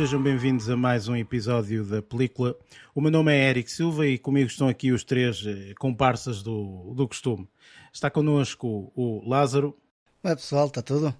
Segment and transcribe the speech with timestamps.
[0.00, 2.56] sejam bem-vindos a mais um episódio da película.
[2.94, 6.94] O meu nome é Eric Silva e comigo estão aqui os três eh, comparsas do,
[6.94, 7.46] do costume.
[7.92, 9.76] Está connosco o Lázaro.
[10.24, 11.14] Olá pessoal, está tudo?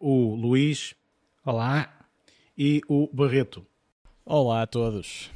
[0.00, 0.96] O Luís.
[1.44, 1.88] Olá.
[2.58, 3.64] E o Barreto.
[4.26, 5.30] Olá a todos.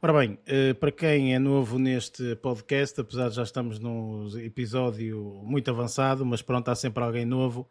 [0.00, 5.42] Ora bem, eh, para quem é novo neste podcast, apesar de já estamos num episódio
[5.44, 7.68] muito avançado, mas pronto, há sempre alguém novo.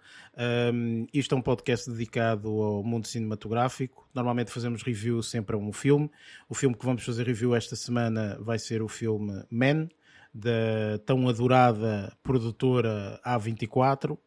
[0.74, 4.10] Um, isto é um podcast dedicado ao mundo cinematográfico.
[4.14, 6.12] Normalmente fazemos review sempre a um filme.
[6.50, 9.88] O filme que vamos fazer review esta semana vai ser o filme Men,
[10.34, 14.12] da tão adorada produtora A24.
[14.12, 14.20] Uh,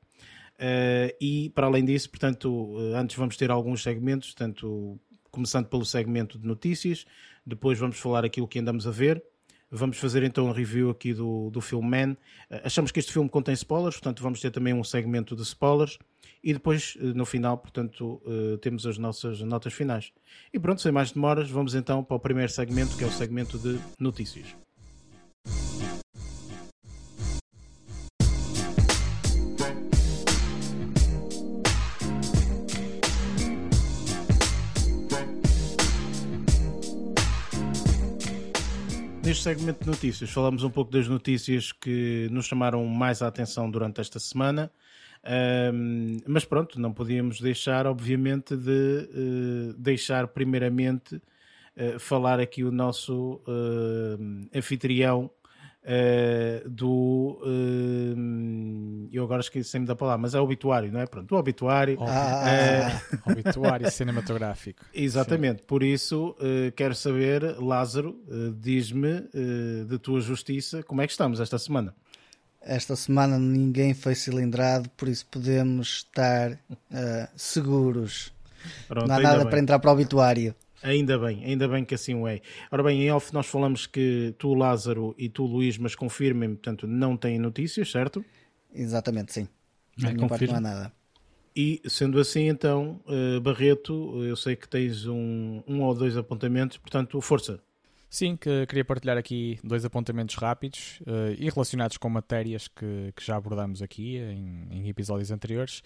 [1.20, 4.98] e para além disso, portanto, antes vamos ter alguns segmentos, tanto
[5.30, 7.04] começando pelo segmento de notícias,
[7.50, 9.22] depois vamos falar aquilo que andamos a ver.
[9.70, 12.16] Vamos fazer então um review aqui do, do filme Man.
[12.50, 15.96] Eh, achamos que este filme contém spoilers, portanto vamos ter também um segmento de spoilers.
[16.42, 20.12] E depois, eh, no final, portanto, eh, temos as nossas notas finais.
[20.52, 23.58] E pronto, sem mais demoras, vamos então para o primeiro segmento, que é o segmento
[23.58, 24.56] de notícias.
[39.30, 43.70] Neste segmento de notícias, falamos um pouco das notícias que nos chamaram mais a atenção
[43.70, 44.72] durante esta semana.
[45.72, 52.72] Um, mas pronto, não podíamos deixar, obviamente, de uh, deixar primeiramente uh, falar aqui o
[52.72, 55.30] nosso uh, anfitrião
[55.82, 57.40] Uh, do.
[57.42, 61.06] Uh, eu agora esqueci-me da palavra, mas é obituário, não é?
[61.06, 61.96] Pronto, o obituário.
[62.02, 64.84] Ah, uh, obituário cinematográfico.
[64.92, 65.64] Exatamente, Sim.
[65.66, 66.36] por isso
[66.76, 68.20] quero saber, Lázaro,
[68.58, 69.22] diz-me
[69.88, 71.94] de tua justiça, como é que estamos esta semana?
[72.60, 76.58] Esta semana ninguém foi cilindrado, por isso podemos estar
[77.34, 78.32] seguros.
[78.86, 79.50] Pronto, não há nada bem.
[79.50, 80.54] para entrar para o obituário.
[80.82, 82.40] Ainda bem, ainda bem que assim o é.
[82.70, 86.86] Ora bem, em off nós falamos que tu, Lázaro, e tu, Luís, mas confirmem, portanto,
[86.86, 88.24] não têm notícias, certo?
[88.72, 89.48] Exatamente, sim.
[89.98, 90.92] Da é, minha parte não há nada.
[91.54, 96.78] E sendo assim, então, uh, Barreto, eu sei que tens um, um ou dois apontamentos,
[96.78, 97.60] portanto, força.
[98.08, 103.24] Sim, que queria partilhar aqui dois apontamentos rápidos uh, e relacionados com matérias que, que
[103.24, 105.82] já abordamos aqui em, em episódios anteriores.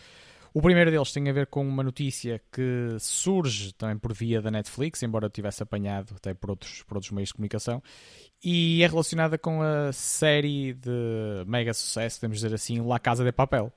[0.57, 4.53] O primeiro deles tem a ver com uma notícia que surge também por via da
[4.53, 7.83] Netflix, embora eu tivesse apanhado até por outros, por outros meios de comunicação,
[8.41, 13.33] e é relacionada com a série de mega sucesso, podemos dizer assim, La Casa de
[13.33, 13.73] Papel.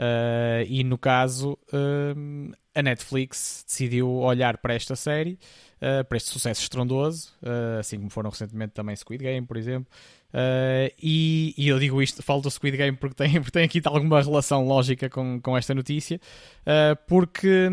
[0.00, 5.38] Uh, e no caso, uh, a Netflix decidiu olhar para esta série,
[5.76, 7.32] uh, para este sucesso estrondoso,
[7.78, 9.90] assim como foram recentemente também Squid Game, por exemplo,
[10.32, 13.80] Uh, e, e, eu digo isto, falo do Squid Game porque tem, porque tem aqui
[13.84, 16.20] alguma relação lógica com, com esta notícia,
[16.62, 17.68] uh, porque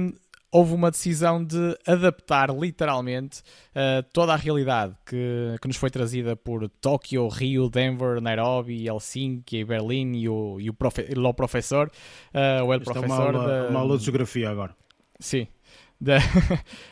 [0.51, 3.41] houve uma decisão de adaptar literalmente
[3.71, 9.63] uh, toda a realidade que, que nos foi trazida por Tóquio, Rio, Denver, Nairobi, Helsinki,
[9.63, 11.91] Berlim e o, e o, profe, o professor,
[12.33, 13.35] uh, o el Esta professor.
[13.35, 14.75] É uma, aula, da, uma aula de geografia agora.
[15.19, 15.47] Sim,
[15.99, 16.17] da,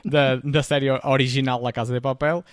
[0.03, 2.43] da, da série original La Casa de Papel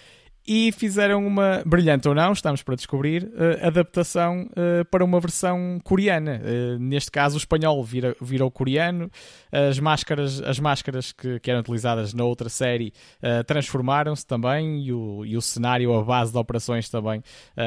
[0.46, 5.80] e fizeram uma, brilhante ou não, estamos para descobrir, uh, adaptação uh, para uma versão
[5.84, 6.40] coreana.
[6.42, 9.10] Uh, neste caso, o espanhol vira, virou coreano,
[9.52, 12.92] as máscaras, as máscaras que, que eram utilizadas na outra série
[13.46, 17.22] transformaram-se também e o, e o cenário, a base de operações também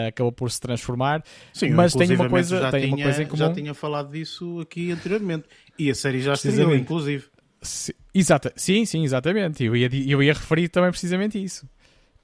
[0.08, 1.24] acabou por se transformar.
[1.54, 3.38] Sim, mas tem uma coisa, tem tinha, uma coisa em comum.
[3.38, 5.46] Já tinha falado disso aqui anteriormente
[5.78, 7.26] e a série já estreou, inclusive.
[7.62, 9.64] Sim, exata, sim, sim, exatamente.
[9.64, 11.68] Eu ia, eu ia referir também precisamente isso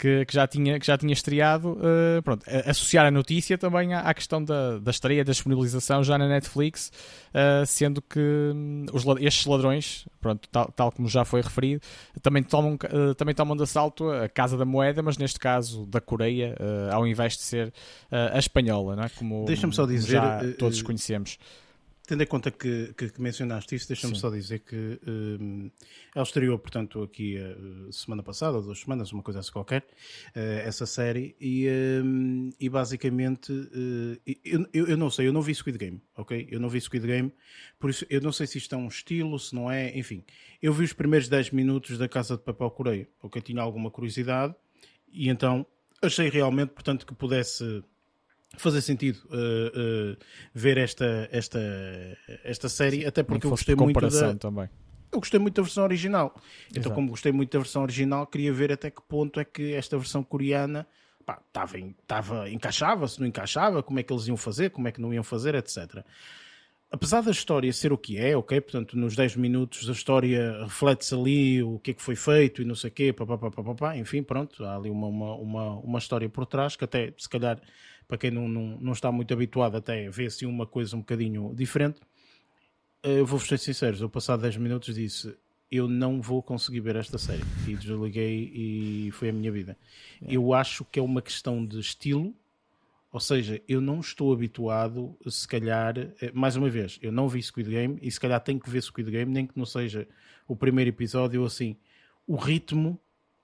[0.01, 3.99] que, que, já, tinha, que já tinha estreado, uh, pronto, associar a notícia também à,
[3.99, 6.91] à, questão da, da estreia, da disponibilização já na Netflix,
[7.27, 11.83] uh, sendo que um, os, estes ladrões, pronto, tal, tal, como já foi referido,
[12.19, 16.01] também tomam, uh, também tomam de assalto a Casa da Moeda, mas neste caso da
[16.01, 16.55] Coreia,
[16.91, 17.73] ao invés de ser
[18.11, 19.09] a espanhola, não é?
[19.09, 20.19] como, Deixa-me só dizer,
[20.57, 21.37] todos conhecemos
[22.05, 25.69] tendo em conta que, que, que mencionaste isso, deixa-me só dizer que um,
[26.13, 29.81] ela estreou, portanto, aqui uh, semana passada, ou duas semanas, uma coisa assim qualquer,
[30.35, 31.67] uh, essa série, e,
[32.03, 36.47] um, e basicamente, uh, eu, eu, eu, não sei, eu não vi Squid Game, ok?
[36.49, 37.31] Eu não vi Squid Game,
[37.79, 40.23] por isso eu não sei se isto é um estilo, se não é, enfim.
[40.61, 43.41] Eu vi os primeiros 10 minutos da Casa de Papel Coreia, ok?
[43.41, 44.55] Tinha alguma curiosidade,
[45.11, 45.65] e então
[46.01, 47.83] achei realmente, portanto, que pudesse
[48.57, 50.17] fazer sentido uh, uh,
[50.53, 51.59] ver esta, esta,
[52.43, 54.35] esta série, até porque eu gostei muito da.
[54.35, 54.69] Também.
[55.11, 56.33] Eu gostei muito da versão original.
[56.33, 56.79] Então, Exato.
[56.79, 59.97] Então, como gostei muito da versão original, queria ver até que ponto é que esta
[59.97, 60.87] versão coreana
[61.47, 65.13] estava, encaixava, se não encaixava, como é que eles iam fazer, como é que não
[65.13, 66.03] iam fazer, etc.
[66.89, 68.59] apesar da história ser o que é, ok?
[68.61, 72.65] Portanto, nos 10 minutos a história reflete-se ali o que é que foi feito e
[72.65, 75.99] não sei o quê, papá, papá, papá, enfim, pronto, há ali uma, uma, uma, uma
[75.99, 77.59] história por trás que até, se calhar,
[78.11, 82.01] para quem não, não, não está muito habituado, até vê-se uma coisa um bocadinho diferente.
[83.01, 85.33] Eu vou ser sincero, eu passado 10 minutos disse
[85.71, 89.77] eu não vou conseguir ver esta série e desliguei e foi a minha vida.
[90.27, 92.35] Eu acho que é uma questão de estilo
[93.13, 97.41] ou seja, eu não estou habituado, se calhar, eh, mais uma vez, eu não vi
[97.41, 100.05] Squid Game e se calhar tenho que ver Squid Game, nem que não seja
[100.45, 101.77] o primeiro episódio ou assim.
[102.27, 102.99] O ritmo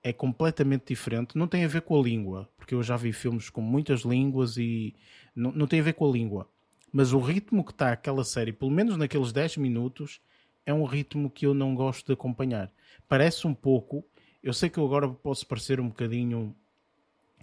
[0.08, 3.50] é completamente diferente, não tem a ver com a língua, porque eu já vi filmes
[3.50, 4.94] com muitas línguas e
[5.36, 6.48] não, não tem a ver com a língua.
[6.90, 10.18] Mas o ritmo que está aquela série, pelo menos naqueles 10 minutos,
[10.64, 12.72] é um ritmo que eu não gosto de acompanhar.
[13.06, 14.02] Parece um pouco,
[14.42, 16.56] eu sei que eu agora posso parecer um bocadinho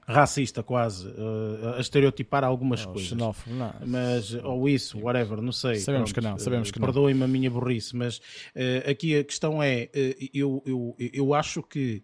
[0.07, 3.09] racista quase, uh, a estereotipar algumas oh, coisas.
[3.09, 3.73] Xenófobo, não.
[3.85, 5.75] Mas, ou isso, whatever, não sei.
[5.75, 6.85] Sabemos pronto, que não, sabemos que não.
[6.85, 11.63] Perdoem-me a minha burrice, mas uh, aqui a questão é, uh, eu, eu, eu acho
[11.63, 12.03] que,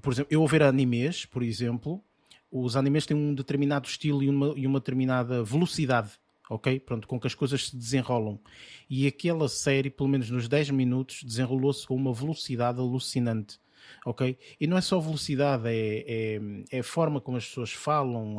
[0.00, 2.02] por exemplo, eu ver animes, por exemplo,
[2.50, 6.12] os animes têm um determinado estilo e uma, e uma determinada velocidade
[6.50, 6.80] ok?
[6.80, 8.40] Pronto, com que as coisas se desenrolam.
[8.88, 13.60] E aquela série, pelo menos nos 10 minutos, desenrolou-se com uma velocidade alucinante
[14.04, 14.36] ok?
[14.60, 16.40] E não é só velocidade, é, é,
[16.70, 18.38] é a forma como as pessoas falam,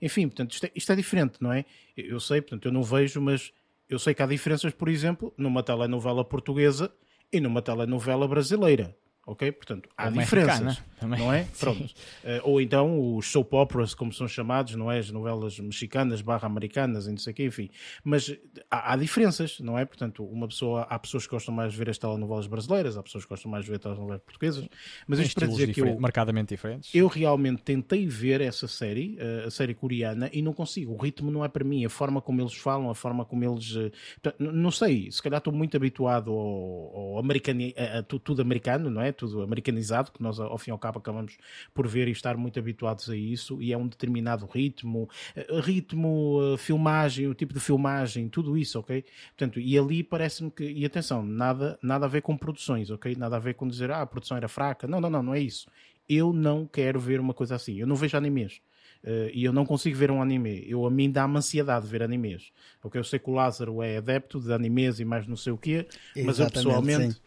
[0.00, 1.64] enfim, portanto, isto é, isto é diferente, não é?
[1.96, 3.52] Eu sei, portanto, eu não vejo, mas
[3.88, 6.92] eu sei que há diferenças, por exemplo, numa telenovela portuguesa
[7.32, 9.50] e numa telenovela brasileira ok?
[9.52, 11.46] Portanto, há diferenças, não é?
[11.58, 11.84] Pronto.
[11.84, 14.98] Uh, ou então os soap operas, como são chamados, não é?
[14.98, 17.70] As novelas mexicanas barra americanas e não sei o quê, enfim.
[18.02, 18.36] Mas
[18.70, 19.84] há, há, diferenças, não é?
[19.84, 23.24] Portanto, uma pessoa, há pessoas que gostam mais de ver as telenovelas brasileiras, há pessoas
[23.24, 24.68] que gostam mais de ver as telenovelas portuguesas,
[25.06, 25.98] mas isto para dizer que eu...
[25.98, 26.94] Marcadamente diferentes.
[26.94, 30.92] Eu realmente tentei ver essa série, uh, a série coreana, e não consigo.
[30.92, 33.74] O ritmo não é para mim, a forma como eles falam, a forma como eles...
[33.74, 33.90] Uh,
[34.38, 39.00] não sei, se calhar estou muito habituado ao, ao americano, a, a, tudo americano, não
[39.00, 39.13] é?
[39.14, 41.36] Tudo americanizado, que nós ao fim e ao cabo acabamos
[41.72, 46.54] por ver e estar muito habituados a isso, e é um determinado ritmo, eh, ritmo,
[46.54, 49.04] eh, filmagem, o tipo de filmagem, tudo isso, ok?
[49.36, 53.14] Portanto, e ali parece-me que, e atenção, nada, nada a ver com produções, ok?
[53.16, 54.86] Nada a ver com dizer, ah, a produção era fraca.
[54.86, 55.68] Não, não, não, não é isso.
[56.08, 57.76] Eu não quero ver uma coisa assim.
[57.76, 58.60] Eu não vejo animes.
[59.02, 60.64] Uh, e eu não consigo ver um anime.
[60.66, 62.52] Eu, a mim dá-me ansiedade ver animes.
[62.82, 62.98] Okay?
[62.98, 65.86] Eu sei que o Lázaro é adepto de animes e mais não sei o quê,
[66.24, 67.12] mas eu pessoalmente.
[67.12, 67.20] Sim.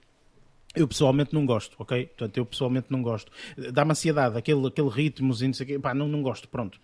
[0.76, 2.06] Eu pessoalmente não gosto, ok?
[2.08, 3.32] Portanto, eu pessoalmente não gosto.
[3.74, 6.80] Dá-me ansiedade, aquele, aquele ritmo, não sei quê, pá, não, não gosto, pronto.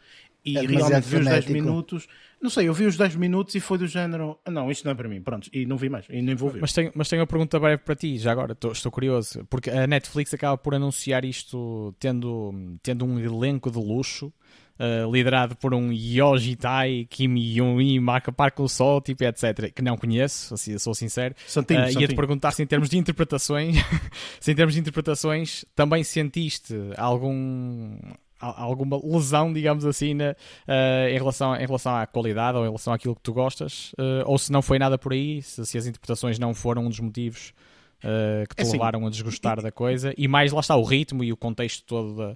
[0.46, 2.08] E é realmente vi os 10 minutos,
[2.42, 4.92] não sei, eu vi os 10 minutos e foi do género, ah, não, isto não
[4.92, 6.60] é para mim, pronto, e não vi mais, e nem vou ver.
[6.60, 9.70] Mas tenho, mas tenho uma pergunta breve para ti, já agora, estou, estou curioso, porque
[9.70, 14.34] a Netflix acaba por anunciar isto tendo, tendo um elenco de luxo,
[14.80, 19.98] uh, liderado por um Yoji Tai, Kim Yun-i, Maka Park Sol, tipo, etc., que não
[19.98, 21.36] conheço, assim, sou sincero.
[21.48, 23.76] Santinho, uh, Ia-te perguntar se em termos de interpretações,
[24.40, 27.98] se em termos de interpretações também sentiste algum
[28.40, 32.92] alguma lesão, digamos assim, na, uh, em, relação, em relação à qualidade ou em relação
[32.92, 35.86] àquilo que tu gostas, uh, ou se não foi nada por aí, se, se as
[35.86, 37.54] interpretações não foram um dos motivos
[38.50, 40.84] que te é assim, levaram a desgostar e, da coisa, e mais lá está o
[40.84, 42.36] ritmo e o contexto todo da,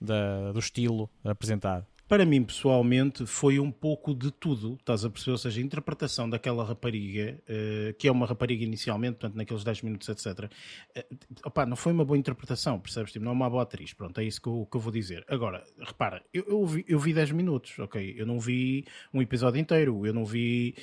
[0.00, 1.86] da, do estilo apresentado.
[2.08, 5.32] Para mim, pessoalmente, foi um pouco de tudo, estás a perceber?
[5.32, 9.82] Ou seja, a interpretação daquela rapariga, uh, que é uma rapariga inicialmente, portanto, naqueles 10
[9.82, 10.48] minutos, etc.
[10.94, 11.04] Eh,
[11.44, 13.10] opa, não foi uma boa interpretação, percebes?
[13.10, 15.24] Tipo, não é uma boa atriz, pronto, é isso que eu, que eu vou dizer.
[15.28, 18.14] Agora, repara, eu, eu, vi, eu vi 10 minutos, ok?
[18.16, 20.76] Eu não vi um episódio inteiro, eu não vi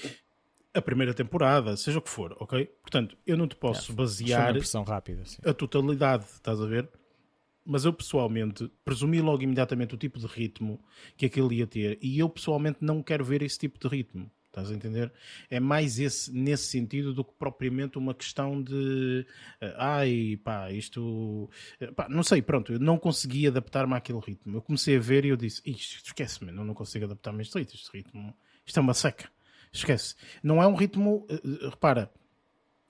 [0.73, 2.65] a primeira temporada, seja o que for, ok?
[2.81, 4.53] Portanto, eu não te posso é, basear
[4.85, 6.89] rápida, a totalidade, estás a ver?
[7.65, 10.83] Mas eu pessoalmente presumi logo imediatamente o tipo de ritmo
[11.15, 14.29] que aquele ia ter e eu pessoalmente não quero ver esse tipo de ritmo.
[14.53, 15.11] Estás a entender?
[15.49, 19.25] É mais esse, nesse sentido do que propriamente uma questão de
[19.59, 21.49] uh, ai pá, isto
[21.81, 24.55] uh, pá, não sei, pronto, eu não consegui adaptar-me àquele ritmo.
[24.55, 27.73] Eu comecei a ver e eu disse, esquece-me, eu não consigo adaptar-me a este ritmo,
[27.73, 29.27] este ritmo, isto é uma seca,
[29.71, 30.13] esquece.
[30.43, 32.11] Não é um ritmo, uh, repara,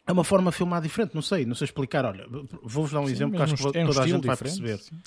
[0.06, 2.06] é uma forma de filmar diferente, não sei, não sei explicar.
[2.06, 2.26] Olha,
[2.62, 4.78] vou-vos dar um sim, exemplo que acho que é um toda a gente vai perceber.
[4.78, 5.00] Sim.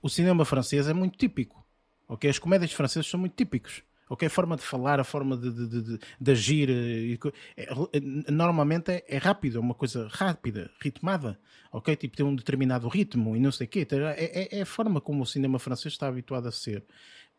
[0.00, 1.64] O cinema francês é muito típico,
[2.08, 2.30] ok?
[2.30, 4.26] As comédias francesas são muito típicos, ok?
[4.26, 7.18] A forma de falar, a forma de, de, de, de agir, eh,
[7.56, 8.00] é, é,
[8.30, 11.38] normalmente é, é, rápido, é uma coisa rápida, ritmada,
[11.72, 11.94] ok?
[11.96, 13.80] Tipo, tem um determinado ritmo e não sei o quê.
[13.80, 16.84] Então, é, é, é a forma como o cinema francês está habituado a ser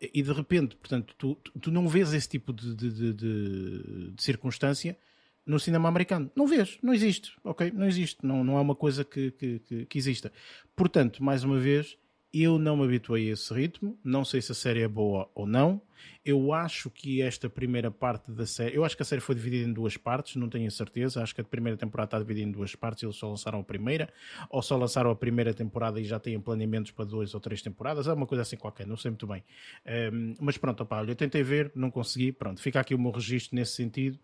[0.02, 4.98] e de repente, portanto, tu, tu não vês esse tipo de, de, de, de circunstância
[5.50, 6.30] no cinema americano.
[6.36, 7.72] Não vês, não existe, ok?
[7.72, 10.32] Não existe, não, não é uma coisa que, que, que, que exista.
[10.76, 11.98] Portanto, mais uma vez,
[12.32, 15.48] eu não me habituei a esse ritmo, não sei se a série é boa ou
[15.48, 15.82] não.
[16.24, 19.68] Eu acho que esta primeira parte da série, eu acho que a série foi dividida
[19.68, 21.24] em duas partes, não tenho certeza.
[21.24, 24.08] Acho que a primeira temporada está dividida em duas partes, eles só lançaram a primeira,
[24.52, 28.08] ou só lançaram a primeira temporada e já têm planeamentos para duas ou três temporadas,
[28.08, 29.44] é uma coisa assim qualquer, não sei muito bem.
[30.14, 33.10] Um, mas pronto, opa, olha, eu tentei ver, não consegui, pronto, fica aqui o meu
[33.12, 34.20] registro nesse sentido.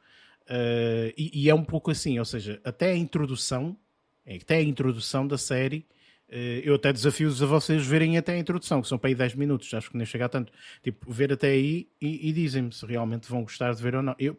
[0.48, 3.75] Uh, e, e, é um pouco assim, ou seja, até a introdução,
[4.28, 5.86] até a introdução da série
[6.28, 9.36] eh, eu até desafio-vos a vocês verem até a introdução, que são para aí 10
[9.36, 10.52] minutos, acho que nem chega a tanto.
[10.82, 14.16] Tipo, ver até aí e, e dizem-me se realmente vão gostar de ver ou não.
[14.18, 14.36] Eu,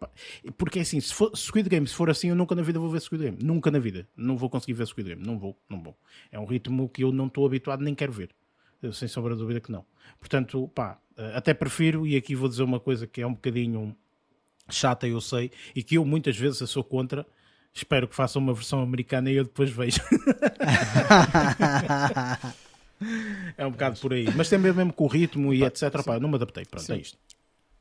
[0.57, 2.91] porque é assim, se for Squid Game, se for assim, eu nunca na vida vou
[2.91, 3.39] ver Squid Game.
[3.43, 4.09] Nunca na vida.
[4.17, 5.25] Não vou conseguir ver Squid Game.
[5.25, 5.97] Não vou, não vou.
[6.31, 8.31] É um ritmo que eu não estou habituado, nem quero ver.
[8.93, 9.85] Sem sombra de dúvida que não.
[10.21, 13.97] Portanto, pá, eh, até prefiro, e aqui vou dizer uma coisa que é um bocadinho
[14.69, 17.27] chata, eu sei, e que eu muitas vezes sou contra,
[17.77, 20.01] Espero que façam uma versão americana e eu depois vejo.
[23.55, 24.27] é um bocado por aí.
[24.35, 26.03] Mas tem mesmo com o ritmo e etc.
[26.03, 26.65] Pá, não me adaptei.
[26.65, 27.19] Pronto, é isto.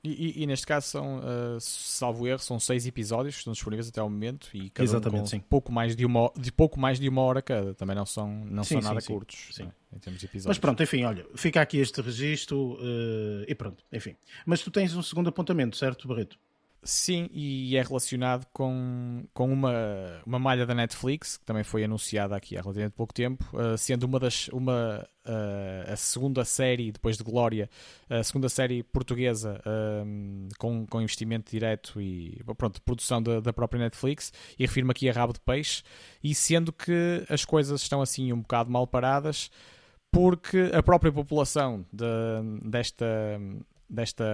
[0.03, 3.87] E, e, e, neste caso são, uh, salvo erro, são seis episódios que estão disponíveis
[3.87, 5.39] até ao momento e cada Exatamente, um sim.
[5.39, 7.73] pouco mais de uma de pouco mais de uma hora cada.
[7.73, 9.71] Também não são não sim, são nada sim, curtos sim.
[9.93, 10.45] em termos de episódios.
[10.45, 14.17] Mas pronto, enfim, olha, fica aqui este registro uh, e pronto, enfim.
[14.45, 16.37] Mas tu tens um segundo apontamento, certo, Barreto?
[16.87, 22.35] Sim, e é relacionado com, com uma, uma malha da Netflix, que também foi anunciada
[22.35, 27.17] aqui há relativamente pouco tempo, uh, sendo uma das uma, uh, a segunda série, depois
[27.17, 27.67] de Glória,
[28.07, 33.79] a segunda série portuguesa uh, com, com investimento direto e pronto, produção da, da própria
[33.79, 35.81] Netflix, e refiro-me aqui a Rabo de Peixe,
[36.23, 39.49] e sendo que as coisas estão assim um bocado mal paradas,
[40.11, 42.05] porque a própria população de,
[42.69, 43.05] desta
[43.89, 44.25] desta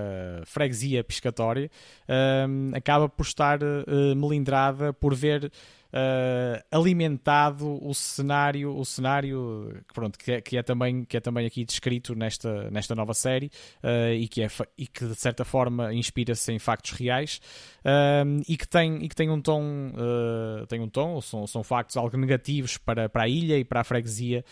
[0.45, 1.69] freguesia pescatória
[2.07, 10.17] uh, acaba por estar uh, melindrada por ver uh, alimentado o cenário o cenário pronto
[10.17, 13.51] que é, que é, também que é também aqui descrito nesta nesta nova série
[13.83, 17.41] uh, e que é e que de certa forma inspira-se em factos reais
[18.47, 19.91] e que tem e que tem um tom
[20.69, 23.83] tem um tom são, são factos algo negativos para para a ilha e para a
[23.83, 24.45] freguesia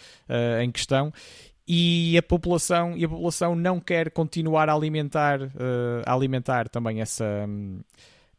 [0.62, 1.14] em questão
[1.72, 7.00] e a população e a população não quer continuar a alimentar uh, a alimentar também
[7.00, 7.48] essa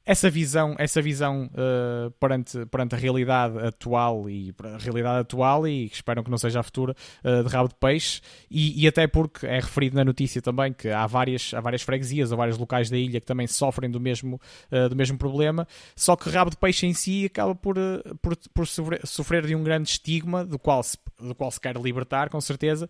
[0.05, 5.87] essa visão essa visão uh, perante perante a realidade atual e a realidade atual e
[5.87, 8.21] esperam que não seja a futura uh, de rabo de peixe.
[8.51, 12.33] E, e, até porque é referido na notícia também que há várias há várias freguesias
[12.33, 14.41] há vários locais da ilha que também sofrem do mesmo
[14.89, 15.67] do mesmo problema.
[15.95, 17.77] Só que rabo de peixe em si acaba por
[18.21, 21.77] por, por sofrer, sofrer de um grande estigma do qual se, do qual se quer
[21.77, 22.89] libertar com certeza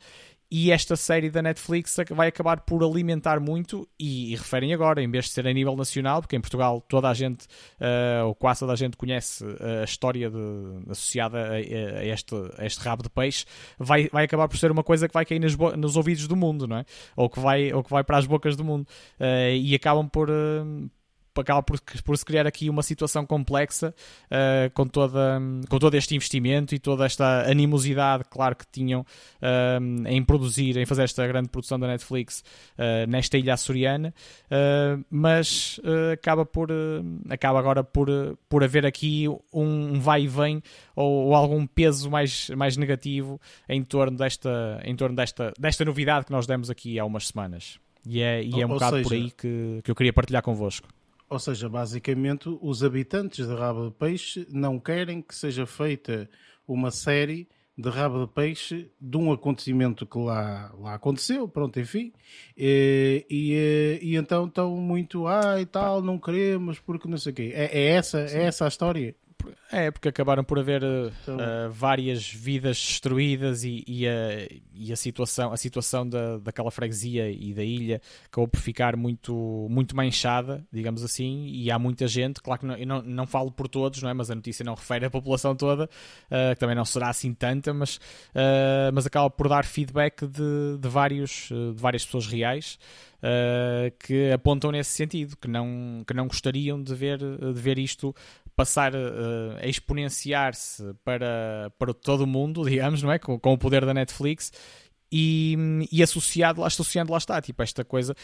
[0.51, 5.09] e esta série da Netflix vai acabar por alimentar muito, e, e, referem agora, em
[5.09, 7.45] vez de ser a nível nacional, porque em Portugal toda a gente,
[7.81, 12.35] uh, ou quase toda a gente conhece uh, a história de, associada a, a, este,
[12.59, 13.45] a, este, rabo de peixe,
[13.79, 16.67] vai, vai acabar por ser uma coisa que vai cair nos, nos ouvidos do mundo,
[16.67, 16.85] não é?
[17.15, 18.87] Ou que vai, ou que vai para as bocas do mundo.
[19.21, 20.29] Uh, e acabam por,
[21.37, 23.95] acaba por, por se criar aqui uma situação complexa
[24.27, 30.09] uh, com, toda, com todo este investimento e toda esta animosidade, claro, que tinham uh,
[30.09, 32.43] em produzir, em fazer esta grande produção da Netflix
[32.79, 34.15] uh, nesta ilha açoriana,
[35.11, 35.81] mas
[36.13, 36.71] acaba por
[37.29, 38.09] acaba agora por,
[38.49, 40.63] por haver aqui um, vai e vem
[40.95, 46.27] ou, ou, algum peso mais, mais negativo em torno desta, em torno desta, desta novidade
[46.27, 47.79] que nós demos aqui há umas semanas.
[48.07, 50.43] E é, e é um ou bocado seja, por aí que, que eu queria partilhar
[50.43, 50.89] convosco.
[51.31, 56.29] Ou seja, basicamente, os habitantes de Rabo de Peixe não querem que seja feita
[56.67, 62.13] uma série de rabo de peixe de um acontecimento que lá, lá aconteceu, pronto, enfim,
[62.57, 67.35] e, e, e então estão muito, ah, e tal, não queremos, porque não sei o
[67.35, 67.53] quê.
[67.55, 69.15] É, é essa, é essa a história?
[69.73, 75.53] É, porque acabaram por haver uh, várias vidas destruídas e, e, a, e, a, situação,
[75.53, 81.05] a situação da, daquela freguesia e da ilha acabou por ficar muito, muito manchada, digamos
[81.05, 84.11] assim, e há muita gente, claro que não, eu não, não falo por todos, não
[84.11, 84.15] é?
[84.15, 87.73] mas a notícia não refere à população toda, uh, que também não será assim tanta,
[87.73, 88.01] mas,
[88.93, 92.79] mas acaba por dar feedback de, de, vários, de várias pessoas reais.
[93.21, 98.15] Uh, que apontam nesse sentido, que não, que não gostariam de ver, de ver isto
[98.57, 103.19] passar uh, a exponenciar-se para, para todo o mundo, digamos, não é?
[103.19, 104.53] Com, com o poder da Netflix
[105.13, 105.57] e,
[105.91, 108.15] e associado, associando lá está, tipo, esta coisa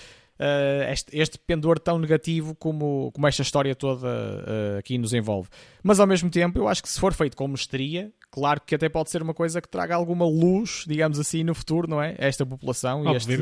[0.40, 5.48] uh, este, este, pendor tão negativo como, como esta história toda uh, aqui nos envolve.
[5.82, 8.88] Mas ao mesmo tempo, eu acho que se for feito com mestria, claro que até
[8.88, 12.14] pode ser uma coisa que traga alguma luz, digamos assim, no futuro, não é?
[12.18, 13.32] Esta população e este,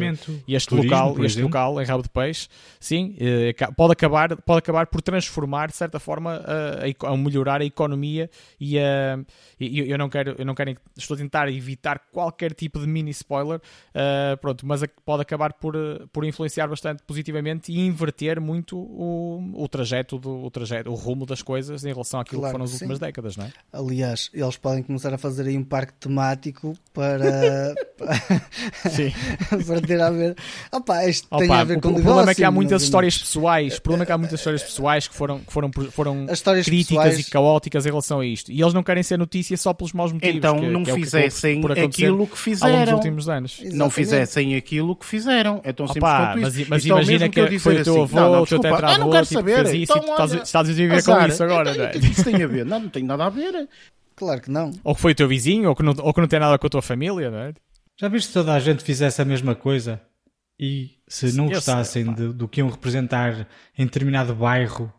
[0.46, 2.48] e este Turismo, local, este local em Rabo de Peixe,
[2.78, 7.64] sim, eh, pode, acabar, pode acabar por transformar, de certa forma, a, a melhorar a
[7.64, 9.18] economia e, a,
[9.58, 13.10] e eu não quero, eu não quero, estou a tentar evitar qualquer tipo de mini
[13.10, 15.74] spoiler, uh, pronto, mas pode acabar por,
[16.12, 21.26] por influenciar bastante positivamente e inverter muito o, o trajeto, do, o trajeto, o rumo
[21.26, 23.52] das coisas em relação àquilo claro que foram as últimas décadas, não é?
[23.72, 27.74] Aliás, eles podem começar a fazer aí um parque temático para,
[29.66, 30.36] para ter a ver.
[30.72, 33.18] Opa, isto Opa, tem a ver o, com o problema é que há muitas histórias
[33.18, 33.76] pessoais.
[33.76, 36.26] O problema é que há muitas histórias pessoais que foram, que foram, foram
[36.64, 37.18] críticas pessoais...
[37.18, 38.50] e caóticas em relação a isto.
[38.50, 40.36] E eles não querem ser notícia só pelos maus motivos.
[40.36, 42.80] Então que, não que é fizessem que aquilo que fizeram.
[42.84, 43.52] Nos últimos anos.
[43.52, 43.78] Exatamente.
[43.78, 45.60] Não fizessem aquilo que fizeram.
[45.64, 46.66] É tão simples Opa, quanto isso.
[46.68, 48.98] Mas, mas imagina que, que foi o teu assim, avô, não, não, o teu tetravô,
[48.98, 49.66] não quero tipo, saber.
[49.66, 51.70] Fez isso então, e estás a viver com isso agora.
[51.70, 52.64] O que isso tem a ver?
[52.64, 53.68] Não, não tem nada a ver.
[54.16, 54.70] Claro que não.
[54.82, 56.66] Ou que foi o teu vizinho, ou que não, ou que não tem nada com
[56.66, 57.54] a tua família, não é?
[57.96, 60.00] Já viste se toda a gente fizesse a mesma coisa
[60.58, 64.92] e se não gostassem de, do que iam representar em determinado bairro,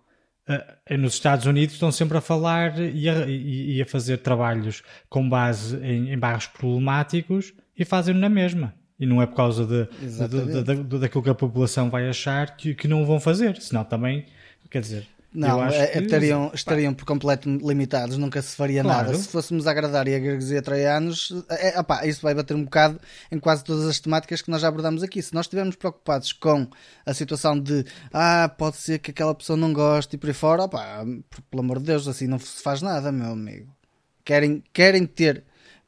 [0.50, 4.84] uh, nos Estados Unidos estão sempre a falar e a, e, e a fazer trabalhos
[5.10, 8.74] com base em, em bairros problemáticos e fazem-no na mesma.
[9.00, 12.56] E não é por causa de, de, de, de, daquilo que a população vai achar
[12.56, 14.26] que, que não o vão fazer, senão também,
[14.70, 16.00] quer dizer, não, é, que...
[16.00, 19.08] estariam, estariam por completo limitados, nunca se faria claro.
[19.08, 19.18] nada.
[19.18, 23.00] Se fôssemos agradar e a greguesia troianos, é, opá, isso vai bater um bocado
[23.30, 25.22] em quase todas as temáticas que nós já abordamos aqui.
[25.22, 26.68] Se nós estivermos preocupados com
[27.06, 30.64] a situação de ah, pode ser que aquela pessoa não goste e por aí fora,
[30.64, 31.04] opá,
[31.52, 33.76] pelo amor de Deus, assim não se faz nada, meu amigo.
[34.24, 35.44] Querem, querem ter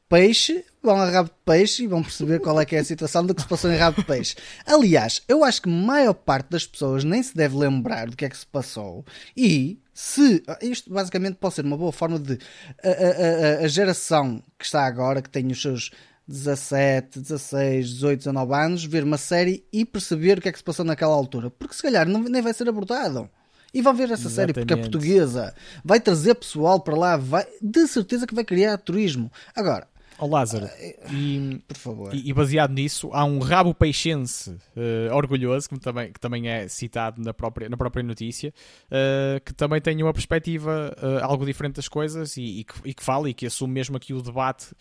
[0.08, 3.24] peixe, vão a rabo de peixe e vão perceber qual é que é a situação
[3.24, 4.36] do que se passou em rabo de peixe.
[4.66, 8.24] Aliás, eu acho que a maior parte das pessoas nem se deve lembrar do que
[8.24, 9.04] é que se passou
[9.36, 12.38] e se isto basicamente pode ser uma boa forma de
[12.84, 15.90] a, a, a, a geração que está agora, que tem os seus
[16.28, 20.64] 17, 16, 18, 19 anos, ver uma série e perceber o que é que se
[20.64, 21.50] passou naquela altura.
[21.50, 23.28] Porque se calhar não, nem vai ser abordado.
[23.72, 24.34] E vão ver essa Exatamente.
[24.34, 25.54] série porque é portuguesa.
[25.84, 29.32] Vai trazer pessoal para lá, vai, de certeza que vai criar turismo.
[29.54, 29.86] Agora,
[30.18, 32.14] Ó oh, Lázaro, uh, e, por favor.
[32.14, 36.66] E, e, baseado nisso, há um rabo peixense uh, orgulhoso, que também, que também é
[36.66, 38.52] citado na própria, na própria notícia,
[38.86, 43.02] uh, que também tem uma perspectiva algo diferente das coisas e, e, que, e, que,
[43.02, 44.74] fala e que assume mesmo aqui o debate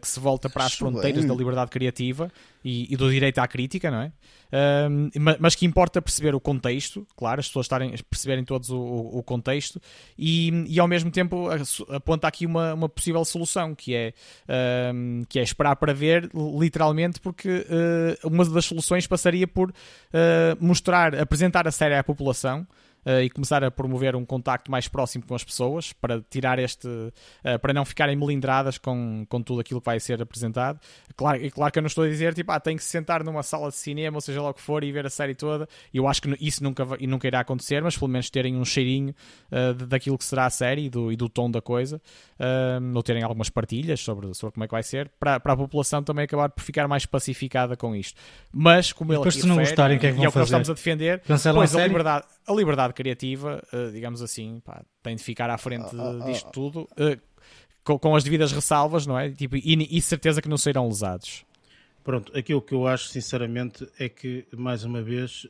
[0.00, 1.28] que se volta para as Acho fronteiras bem.
[1.28, 2.30] da liberdade criativa
[2.64, 4.12] e, do direito à crítica, não é?
[4.90, 9.22] Um, mas que importa perceber o contexto, claro, as pessoas estarem, perceberem todos o, o
[9.22, 9.80] contexto
[10.18, 11.48] e, e ao mesmo tempo
[11.88, 14.12] aponta aqui uma, uma possível solução que é,
[14.92, 19.72] um, que é esperar para ver, literalmente, porque uh, uma das soluções passaria por uh,
[20.58, 22.66] mostrar, apresentar a série à população
[23.06, 26.86] uh, e começar a promover um contacto mais próximo com as pessoas para tirar este
[26.86, 30.78] uh, para não ficarem melindradas com, com tudo aquilo que vai ser apresentado.
[31.16, 33.22] Claro, e claro que eu não estou a dizer tipo, ah, tem que se sentar
[33.24, 35.68] numa sala de cinema, ou seja lá o que for, e ver a série toda.
[35.92, 39.14] Eu acho que isso nunca, nunca irá acontecer, mas pelo menos terem um cheirinho
[39.50, 42.00] uh, daquilo que será a série e do, e do tom da coisa,
[42.94, 46.02] ou terem algumas partilhas sobre, sobre como é que vai ser, para, para a população
[46.02, 48.18] também acabar por ficar mais pacificada com isto.
[48.52, 50.28] Mas, como ele aqui se não refere, gostarem, o que é que vão e é
[50.28, 54.22] o que nós estamos a defender, pois a, a liberdade, a liberdade criativa, uh, digamos
[54.22, 57.20] assim, pá, tem de ficar à frente uh, disto tudo, uh,
[57.82, 59.30] com, com, as devidas ressalvas, não é?
[59.30, 61.44] Tipo, e, e certeza que não serão lesados.
[62.02, 65.46] Pronto, aquilo que eu acho sinceramente é que, mais uma vez,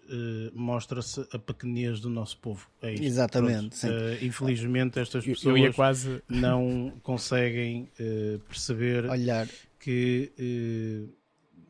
[0.53, 2.69] mostra-se a pequenez do nosso povo.
[2.83, 3.05] É isto.
[3.05, 3.87] Exatamente.
[4.21, 6.21] infelizmente, estas pessoas eu, eu quase...
[6.29, 7.89] não conseguem
[8.49, 9.49] perceber Olhar.
[9.79, 11.09] que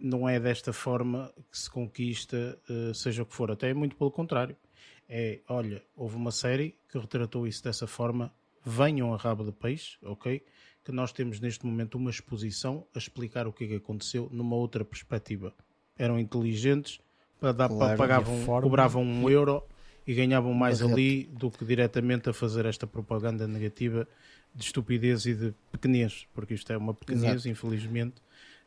[0.00, 2.58] não é desta forma que se conquista,
[2.94, 3.50] seja o que for.
[3.50, 4.56] Até muito pelo contrário
[5.12, 8.32] é, olha, houve uma série que retratou isso dessa forma,
[8.64, 10.40] venham a rabo de peixe, ok?
[10.84, 14.54] Que nós temos neste momento uma exposição a explicar o que é que aconteceu numa
[14.54, 15.52] outra perspectiva.
[15.98, 17.00] Eram inteligentes,
[17.40, 19.64] para dar, claro, pagavam, cobravam um euro
[20.06, 24.06] e ganhavam mais ali do que diretamente a fazer esta propaganda negativa
[24.54, 27.48] de estupidez e de pequenez, porque isto é uma pequenez, Exato.
[27.48, 28.14] infelizmente,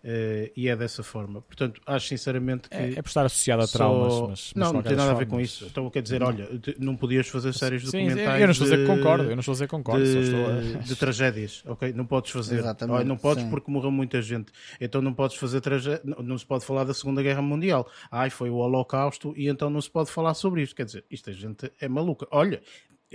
[0.04, 1.42] Uh, e é dessa forma.
[1.42, 2.76] Portanto, acho sinceramente que.
[2.76, 4.14] É, é por estar associado a traumas.
[4.14, 4.28] Só...
[4.28, 5.16] Mas, mas não, não tem nada formas.
[5.16, 5.66] a ver com isso.
[5.66, 6.28] Então, quer dizer, não.
[6.28, 8.42] olha, não podias fazer séries Sim, documentais.
[8.42, 10.04] Eu não estou a dizer que concordo, eu não estou a dizer que concordo.
[10.04, 10.80] De, a...
[10.80, 11.94] de tragédias, ok?
[11.94, 12.60] Não podes fazer.
[12.60, 13.50] Exatamente, não podes sim.
[13.50, 14.52] porque morreu muita gente.
[14.82, 16.02] Então não podes fazer tragédia.
[16.04, 17.90] Não se pode falar da Segunda Guerra Mundial.
[18.12, 20.76] Ai, foi o Holocausto e então não se pode falar sobre isto.
[20.76, 22.28] Quer dizer, isto a gente é maluca.
[22.30, 22.62] Olha,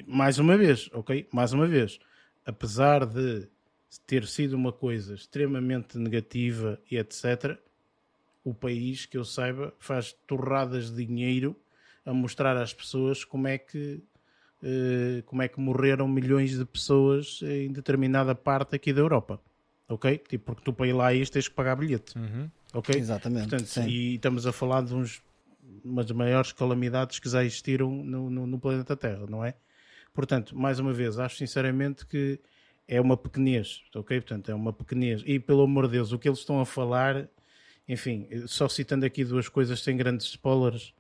[0.07, 1.29] mais uma vez, ok?
[1.31, 1.99] Mais uma vez.
[2.47, 3.47] Apesar de
[4.07, 7.59] ter sido uma coisa extremamente negativa e etc.,
[8.45, 11.55] o país, que eu saiba, faz torradas de dinheiro
[12.05, 14.03] a mostrar às pessoas como é que
[14.63, 19.41] uh, como é que morreram milhões de pessoas em determinada parte aqui da Europa.
[19.89, 20.19] Ok?
[20.29, 22.17] Tipo, porque tu para ir lá isto tens que pagar bilhete.
[22.19, 22.51] Uhum.
[22.73, 22.95] Ok?
[22.95, 23.49] Exatamente.
[23.49, 23.87] Portanto, sim.
[23.87, 25.23] e estamos a falar de uns,
[25.85, 29.55] uma das maiores calamidades que já existiram no, no, no planeta Terra, não é?
[30.13, 32.39] Portanto, mais uma vez, acho sinceramente que
[32.89, 34.21] é uma pequenez, ok?
[34.21, 35.23] Portanto, é uma pequenez.
[35.27, 37.29] E pelo amor de Deus, o que eles estão a falar,
[37.87, 40.95] enfim, só citando aqui duas coisas sem grandes spoilers,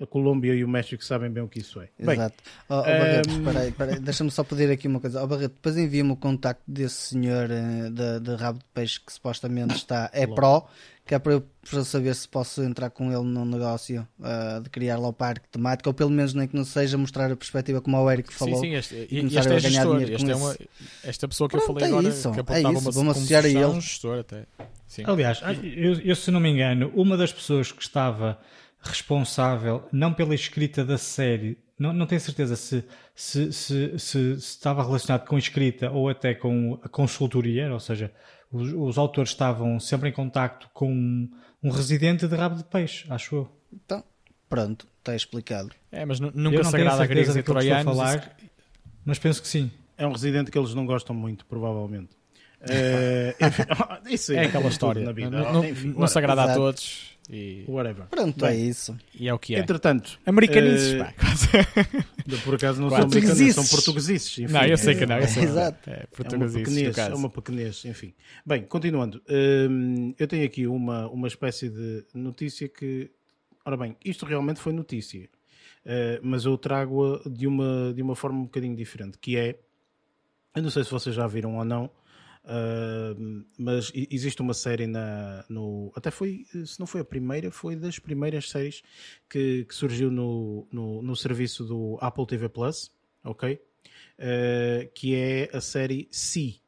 [0.00, 1.88] a Colômbia e o México sabem bem o que isso é.
[1.98, 2.36] Exato.
[2.36, 3.44] Bem, oh, oh, Barreto, um...
[3.44, 5.22] peraí, peraí, deixa-me só pedir aqui uma coisa.
[5.22, 9.74] Oh, Barreto, depois envia-me o contacto desse senhor de, de, rabo de peixe que supostamente
[9.76, 10.68] está, é pró,
[11.04, 14.70] que é para eu, para saber se posso entrar com ele no negócio uh, de
[14.70, 17.80] criar lá o parque temático, ou pelo menos nem que não seja mostrar a perspectiva
[17.80, 18.60] como o Eric falou.
[18.60, 20.56] Sim, sim, este, e, este é gestor, este é uma,
[21.02, 23.48] esta pessoa que Pronto, eu falei é agora, isso, que é isso, vou-me associar a
[23.48, 23.80] ele.
[23.80, 24.44] Gestor até.
[24.86, 25.02] Sim.
[25.06, 28.38] Aliás, eu, eu, se não me engano, uma das pessoas que estava
[28.88, 34.82] responsável, não pela escrita da série, não, não tenho certeza se, se, se, se, estava
[34.82, 38.12] relacionado com a escrita ou até com a consultoria, ou seja,
[38.50, 41.30] os, os autores estavam sempre em contacto com um,
[41.62, 43.52] um, residente de rabo de peixe, acho eu.
[43.72, 44.02] Então,
[44.48, 45.70] pronto, está explicado.
[45.92, 47.84] É, mas nunca se agrada a gregos e troianos.
[47.84, 48.36] Falar,
[49.04, 49.70] mas penso que sim.
[49.96, 52.10] É um residente que eles não gostam muito, provavelmente.
[52.60, 53.62] É, enfim,
[54.10, 55.04] isso é, é aquela história.
[55.04, 55.30] Na vida.
[55.30, 56.58] Não, não, enfim, não se agrada Exato.
[56.58, 57.17] a todos.
[57.30, 57.64] E...
[57.68, 58.06] Whatever.
[58.06, 58.96] Pronto, Bem, é isso.
[59.14, 59.58] E é o que é.
[59.58, 60.98] Entretanto, americanizes, uh...
[61.04, 61.12] pá.
[62.42, 64.38] por acaso não são americanos, são portugueses.
[64.38, 65.18] Enfim, não, eu sei que não.
[65.18, 65.90] Eu sei Exato.
[65.90, 68.14] É, é uma pequenez, é uma pequenez, enfim.
[68.46, 69.22] Bem, continuando.
[69.28, 73.10] Hum, eu tenho aqui uma, uma espécie de notícia que.
[73.64, 75.28] Ora bem, isto realmente foi notícia.
[75.84, 79.58] Uh, mas eu trago-a de uma, de uma forma um bocadinho diferente, que é.
[80.54, 81.90] Eu não sei se vocês já viram ou não,
[82.48, 85.92] Uh, mas existe uma série na, no.
[85.94, 88.82] Até foi, se não foi a primeira, foi das primeiras séries
[89.28, 92.90] que, que surgiu no, no, no, serviço do Apple TV Plus,
[93.22, 93.52] ok?
[93.52, 96.62] Uh, que é a série Si.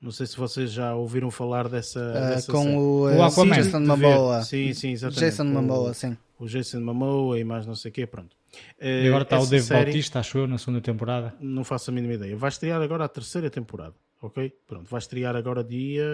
[0.00, 2.00] Não sei se vocês já ouviram falar dessa.
[2.00, 2.76] Uh, dessa com série.
[2.76, 3.56] o, o Aquaman.
[3.56, 4.42] Jason Momoa.
[4.42, 5.20] Sim, sim, exatamente.
[5.20, 6.16] Jason Momoa, sim.
[6.38, 8.34] O Jason Momoa e mais não sei o quê, pronto.
[8.80, 11.34] E agora está o Dave série, Bautista, acho eu, na segunda temporada.
[11.38, 12.34] Não faço a mínima ideia.
[12.34, 13.94] Vai estrear agora a terceira temporada
[14.26, 14.52] ok?
[14.66, 16.04] Pronto, vai estrear agora dia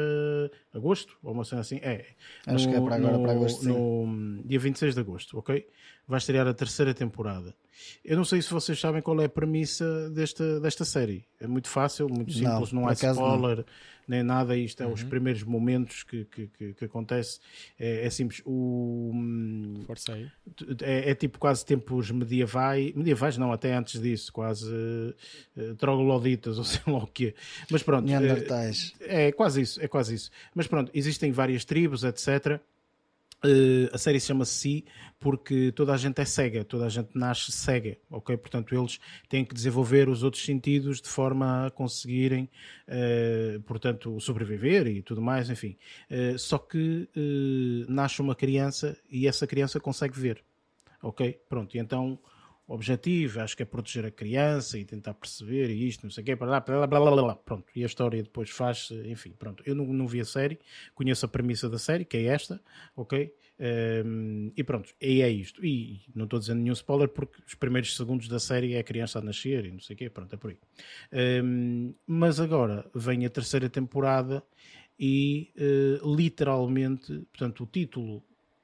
[0.73, 1.77] agosto, ou uma cena assim.
[1.83, 2.07] É,
[2.47, 3.69] acho no, que é para agora, no, para agosto.
[3.69, 5.67] No dia 26 de agosto, ok?
[6.07, 7.55] Vai estrear a terceira temporada.
[8.05, 11.25] Eu não sei se vocês sabem qual é a premissa desta, desta série.
[11.41, 13.59] É muito fácil, muito simples, não, não há spoiler.
[13.59, 13.65] Não
[14.13, 14.93] nem nada, isto é uhum.
[14.93, 17.41] os primeiros momentos que, que, que, que acontece.
[17.79, 18.43] É, é, simples.
[18.45, 20.31] O, hum, Força aí.
[20.83, 26.65] É, é, tipo quase tempos medievais, medievais não, até antes disso, quase uh, trogloditas ou
[26.65, 27.35] sei lá o quê.
[27.71, 28.07] Mas pronto.
[29.01, 30.31] É, é quase isso, é quase isso.
[30.55, 32.61] Mas pronto, existem várias tribos, etc.
[33.45, 34.85] Uh, a série se chama Si
[35.19, 38.37] porque toda a gente é cega, toda a gente nasce cega, ok?
[38.37, 42.49] Portanto, eles têm que desenvolver os outros sentidos de forma a conseguirem,
[42.89, 45.77] uh, portanto, sobreviver e tudo mais, enfim.
[46.11, 47.09] Uh, só que
[47.89, 50.43] nasce uma criança e essa criança consegue ver,
[51.03, 51.41] ok?
[51.49, 52.19] Pronto, e então
[52.67, 56.25] objetivo acho que é proteger a criança e tentar perceber e isto, não sei o
[56.25, 57.67] quê, blá, blá, blá, blá, blá, pronto.
[57.75, 59.63] E a história depois faz, enfim, pronto.
[59.67, 60.59] Eu não, não vi a série,
[60.95, 62.61] conheço a premissa da série, que é esta,
[62.97, 63.35] ok?
[64.05, 65.65] Um, e pronto, e é isto.
[65.65, 69.19] E não estou dizendo nenhum spoiler porque os primeiros segundos da série é a criança
[69.19, 70.59] a nascer e não sei o quê, pronto, é por aí.
[71.43, 74.43] Um, mas agora vem a terceira temporada
[74.99, 78.23] e uh, literalmente, portanto, o título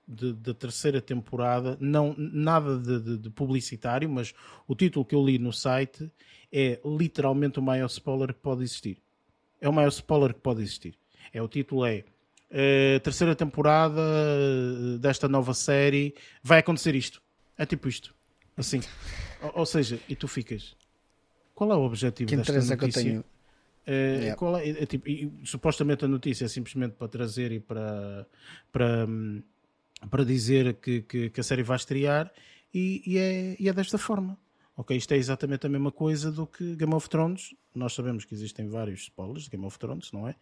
[0.09, 4.33] da terceira temporada, não nada de, de, de, publicitário, mas
[4.67, 6.11] o título que eu li no site
[6.51, 9.03] é literalmente o maior spoiler que pode existir.
[9.61, 10.95] É o maior spoiler que pode existir.
[11.31, 12.05] É o título é
[12.51, 17.21] uh, terceira temporada eh, desta nova série vai acontecer isto.
[17.59, 18.15] É tipo isto.
[18.57, 18.81] Assim.
[19.43, 20.75] ou, ou, seja, e tu ficas.
[21.55, 22.77] Qual é o objetivo que desta notícia?
[22.77, 23.21] Que eu tenho...
[23.21, 24.37] Uh, yeah.
[24.37, 28.27] qual é, é, tipo, e, supostamente a notícia é simplesmente para trazer e para,
[28.71, 29.43] para, hum,
[30.11, 32.33] para dizer que, que, que a série vai estrear
[32.73, 34.39] e, e, é, e é desta forma.
[34.77, 37.55] Ok, isto é exatamente a mesma coisa do que Game of Thrones.
[37.75, 40.37] Nós sabemos que existem vários spoilers de Game of Thrones, não é?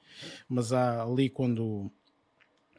[0.46, 1.90] Mas há ali quando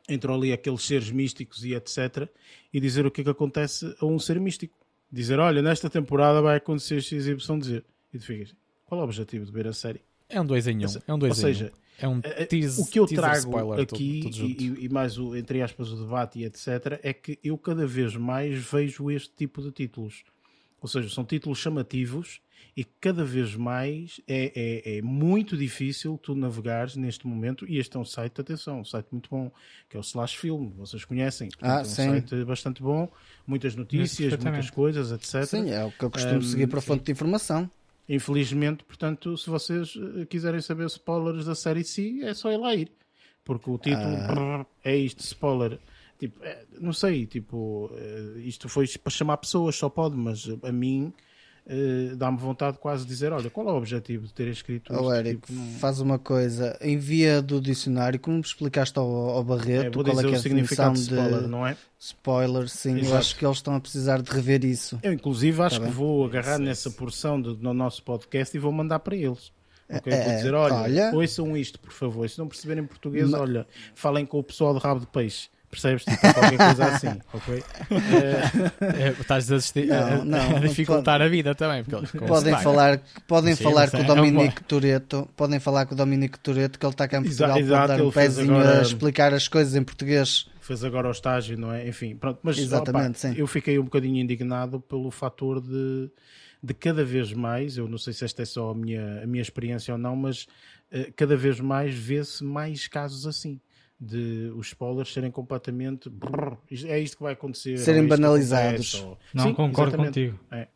[0.07, 2.29] entram ali aqueles seres místicos e etc.
[2.71, 4.77] E dizer o que é que acontece a um ser místico.
[5.11, 7.83] Dizer, olha, nesta temporada vai acontecer XYZ.
[8.13, 10.01] E tu ficas, qual é o objetivo de ver a série?
[10.29, 10.79] É um 2 em 1.
[10.79, 11.01] Um.
[11.07, 11.27] É um 2 em 1.
[11.29, 14.89] Ou seja, um é, é, tease, o que eu trago aqui tudo, tudo e, e,
[14.89, 19.09] mais o, entre aspas o debate e etc é que eu cada vez mais vejo
[19.09, 20.23] este tipo de títulos
[20.81, 22.39] Ou seja, são títulos chamativos
[22.77, 27.65] e cada vez mais é, é, é, muito difícil tu navegares neste momento.
[27.67, 29.51] E este é um site, atenção, um site muito bom,
[29.89, 31.49] que é o Slash Film, vocês conhecem.
[31.59, 32.05] Ah, é um sim.
[32.05, 33.09] site bastante bom,
[33.47, 35.43] muitas notícias, muitas coisas, etc.
[35.45, 37.69] Sim, é o que eu costumo um, seguir para a fonte de informação.
[38.09, 42.73] Infelizmente, portanto, se vocês eh, quiserem saber spoilers da série C, é só ir lá
[42.73, 42.91] ir.
[43.43, 44.65] Porque o título ah.
[44.83, 45.79] é isto, spoiler.
[46.17, 50.71] Tipo, é, não sei, tipo, eh, isto foi para chamar pessoas, só pode, mas a
[50.71, 51.13] mim
[51.69, 54.93] Uh, dá-me vontade quase de dizer: olha, qual é o objetivo de ter escrito?
[54.93, 55.73] Oh, Eric, tipo, não...
[55.73, 60.33] faz uma coisa, envia do dicionário, como explicaste ao, ao Barreto, é, qual é que
[60.33, 61.75] é a definição de spoiler, não é?
[61.99, 63.07] Spoiler, sim, Exato.
[63.07, 64.97] eu acho que eles estão a precisar de rever isso.
[65.03, 68.71] Eu, inclusive, acho tá que vou agarrar nessa porção do, no nosso podcast e vou
[68.71, 69.51] mandar para eles.
[69.89, 70.13] Okay?
[70.13, 72.29] É, vou dizer: olha, olha, ouçam isto, por favor.
[72.29, 73.41] Se não perceberem português, mas...
[73.41, 75.49] olha, falem com o pessoal de rabo de peixe.
[75.69, 76.05] Percebes?
[76.05, 77.63] Tipo, qualquer coisa assim, ok?
[78.97, 81.83] É, estás a, assistir, não, não, a dificultar pode, a vida também.
[81.83, 85.93] Porque podem falar, podem Sim, falar com o é Dominique é Toreto, podem falar com
[85.93, 88.81] o Dominique Toreto, que ele está cá em Portugal para dar um pezinho agora, a
[88.81, 90.47] explicar as coisas em português.
[90.61, 91.87] Fez agora o estágio, não é?
[91.87, 92.39] Enfim, pronto.
[92.41, 96.09] Mas Exatamente, opa, eu fiquei um bocadinho indignado pelo fator de,
[96.63, 99.41] de cada vez mais, eu não sei se esta é só a minha, a minha
[99.41, 100.43] experiência ou não, mas
[100.93, 103.59] uh, cada vez mais vê-se mais casos assim
[103.99, 109.17] de os spoilers serem completamente brrr, é isto que vai acontecer serem banalizados ou...
[109.33, 110.13] não Sim, concordo exatamente.
[110.13, 110.67] contigo é.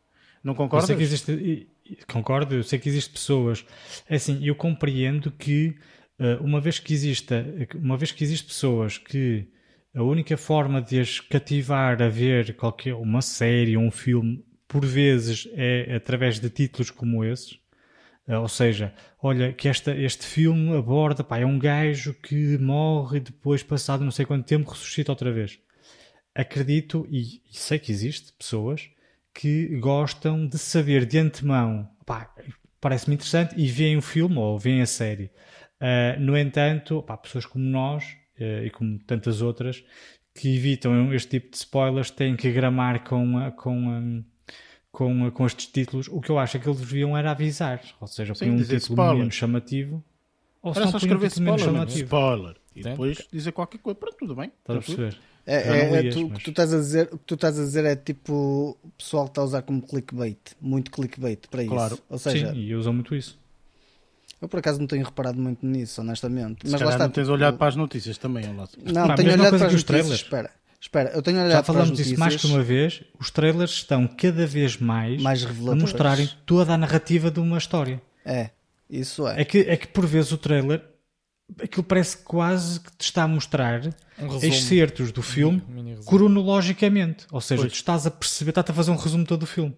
[0.42, 1.68] não concordo eu existe,
[2.10, 3.64] concordo eu sei que existem pessoas
[4.08, 5.76] é assim eu compreendo que
[6.18, 9.46] eh, uma vez que exista uma vez que existem pessoas que
[9.94, 14.84] a única forma de as cativar a ver qualquer uma série ou um filme por
[14.84, 17.61] vezes é através de títulos como esses
[18.40, 23.20] ou seja, olha que esta, este filme aborda, pá, é um gajo que morre e
[23.20, 25.58] depois, passado não sei quanto tempo, ressuscita outra vez.
[26.34, 28.88] Acredito e, e sei que existe pessoas
[29.34, 32.32] que gostam de saber de antemão, pá,
[32.80, 35.30] parece-me interessante e veem o filme ou veem a série.
[35.80, 38.04] Uh, no entanto, pá, pessoas como nós
[38.38, 39.82] uh, e como tantas outras
[40.34, 44.24] que evitam este tipo de spoilers têm que gramar com, com, um,
[44.92, 47.80] com, com estes títulos, o que eu acho é que eles deviam era avisar.
[47.98, 49.16] Ou seja, põe um título spoiler.
[49.16, 50.04] menos chamativo.
[50.62, 52.04] Ou era só escrever um spoiler, menos chamativo.
[52.04, 52.56] spoiler.
[52.76, 53.98] E depois dizer qualquer coisa.
[53.98, 54.52] Pronto, tudo bem.
[54.60, 55.18] Estás a perceber?
[55.44, 56.42] É, é, é tu, mas...
[56.42, 59.40] tu estás a dizer, o que tu estás a dizer é tipo o pessoal está
[59.40, 61.94] a usar como clickbait, muito clickbait para claro.
[61.94, 62.04] isso.
[62.08, 63.36] Ou seja, Sim, e usam muito isso.
[64.40, 66.66] Eu por acaso não tenho reparado muito nisso, honestamente.
[66.66, 67.34] Se mas lá está, não tens tipo...
[67.34, 70.10] olhado para as notícias também, Não, não tenho olhado para as notícias.
[70.10, 70.50] Espera.
[70.82, 73.04] Espera, eu tenho olhado Já falamos disso mais que uma vez.
[73.16, 78.02] Os trailers estão cada vez mais, mais a mostrarem toda a narrativa de uma história.
[78.24, 78.50] É,
[78.90, 79.42] isso é.
[79.42, 80.82] É que, é que por vezes o trailer
[81.62, 85.62] aquilo parece quase que te está a mostrar um excertos do filme
[86.04, 87.26] cronologicamente.
[87.30, 87.72] Ou seja, pois.
[87.72, 89.76] tu estás a perceber, estás a fazer um resumo todo do filme.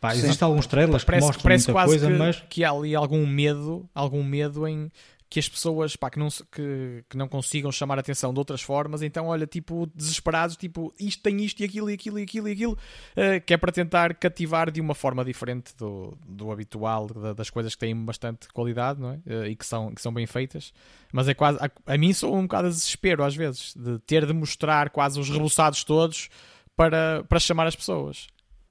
[0.00, 2.44] Pá, existem alguns trailers parece, que mostram parece muita coisa, que, mas...
[2.48, 4.90] que há ali algum medo, algum medo em
[5.28, 8.62] que as pessoas pá, que, não, que, que não consigam chamar a atenção de outras
[8.62, 12.48] formas, então olha, tipo, desesperados, tipo, isto tem isto e aquilo e aquilo e aquilo
[12.48, 17.08] e aquilo, uh, que é para tentar cativar de uma forma diferente do, do habitual,
[17.08, 19.14] da, das coisas que têm bastante qualidade, não é?
[19.26, 20.72] Uh, e que são, que são bem feitas.
[21.12, 24.26] Mas é quase, a, a mim sou um bocado a desespero às vezes, de ter
[24.26, 26.28] de mostrar quase os rebuçados todos
[26.76, 28.28] para, para chamar as pessoas.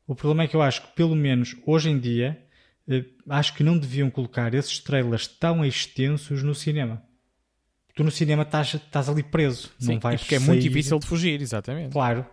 [0.08, 2.42] O problema é que eu acho que, pelo menos hoje em dia,
[3.30, 7.02] acho que não deviam colocar esses trailers tão extensos no cinema.
[7.96, 9.72] Tu no cinema estás, estás ali preso.
[9.80, 10.44] Sim, não vais porque sair.
[10.44, 11.92] é muito difícil de fugir, exatamente.
[11.92, 12.26] Claro.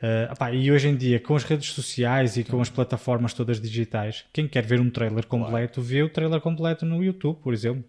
[0.00, 3.60] Uh, opá, e hoje em dia, com as redes sociais e com as plataformas todas
[3.60, 5.88] digitais, quem quer ver um trailer completo, claro.
[5.88, 7.84] vê o trailer completo no YouTube, por exemplo.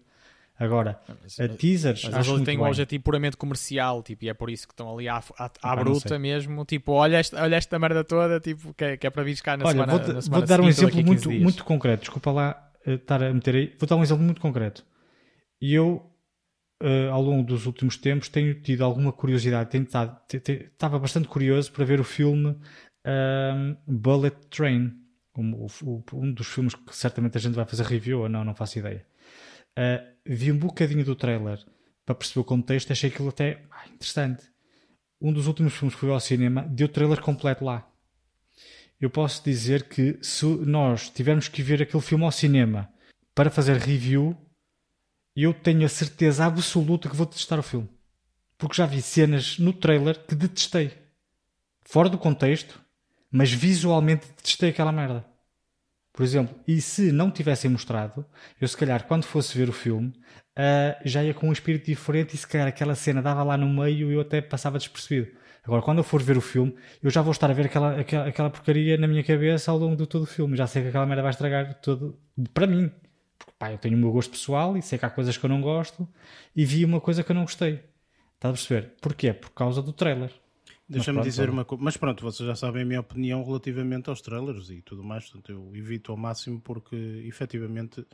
[0.60, 2.04] Agora, mas, a teasers.
[2.04, 5.08] Mas eles têm um objetivo puramente comercial, tipo, e é por isso que estão ali
[5.08, 6.66] à, à, à bruta mesmo.
[6.66, 9.56] Tipo, olha esta, olha esta merda toda, tipo, que é, que é para vir cá
[9.56, 9.92] na olha, semana.
[9.98, 12.00] Vou, na semana vou dar um exemplo muito, muito concreto.
[12.02, 13.74] Desculpa lá uh, estar a meter aí.
[13.78, 14.84] Vou dar um exemplo muito concreto.
[15.62, 16.06] E eu,
[16.82, 19.70] uh, ao longo dos últimos tempos, tenho tido alguma curiosidade.
[19.70, 22.54] Tenho estado, estava bastante curioso para ver o filme
[23.06, 24.92] um, Bullet Train.
[25.34, 25.66] Um,
[26.12, 29.06] um dos filmes que certamente a gente vai fazer review ou não, não faço ideia.
[29.78, 31.58] Uh, vi um bocadinho do trailer
[32.06, 34.44] para perceber o contexto, achei aquilo até ah, interessante.
[35.20, 37.88] Um dos últimos filmes que fui ao cinema deu trailer completo lá.
[39.00, 42.88] Eu posso dizer que se nós tivermos que ver aquele filme ao cinema
[43.34, 44.36] para fazer review,
[45.34, 47.88] eu tenho a certeza absoluta que vou detestar o filme.
[48.56, 50.92] Porque já vi cenas no trailer que detestei.
[51.82, 52.80] Fora do contexto,
[53.30, 55.26] mas visualmente detestei aquela merda.
[56.20, 58.26] Por exemplo, e se não tivessem mostrado,
[58.60, 62.34] eu se calhar quando fosse ver o filme uh, já ia com um espírito diferente
[62.34, 65.30] e se calhar aquela cena dava lá no meio e eu até passava despercebido.
[65.64, 68.28] Agora, quando eu for ver o filme, eu já vou estar a ver aquela, aquela,
[68.28, 70.58] aquela porcaria na minha cabeça ao longo de todo o filme.
[70.58, 72.20] Já sei que aquela merda vai estragar todo.
[72.52, 72.90] Para mim.
[73.38, 75.48] Porque, pá, eu tenho o meu gosto pessoal e sei que há coisas que eu
[75.48, 76.06] não gosto
[76.54, 77.82] e vi uma coisa que eu não gostei.
[78.34, 78.92] Estás a perceber?
[79.00, 79.32] Porquê?
[79.32, 80.30] Por causa do trailer.
[80.90, 84.70] Deixa-me dizer uma coisa, mas pronto, vocês já sabem a minha opinião relativamente aos trailers
[84.70, 88.04] e tudo mais, portanto eu evito ao máximo porque efetivamente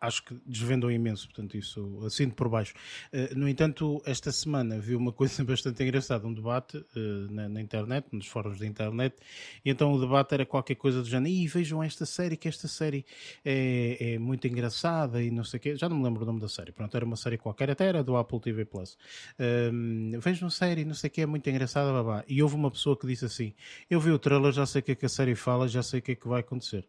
[0.00, 2.74] acho que desvendam imenso, portanto, isso assino por baixo.
[3.12, 7.60] Uh, no entanto, esta semana vi uma coisa bastante engraçada, um debate uh, na, na,
[7.60, 9.16] internet, nos fóruns da internet,
[9.64, 12.66] e então o debate era qualquer coisa do género, e vejam esta série, que esta
[12.66, 13.04] série
[13.44, 16.40] é, é, muito engraçada e não sei o quê, já não me lembro o nome
[16.40, 18.96] da série, pronto, era uma série qualquer, até era do Apple TV Plus.
[19.38, 22.24] Uh, vejam a série, não sei o quê, é muito engraçada, babá.
[22.26, 23.52] E houve uma pessoa que disse assim,
[23.88, 26.00] eu vi o trailer, já sei o que é que a série fala, já sei
[26.00, 26.86] o que é que vai acontecer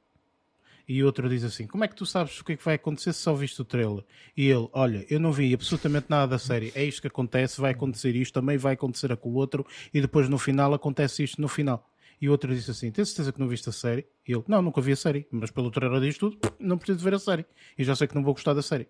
[0.91, 3.13] e outro diz assim: Como é que tu sabes o que é que vai acontecer
[3.13, 4.03] se só viste o trailer?
[4.35, 7.71] E ele: Olha, eu não vi absolutamente nada da série, é isto que acontece, vai
[7.71, 11.47] acontecer isto, também vai acontecer com o outro, e depois no final acontece isto no
[11.47, 11.89] final.
[12.19, 14.05] E outro disse assim: Tens certeza que não viste a série?
[14.27, 17.13] E ele: Não, nunca vi a série, mas pelo trailer diz tudo, não preciso ver
[17.13, 17.45] a série.
[17.77, 18.89] E já sei que não vou gostar da série.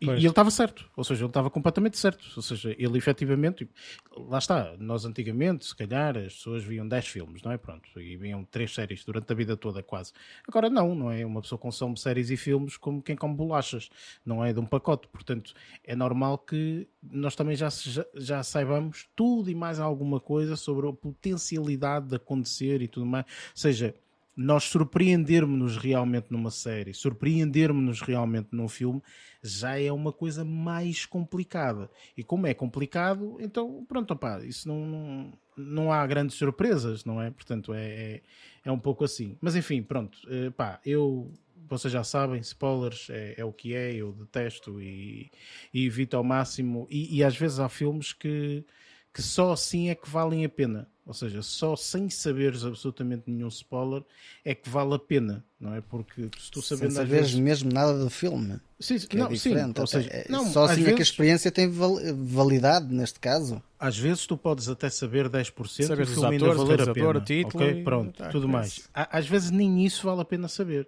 [0.00, 2.24] E, ele estava certo, ou seja, ele estava completamente certo.
[2.36, 3.68] Ou seja, ele efetivamente,
[4.16, 7.58] lá está, nós antigamente, se calhar, as pessoas viam 10 filmes, não é?
[7.58, 10.12] Pronto, e viam 3 séries durante a vida toda, quase.
[10.46, 11.26] Agora não, não é?
[11.26, 13.90] Uma pessoa consome séries e filmes como quem come bolachas,
[14.24, 15.08] não é de um pacote.
[15.08, 20.54] Portanto, é normal que nós também já, já, já saibamos tudo e mais alguma coisa
[20.54, 23.24] sobre a potencialidade de acontecer e tudo mais.
[23.24, 23.94] Ou seja,
[24.38, 29.02] nós surpreendermos-nos realmente numa série, surpreendermos-nos realmente num filme,
[29.42, 31.90] já é uma coisa mais complicada.
[32.16, 37.32] E como é complicado, então pronto, opá, isso não, não, há grandes surpresas, não é?
[37.32, 38.22] Portanto, é, é,
[38.66, 39.36] é um pouco assim.
[39.40, 41.32] Mas enfim, pronto, eh, pá, eu
[41.68, 45.30] vocês já sabem, spoilers é, é, o que é, eu detesto e,
[45.74, 46.86] e evito ao máximo.
[46.88, 48.64] E, e, às vezes há filmes que,
[49.12, 50.88] que só assim é que valem a pena.
[51.08, 54.02] Ou seja, só sem saberes absolutamente nenhum spoiler
[54.44, 55.80] é que vale a pena, não é?
[55.80, 57.40] Porque se tu sabendo sem saberes vezes...
[57.40, 59.76] mesmo nada do filme, sim, que é não, é diferente.
[59.76, 60.88] Sim, ou seja, é, não, só assim vezes...
[60.88, 63.62] é que a experiência tem validade neste caso.
[63.80, 67.20] Às vezes tu podes até saber 10% Sabes do filme ainda valer a pena.
[67.22, 67.82] Título, okay?
[67.82, 68.86] Pronto, tá, tudo mais.
[68.92, 70.86] Às vezes nem isso vale a pena saber.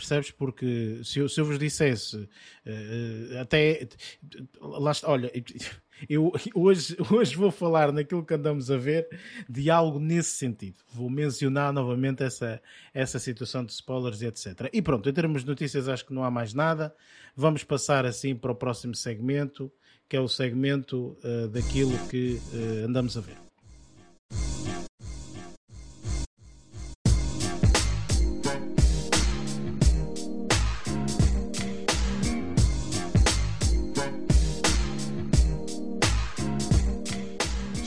[0.00, 0.30] Percebes?
[0.30, 3.86] Porque se eu, se eu vos dissesse uh, até
[4.58, 5.30] lá olha,
[6.08, 9.06] eu hoje, hoje vou falar naquilo que andamos a ver
[9.48, 10.76] de algo nesse sentido.
[10.92, 12.62] Vou mencionar novamente essa,
[12.94, 14.70] essa situação de spoilers e etc.
[14.72, 16.94] E pronto, em termos de notícias acho que não há mais nada.
[17.36, 19.70] Vamos passar assim para o próximo segmento,
[20.08, 23.49] que é o segmento uh, daquilo que uh, andamos a ver.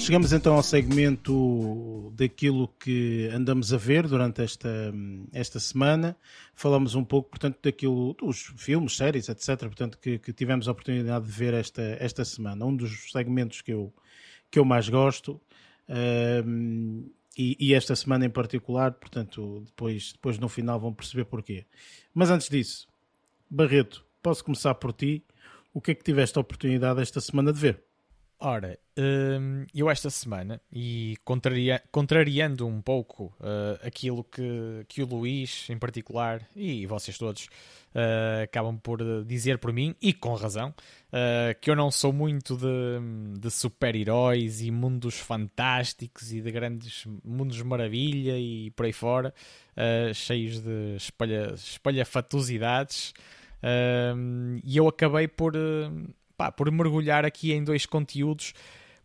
[0.04, 4.94] Chegamos então ao segmento daquilo que andamos a ver durante esta,
[5.32, 6.18] esta semana.
[6.54, 11.26] Falamos um pouco, portanto, daquilo, dos filmes, séries, etc., portanto, que, que tivemos a oportunidade
[11.26, 12.66] de ver esta, esta semana.
[12.66, 13.94] Um dos segmentos que eu,
[14.52, 15.40] que eu mais gosto.
[16.46, 21.66] Um, e, e, esta semana em particular, portanto, depois, depois no final vão perceber porquê.
[22.14, 22.90] Mas antes disso,
[23.50, 25.24] Barreto, posso começar por ti.
[25.74, 27.93] O que é que tiveste a oportunidade esta semana de ver?
[28.46, 35.06] Ora, hum, eu esta semana, e contraria, contrariando um pouco uh, aquilo que, que o
[35.06, 40.76] Luís em particular e vocês todos uh, acabam por dizer por mim, e com razão,
[41.08, 47.06] uh, que eu não sou muito de, de super-heróis e mundos fantásticos e de grandes
[47.24, 49.34] mundos maravilha e por aí fora,
[50.14, 53.14] cheios de espalha, espalhafatosidades.
[54.18, 55.56] Hum, e eu acabei por
[56.44, 58.54] pá, por mergulhar aqui em dois conteúdos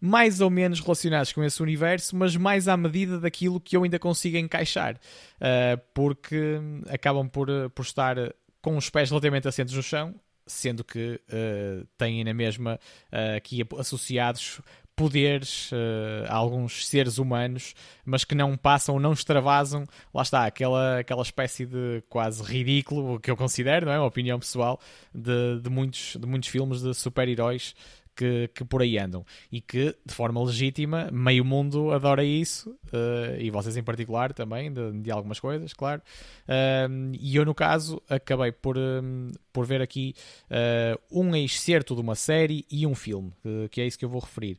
[0.01, 3.98] mais ou menos relacionados com esse universo, mas mais à medida daquilo que eu ainda
[3.98, 8.16] consigo encaixar, uh, porque acabam por, por estar
[8.62, 10.14] com os pés relativamente assentos no chão,
[10.46, 12.79] sendo que uh, têm na mesma
[13.12, 14.61] uh, aqui associados
[14.99, 17.73] poderes uh, a alguns seres humanos,
[18.05, 23.31] mas que não passam, não extravasam, lá está, aquela, aquela espécie de quase ridículo, que
[23.31, 23.99] eu considero, não é?
[23.99, 24.81] Uma opinião pessoal,
[25.15, 27.77] de, de, muitos, de muitos filmes de super-heróis
[28.19, 33.39] que, que por aí andam e que, de forma legítima, meio mundo adora isso uh,
[33.39, 36.03] e vocês em particular também, de, de algumas coisas, claro.
[36.49, 40.16] Uh, e eu, no caso, acabei por, um, por ver aqui
[40.51, 43.33] uh, um excerto de uma série e um filme,
[43.71, 44.59] que é isso que eu vou referir.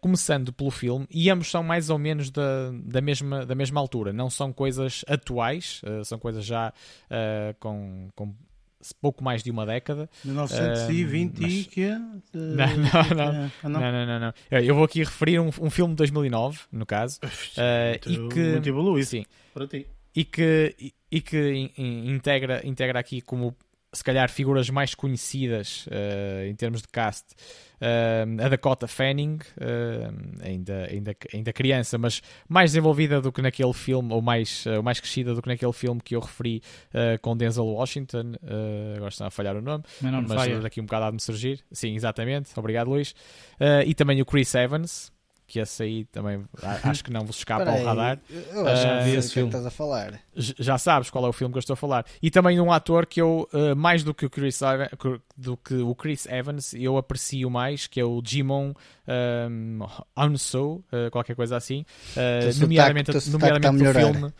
[0.00, 4.12] começando pelo filme, e ambos são mais ou menos da, da, mesma, da mesma altura,
[4.12, 6.72] não são coisas atuais, são coisas já
[7.58, 8.32] com, com
[8.94, 10.08] pouco mais de uma década.
[10.24, 11.52] 1920 uh, mas...
[11.52, 11.88] e que?
[11.88, 13.50] Não, não, não.
[13.62, 14.32] não, não, não, não.
[14.50, 17.18] Eu vou aqui referir um, um filme de 2009, no caso.
[17.24, 19.86] Uh, e que, muito evoluído sim, para ti.
[20.14, 23.54] E que, e, e que in, in, integra, integra aqui como
[23.92, 27.24] se calhar figuras mais conhecidas uh, em termos de cast
[27.80, 33.72] Uh, a Dakota Fanning, uh, ainda, ainda, ainda criança, mas mais desenvolvida do que naquele
[33.72, 36.62] filme, ou mais, uh, mais crescida do que naquele filme que eu referi
[36.94, 38.32] ah, com Denzel Washington.
[38.96, 41.64] agora está a falhar o nome, mas, mas daqui um bocado há de me surgir.
[41.70, 42.50] Sim, exatamente.
[42.56, 43.14] Obrigado, Luís.
[43.84, 45.12] e também o Chris Evans,
[45.46, 46.44] que esse aí também
[46.82, 48.18] acho que não vos escapa ao radar.
[48.30, 49.50] Eu acho uh, que esse filme.
[49.50, 50.20] Que estás a falar.
[50.34, 52.04] Já sabes qual é o filme que eu estou a falar.
[52.22, 54.88] E também um ator que eu, uh, mais do que, o Chris Evans,
[55.36, 58.72] do que o Chris Evans, eu aprecio mais, que é o Jimon
[59.48, 59.78] um,
[60.16, 61.84] Unso, uh, qualquer coisa assim.
[62.16, 64.32] Uh, nomeadamente nomeadamente tá o filme.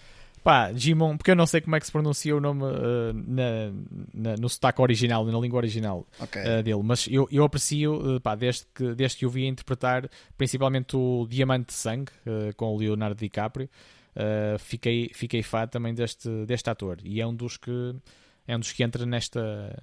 [0.47, 3.73] Pá, Jimon, porque eu não sei como é que se pronuncia o nome uh, na,
[4.15, 6.41] na, no sotaque original, na língua original okay.
[6.41, 10.09] uh, dele, mas eu, eu aprecio, uh, pá, desde que, desde que o vi interpretar,
[10.39, 12.13] principalmente o Diamante de Sangue,
[12.57, 13.69] com o Leonardo DiCaprio,
[14.61, 17.97] fiquei, fiquei fã também deste, deste ator, e é um dos que,
[18.47, 19.77] é um dos que entra nesta,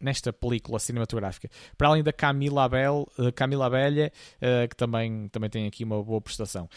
[0.00, 1.48] nesta película cinematográfica.
[1.78, 3.06] Para além da Camila, Abel,
[3.36, 4.10] Camila Abelha,
[4.68, 6.68] que também, também tem aqui uma boa prestação.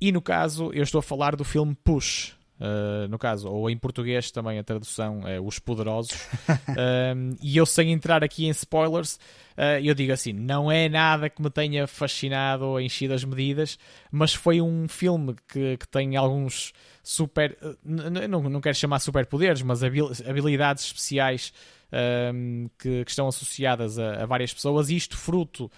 [0.00, 3.78] E no caso, eu estou a falar do filme Push, Uh, no caso, ou em
[3.78, 6.12] português também a tradução é Os Poderosos.
[6.68, 9.14] uh, e eu, sem entrar aqui em spoilers,
[9.56, 13.78] uh, eu digo assim: não é nada que me tenha fascinado ou enchido as medidas,
[14.12, 17.56] mas foi um filme que, que tem alguns super.
[17.82, 21.52] não, não quero chamar superpoderes, mas habilidades especiais.
[22.78, 25.68] Que, que, estão associadas a, a, várias pessoas, isto fruto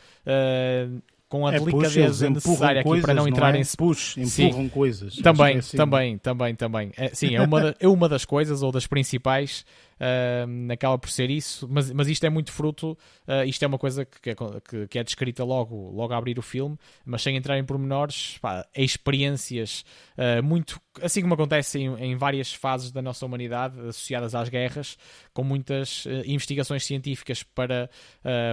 [1.32, 3.62] com a é, delicadeza push, necessária aqui coisas, para não entrar não é?
[3.62, 4.68] em push, empurram sim.
[4.68, 5.16] coisas.
[5.16, 5.76] Também, assim.
[5.78, 6.92] também, também, também.
[6.94, 9.64] É, sim, é uma, é uma das coisas ou das principais
[10.02, 12.98] uh, acaba por ser isso, mas, mas isto é muito fruto,
[13.28, 16.38] uh, isto é uma coisa que, é, que, que, é descrita logo, logo a abrir
[16.38, 19.84] o filme, mas sem entrar em pormenores, pá, experiências
[20.18, 24.98] uh, muito, assim como acontece em, em, várias fases da nossa humanidade associadas às guerras,
[25.32, 27.88] com muitas investigações científicas para,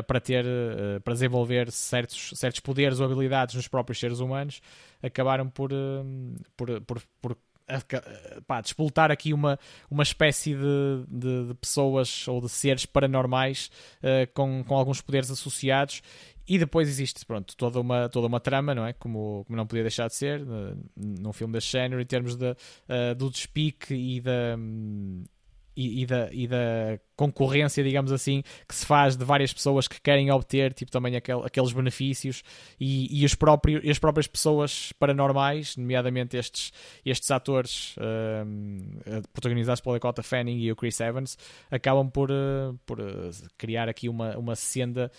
[0.08, 0.46] para ter,
[1.04, 4.62] para desenvolver certos, certos poderes ou habilidades nos próprios seres humanos,
[5.04, 5.72] acabaram por,
[6.56, 7.38] por, por, por
[8.48, 9.60] pá, despoltar aqui uma,
[9.90, 13.70] uma espécie de, de, de pessoas ou de seres paranormais
[14.04, 16.02] uh, com, com alguns poderes associados
[16.50, 18.94] e depois existe pronto, toda, uma, toda uma trama, não é?
[18.94, 22.52] Como, como não podia deixar de ser, uh, num filme deste género, em termos de,
[22.52, 24.56] uh, do despique e da.
[24.58, 25.24] Um,
[25.76, 30.00] e, e, da, e da concorrência, digamos assim, que se faz de várias pessoas que
[30.00, 32.42] querem obter tipo, também aquel, aqueles benefícios
[32.80, 36.72] e, e, os próprios, as próprias pessoas paranormais, nomeadamente estes,
[37.06, 41.38] estes atores uh, protagonizados pela Dakota Fanning e o Chris Evans,
[41.70, 45.12] acabam por, uh, por uh, criar aqui uma, uma senda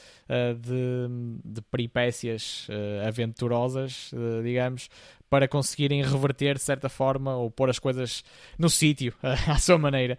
[0.56, 1.08] de,
[1.44, 2.68] de peripécias
[3.06, 4.12] aventurosas,
[4.44, 4.88] digamos,
[5.28, 8.22] para conseguirem reverter de certa forma ou pôr as coisas
[8.56, 10.16] no sítio à sua maneira.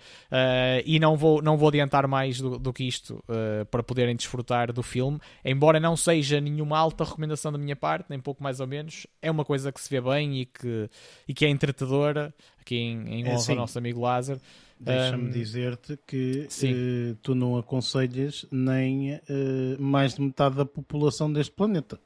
[0.85, 4.71] E não vou, não vou adiantar mais do, do que isto uh, para poderem desfrutar
[4.71, 8.67] do filme, embora não seja nenhuma alta recomendação da minha parte, nem pouco mais ou
[8.67, 9.07] menos.
[9.21, 10.89] É uma coisa que se vê bem e que,
[11.27, 14.39] e que é entretadora, aqui em, em é honra assim, ao nosso amigo Lázaro.
[14.79, 19.19] Deixa-me um, dizer-te que uh, tu não aconselhas nem
[19.79, 21.99] mais de metade da população deste planeta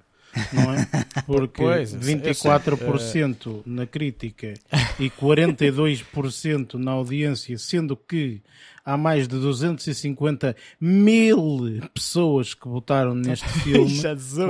[0.51, 0.87] não é?
[1.25, 4.53] Porque pois, 24% na crítica
[4.99, 8.41] e 42% na audiência, sendo que
[8.85, 13.89] há mais de 250 mil pessoas que votaram neste filme.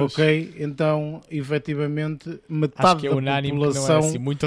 [0.03, 0.53] ok?
[0.59, 4.45] Então, efetivamente, metade é da população não, é assim, muito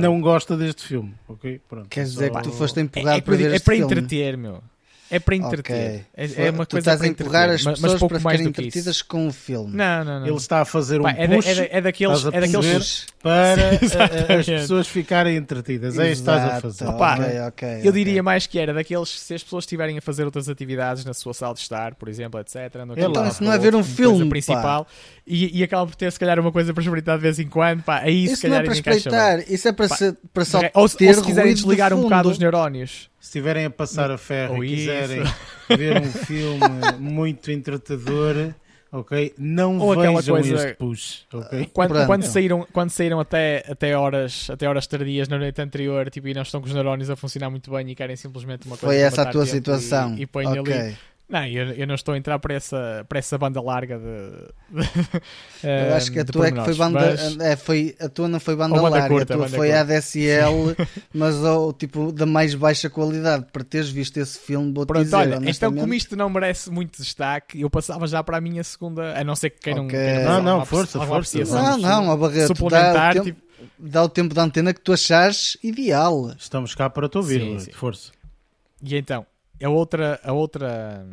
[0.00, 1.14] não gosta deste filme.
[1.28, 1.60] Ok?
[1.68, 2.38] Pronto, Quer dizer só...
[2.38, 3.92] que tu foste empurrado é, é para ver É para filme.
[3.92, 4.62] entreter, meu.
[5.10, 5.60] É para entreter.
[5.60, 6.04] Okay.
[6.16, 9.28] É, é, uma tu coisa estás a empurrar as pessoas mas, para ficarem entretidas com
[9.28, 9.74] o filme.
[9.74, 10.26] Não, não, não.
[10.26, 13.54] Ele está a fazer um Pá, é push é, é, daqueles, é daqueles para
[14.38, 15.96] as pessoas ficarem entretidas.
[15.98, 16.86] É isso que estás a fazer.
[16.86, 20.24] Opa, okay, okay, eu diria mais que era daqueles se as pessoas estiverem a fazer
[20.24, 22.56] outras atividades na sua sala de estar, por exemplo, etc.
[22.96, 24.86] então isso não é ver um filme principal
[25.26, 27.82] e, e acaba por ter se calhar uma coisa para espreitar de vez em quando.
[27.82, 30.44] Pá, aí isso se calhar não é para espreitar, isso é para, pá, ser, para
[30.44, 34.08] só ou, ter ou se quiserem desligar um bocado os neurónios se estiverem a passar
[34.08, 35.24] a ferro e quiserem
[35.76, 36.60] ver um filme
[37.00, 38.54] muito entretador,
[38.92, 39.34] ok?
[39.36, 41.68] Não Ou vejam coisa, este push, ok?
[41.72, 46.28] Quando, quando, saíram, quando saíram até, até, horas, até horas tardias na noite anterior tipo,
[46.28, 48.94] e não estão com os neurónios a funcionar muito bem e querem simplesmente uma coisa
[48.94, 50.14] Foi essa a tua situação.
[50.16, 50.72] E, e põem okay.
[50.72, 50.96] ali
[51.28, 54.80] Não, eu, eu, não estou a entrar para essa, para essa banda larga de.
[54.80, 54.88] de
[55.88, 57.00] eu acho que a tua é que foi banda.
[57.00, 57.38] Mas...
[57.40, 59.80] É, foi, a tua não foi banda, banda larga, curta, a tua foi curta.
[59.80, 60.76] ADSL,
[61.12, 63.46] mas ou, tipo da mais baixa qualidade.
[63.52, 67.02] Para teres visto esse filme, vou Pronto, dizer, olha, então como isto não merece muito
[67.02, 69.18] destaque, eu passava já para a minha segunda.
[69.18, 69.86] A não ser que queiram.
[69.86, 69.98] Okay.
[69.98, 71.44] queiram não, não, força, força.
[71.44, 73.14] Não, não, a barreira suplementar.
[73.14, 73.40] Dá o, tempo, tipo...
[73.76, 76.32] dá o tempo da antena que tu achares ideal.
[76.38, 77.72] Estamos cá para te ouvir, sim, sim.
[77.72, 78.12] força.
[78.80, 79.26] E então,
[79.62, 81.06] a outra, a outra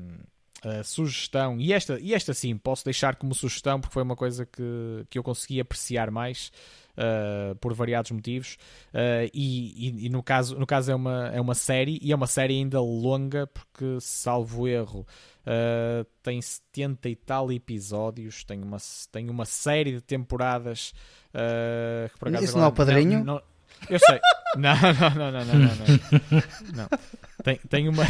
[0.66, 4.46] uh, sugestão, e esta, e esta sim, posso deixar como sugestão porque foi uma coisa
[4.46, 6.52] que, que eu consegui apreciar mais.
[6.96, 8.56] Uh, por variados motivos
[8.94, 12.16] uh, e, e, e, no caso no caso é uma é uma série e é
[12.16, 18.78] uma série ainda longa porque salvo erro uh, tem 70 e tal episódios tem uma
[19.12, 20.94] tem uma série de temporadas
[22.12, 23.42] que por acaso Isso não é o padrinho não, não,
[23.90, 24.20] eu sei
[24.58, 26.40] não não não não não, não.
[26.76, 26.90] não.
[27.44, 28.06] Tem, tem, uma,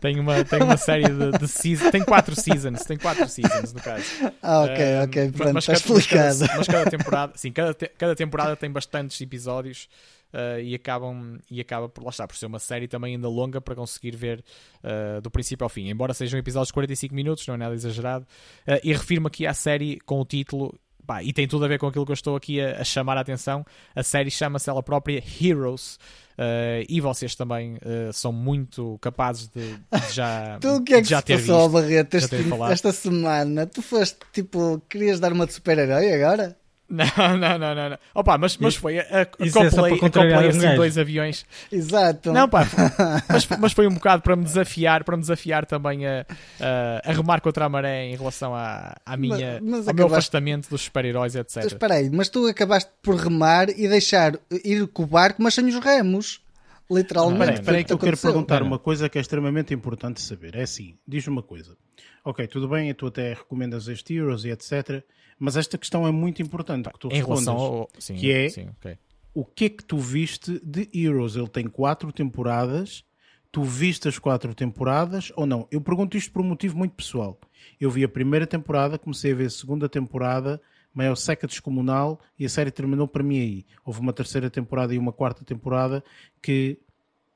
[0.00, 1.90] tem, uma, tem uma série de, de seasons.
[1.90, 2.84] Tem quatro seasons.
[2.84, 4.04] Tem quatro seasons, no caso.
[4.42, 5.32] Ah, ok, uh, ok.
[5.32, 6.38] Pronto, mas, está explicado.
[6.38, 9.88] Mas cada, mas cada temporada, sim, cada, cada temporada tem bastantes episódios.
[10.32, 13.60] Uh, e acabam e acaba por lá está por ser uma série também ainda longa
[13.60, 14.44] para conseguir ver
[14.84, 18.24] uh, do princípio ao fim embora sejam episódios de 45 minutos não é nada exagerado
[18.68, 20.78] uh, e refiro-me aqui à série com o título
[21.10, 23.16] pá, e tem tudo a ver com aquilo que eu estou aqui a, a chamar
[23.16, 25.98] a atenção a série chama-se ela própria Heroes
[26.38, 31.02] Uh, e vocês também uh, são muito capazes de, de já Tu o que é
[31.02, 32.34] que já se passou, Barreto, este,
[32.70, 33.66] esta semana?
[33.66, 36.56] Tu foste, tipo, querias dar uma de super-herói agora?
[37.00, 37.90] Não, não, não, não.
[37.90, 37.98] não.
[38.12, 38.98] Opa, mas, mas foi.
[38.98, 41.46] A, acoplei, é acoplei assim dois aviões.
[41.70, 42.32] Exato.
[42.32, 42.66] Não, pá,
[43.30, 46.26] mas, mas foi um bocado para me desafiar, para me desafiar também a,
[46.60, 49.94] a, a remar contra a maré em relação à, à minha, mas, mas ao acabaste...
[49.94, 51.64] meu afastamento dos super-heróis, etc.
[51.64, 55.64] Espera aí, mas tu acabaste por remar e deixar ir com o barco, mas sem
[55.66, 56.42] os remos.
[56.90, 57.60] Literalmente.
[57.60, 60.56] Espera aí, que eu quero perguntar uma coisa que é extremamente importante saber.
[60.56, 61.76] É assim, diz uma coisa.
[62.24, 65.02] Ok, tudo bem, tu até recomendas este Heroes e etc.
[65.38, 67.88] Mas esta questão é muito importante que tu em respondas, ao...
[67.98, 68.98] sim, que é sim, okay.
[69.32, 71.34] o que é que tu viste de Heroes?
[71.36, 73.04] Ele tem quatro temporadas.
[73.52, 75.66] Tu viste as quatro temporadas ou não?
[75.72, 77.36] Eu pergunto isto por um motivo muito pessoal.
[77.80, 80.60] Eu vi a primeira temporada, comecei a ver a segunda temporada,
[80.94, 83.66] maior seca descomunal e a série terminou para mim aí.
[83.84, 86.04] Houve uma terceira temporada e uma quarta temporada
[86.40, 86.78] que,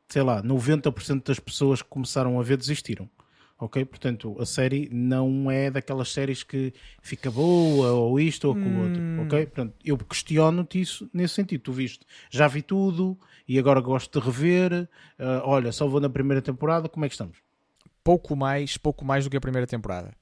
[0.08, 3.10] sei lá, 90% das pessoas que começaram a ver desistiram
[3.58, 3.84] ok?
[3.84, 8.82] Portanto, a série não é daquelas séries que fica boa ou isto ou aquilo hum.
[8.82, 9.46] outro, ok?
[9.46, 11.62] Portanto, eu questiono-te isso nesse sentido.
[11.62, 14.88] Tu viste, já vi tudo e agora gosto de rever.
[15.18, 17.38] Uh, olha, só vou na primeira temporada, como é que estamos?
[18.02, 20.14] Pouco mais, pouco mais do que a primeira temporada,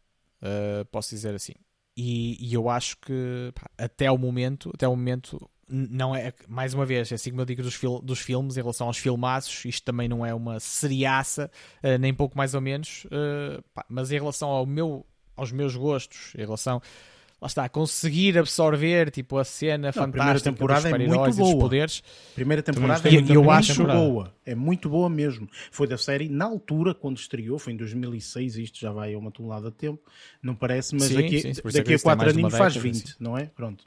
[0.43, 1.55] uh, posso dizer assim.
[1.97, 6.75] E, e eu acho que pá, até o momento, até o momento não é, mais
[6.75, 9.65] uma vez, é assim como eu digo dos, fil dos filmes em relação aos filmaços,
[9.65, 11.51] isto também não é uma seriaça,
[11.83, 15.07] uh, nem pouco mais ou menos, uh, pá, mas em relação ao meu,
[15.37, 16.83] aos meus gostos, em relação
[17.43, 21.59] lá está, conseguir absorver tipo a cena não, fantástica a temporada dos é muito boa.
[21.59, 22.01] poderes.
[22.37, 25.49] Primeira temporada é muito, eu acho boa, é muito boa mesmo.
[25.73, 29.33] Foi da série na altura quando estreou, foi em 2006, isto já vai a uma
[29.33, 30.01] tonelada de tempo,
[30.41, 33.15] não parece, mas sim, daqui, sim, daqui a 4 aninhos faz 20, assim.
[33.19, 33.47] não é?
[33.47, 33.85] Pronto.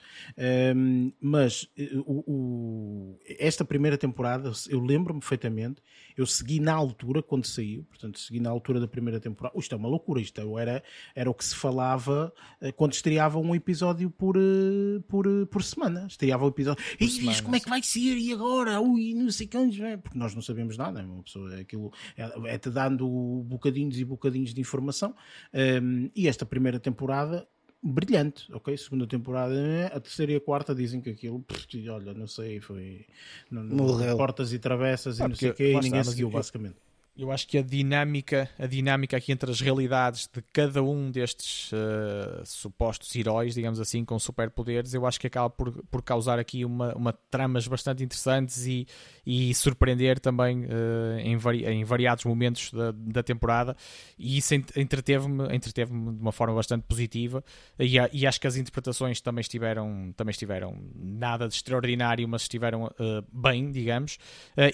[0.76, 5.82] Um, mas eh, o, o, esta primeira temporada, eu lembro-me perfeitamente,
[6.18, 9.57] eu segui na altura quando saiu, portanto, segui na altura da primeira temporada.
[9.57, 13.53] Isto é uma loucura, isto era, era o que se falava eh, quando estreava um
[13.53, 16.05] episódio por, eh, por, eh, por semana.
[16.07, 16.84] Estreava o um episódio.
[16.99, 18.18] E diz como é que vai ser?
[18.18, 18.80] E agora?
[18.80, 19.80] Ui, não sei quantos.
[19.80, 19.97] É?
[19.97, 21.01] Porque nós não sabemos nada.
[21.01, 23.07] É uma pessoa, é aquilo é-te é dando
[23.45, 25.16] bocadinhos e bocadinhos de informação.
[25.53, 27.47] Um, e esta primeira temporada
[27.86, 28.75] brilhante, ok?
[28.77, 29.53] Segunda temporada,
[29.93, 33.05] a terceira e a quarta dizem que aquilo, pff, olha, não sei, foi
[33.51, 34.17] Morreu.
[34.17, 36.84] portas e travessas ah, e não sei o quê, e ninguém seguiu, basicamente
[37.18, 41.72] eu acho que a dinâmica, a dinâmica aqui entre as realidades de cada um destes
[41.72, 46.66] uh, supostos heróis, digamos assim, com superpoderes, eu acho que acaba por, por causar aqui
[46.66, 48.86] uma, uma tramas bastante interessantes e,
[49.26, 53.78] e surpreender também uh, em, vari, em variados momentos da, da temporada.
[54.20, 57.41] E isso entreteve-me entreteve de uma forma bastante positiva.
[57.80, 62.86] E, e, acho que as interpretações também estiveram, também estiveram nada de extraordinário, mas estiveram
[62.86, 62.91] uh,
[63.32, 64.18] bem, digamos.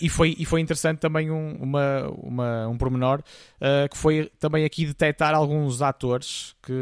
[0.02, 3.22] e, foi, e foi interessante também um, uma uma, um pormenor,
[3.58, 6.74] uh, que foi também aqui detectar alguns atores que,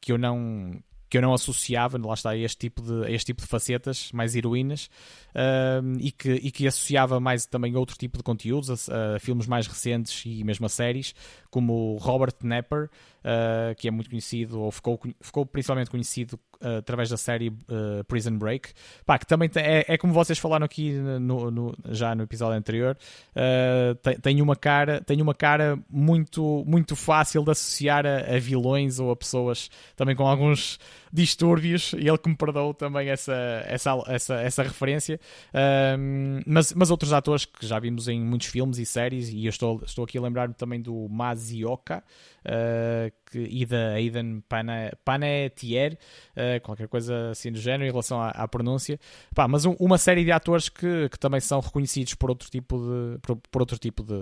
[0.00, 0.72] que eu não
[1.08, 4.12] que eu não associava, lá está, a este tipo de, a este tipo de facetas,
[4.12, 4.90] mais heroínas,
[5.30, 9.18] uh, e, que, e que associava mais também a outro tipo de conteúdos, a, a
[9.18, 11.14] filmes mais recentes e mesmo a séries,
[11.50, 17.08] como Robert Knapper, uh, que é muito conhecido, ou ficou, ficou principalmente conhecido uh, através
[17.08, 18.70] da série uh, Prison Break,
[19.06, 22.58] Pá, que também tem, é, é, como vocês falaram aqui no, no, já no episódio
[22.58, 22.96] anterior,
[24.02, 28.98] tem, tem, uma cara, tem uma cara muito, muito fácil de associar a, a vilões
[28.98, 30.78] ou a pessoas também com alguns
[31.12, 35.18] distúrbios, e ele que me perdoou também essa, essa, essa, essa referência.
[35.98, 39.50] Um, mas, mas outros atores que já vimos em muitos filmes e séries, e eu
[39.50, 42.02] estou, estou aqui a lembrar-me também do Mazioka
[42.44, 44.40] uh, que, da Aidan
[45.04, 45.98] Panettiere,
[46.36, 48.98] uh, qualquer coisa assim do género em relação à, à pronúncia.
[49.34, 52.78] Pá, mas um, uma série de atores que, que também são reconhecidos por outro tipo
[52.78, 54.14] de, por, por outro tipo de,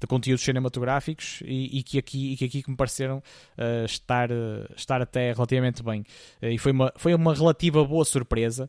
[0.00, 4.28] de conteúdos cinematográficos e, e, que aqui, e que aqui me pareceram uh, estar,
[4.76, 6.04] estar até relativamente bem.
[6.42, 8.68] E foi uma, foi uma relativa boa surpresa.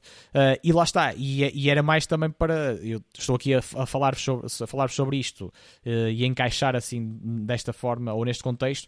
[0.63, 2.73] e lá está, e, e, era mais também para.
[2.81, 5.51] Eu estou aqui a, a falar sobre, a falar sobre isto
[5.85, 8.87] e encaixar assim desta forma ou neste contexto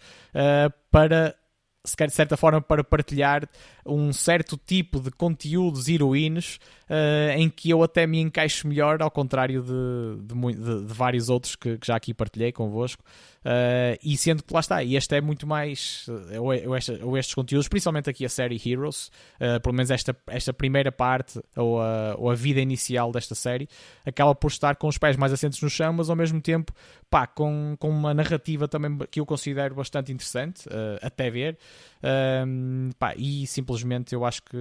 [0.68, 1.36] uh, para
[1.84, 3.50] de certa forma para partilhar
[3.86, 6.60] um certo tipo de conteúdos heroínos
[6.92, 11.30] uh, em que eu até me encaixo melhor, ao contrário de, de, de, de vários
[11.30, 13.02] outros que, que, já aqui partilhei convosco.
[13.44, 16.06] Uh, e sendo que lá está, e este é muito mais,
[16.38, 19.08] ou, ou, esta, ou estes conteúdos, principalmente aqui a série Heroes,
[19.40, 23.68] uh, pelo menos esta, esta primeira parte, ou a, ou a vida inicial desta série,
[24.06, 26.74] acaba por estar com os pés mais assentos no chão, mas ao mesmo tempo,
[27.10, 30.68] pá, com, com uma narrativa também que eu considero bastante interessante,
[31.02, 31.58] até ver.
[33.00, 34.58] pá, e simplesmente eu acho que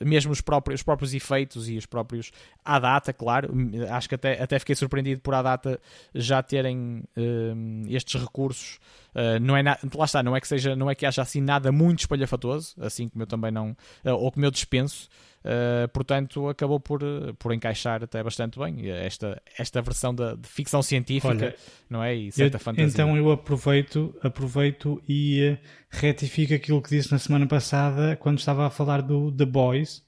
[0.00, 2.30] mesmo os próprios, os próprios efeitos e os próprios
[2.64, 3.52] à data, claro.
[3.90, 5.80] Acho que até, até fiquei surpreendido por à data
[6.14, 8.78] já terem uh, estes recursos.
[9.14, 11.40] Uh, não é na, lá está, não é que seja, não é que haja assim
[11.40, 13.70] nada muito espalhafatoso, assim como eu também não,
[14.04, 15.08] uh, ou como eu dispenso.
[15.44, 17.00] Uh, portanto, acabou por,
[17.36, 21.56] por encaixar até bastante bem esta, esta versão de, de ficção científica, Olha,
[21.90, 22.14] não é?
[22.14, 22.86] E certa eu, fantasia.
[22.86, 25.58] Então eu aproveito, aproveito e
[25.90, 30.04] retifico aquilo que disse na semana passada quando estava a falar do The Boys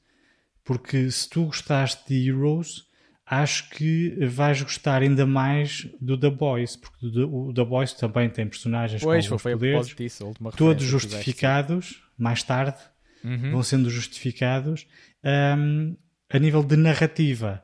[0.65, 2.85] porque se tu gostaste de Heroes,
[3.27, 8.47] acho que vais gostar ainda mais do The Boys, porque o The Boys também tem
[8.47, 12.79] personagens pois, com foi poderes, disso, todos justificados, mais tarde,
[13.23, 13.53] uhum.
[13.53, 14.87] vão sendo justificados.
[15.25, 15.97] Um,
[16.31, 17.63] a nível de narrativa,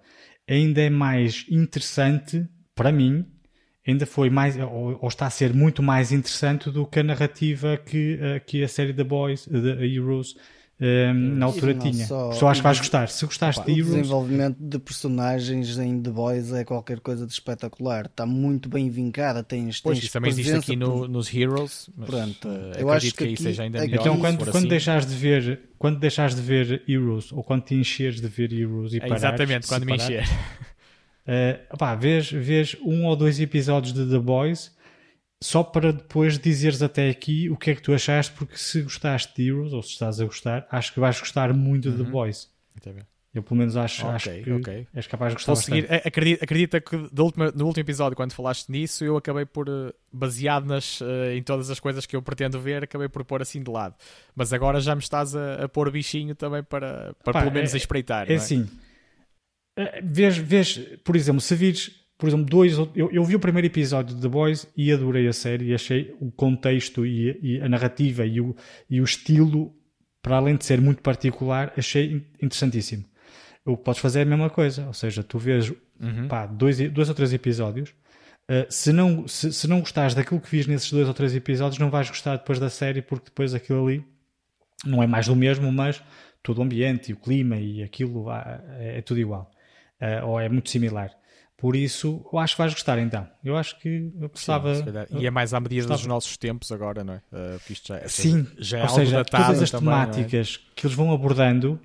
[0.49, 3.27] ainda é mais interessante, para mim,
[3.87, 7.77] ainda foi mais, ou, ou, está a ser muito mais interessante do que a narrativa
[7.77, 10.37] que, uh, que a série The Boys, The Heroes,
[10.81, 12.07] um, na altura tinha.
[12.07, 13.09] Só, só acho que vais gostar.
[13.09, 13.93] Se gostaste opa, de Heroes...
[13.93, 18.07] O desenvolvimento de personagens em The Boys é qualquer coisa de espetacular.
[18.07, 19.43] Está muito bem vincada.
[19.43, 21.91] Tens, pois, tens isso também existe aqui no, nos Heroes.
[21.95, 24.01] Mas, Pronto, uh, eu acho que, que aí seja ainda melhor.
[24.01, 24.69] Então, quando, quando, assim.
[24.69, 28.95] deixares de ver, quando deixares de ver Heroes ou quando te encheres de ver Heroes
[28.95, 30.25] e é parares, Exatamente, quando me encher.
[31.29, 34.73] Uh, vês, vês um ou dois episódios de The Boys
[35.43, 39.35] só para depois dizeres até aqui o que é que tu achaste, porque se gostaste
[39.35, 41.97] de Heroes, ou se estás a gostar, acho que vais gostar muito uhum.
[41.97, 42.51] de The Boys.
[43.33, 44.87] Eu pelo menos acho, okay, acho que okay.
[44.93, 45.87] és capaz de gostar Vou seguir.
[46.05, 49.95] Acredita, acredita que do último, no último episódio, quando falaste nisso, eu acabei por, eh,
[50.13, 53.63] baseado nas, uh, em todas as coisas que eu pretendo ver, acabei por pôr assim
[53.63, 53.95] de lado.
[54.35, 57.73] Mas agora já me estás a, a pôr bichinho também para, para Pá, pelo menos
[57.73, 58.29] é, espreitar.
[58.29, 58.69] É, é assim,
[59.79, 62.77] eh, vês, vês, por exemplo, se vires por exemplo, dois.
[62.95, 66.15] Eu, eu vi o primeiro episódio de The Boys e adorei a série e achei
[66.21, 68.55] o contexto e, e, a narrativa e o,
[68.89, 69.75] e o estilo,
[70.23, 73.05] para além de ser muito particular, achei interessantíssimo.
[73.65, 76.29] O que podes fazer é a mesma coisa, ou seja, tu vês uhum.
[76.29, 77.91] pá, dois, dois ou três episódios.
[78.51, 81.79] Uh, se, não, se, se não gostares daquilo que vis nesses dois ou três episódios,
[81.79, 84.05] não vais gostar depois da série, porque depois aquilo ali
[84.85, 86.03] não é mais do mesmo, mas
[86.43, 89.51] todo o ambiente e o clima e aquilo é, é tudo igual.
[90.01, 91.20] Uh, ou é muito similar.
[91.61, 93.29] Por isso, eu acho que vais gostar então.
[93.45, 94.75] Eu acho que eu gostava.
[94.75, 94.85] Sim,
[95.19, 95.99] e é mais à medida gostava.
[95.99, 97.23] dos nossos tempos agora, não é?
[97.31, 100.07] Uh, isto já, é, Sim, já é ou seja, todas as também, é?
[100.07, 100.71] temáticas é?
[100.75, 101.79] que eles vão abordando,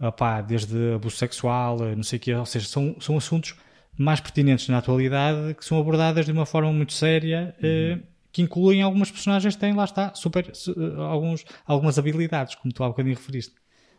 [0.00, 3.54] opá, desde abuso sexual, eh, não sei o quê, ou seja, são, são assuntos
[3.98, 7.54] mais pertinentes na atualidade que são abordadas de uma forma muito séria.
[7.62, 7.98] Eh, uhum.
[7.98, 12.72] Uh, que incluem algumas personagens que têm, lá está, super, uh, alguns, algumas habilidades, como
[12.72, 13.52] tu há bocadinho referiste.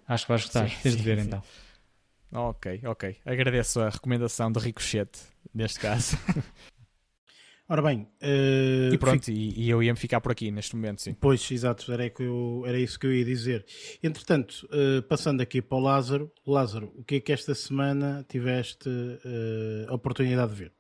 [0.08, 1.28] Acho que vais gostar, sim, tens sim, de ver sim.
[1.28, 1.44] então.
[2.34, 3.18] Ok, ok.
[3.24, 5.20] Agradeço a recomendação de Ricochete,
[5.54, 6.18] neste caso.
[7.70, 9.38] Ora bem, uh, e pronto, fico...
[9.38, 11.14] e, e, eu ia-me ficar por aqui neste momento, sim.
[11.14, 13.66] Pois, exato, era, que eu, era isso que eu ia dizer.
[14.04, 18.90] Entretanto, uh, passando aqui para o Lázaro, Lázaro, o que é que esta semana tiveste
[18.90, 20.74] uh, a oportunidade de ver?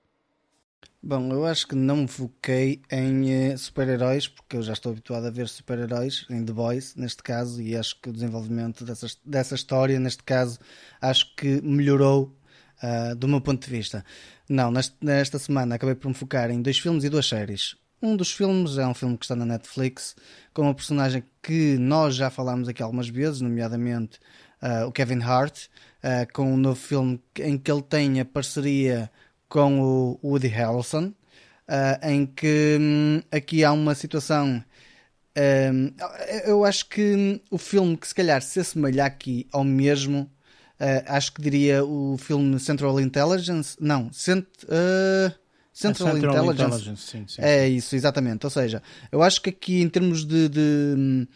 [1.06, 5.26] Bom, eu acho que não me foquei em uh, super-heróis, porque eu já estou habituado
[5.26, 9.54] a ver super-heróis, em The Boys, neste caso, e acho que o desenvolvimento dessa, dessa
[9.54, 10.60] história, neste caso,
[11.02, 12.34] acho que melhorou
[12.82, 14.06] uh, do meu ponto de vista.
[14.48, 17.76] Não, neste, nesta semana acabei por me focar em dois filmes e duas séries.
[18.02, 20.16] Um dos filmes é um filme que está na Netflix,
[20.54, 24.20] com uma personagem que nós já falámos aqui algumas vezes, nomeadamente
[24.62, 25.68] uh, o Kevin Hart,
[26.34, 29.10] com um novo filme em que ele tem a parceria
[29.54, 31.14] com o Woody Harrelson,
[31.70, 34.64] uh, em que um, aqui há uma situação.
[35.38, 35.94] Um,
[36.46, 41.34] eu acho que o filme que se calhar se assemelha aqui ao mesmo, uh, acho
[41.34, 43.78] que diria o filme Central Intelligence.
[43.80, 45.32] Não, cent, uh,
[45.72, 46.64] Central, Central, Intelligence.
[46.64, 48.48] Intelligence sim, sim, é isso, exatamente.
[48.48, 48.82] Ou seja,
[49.12, 51.28] eu acho que aqui em termos de, de hum,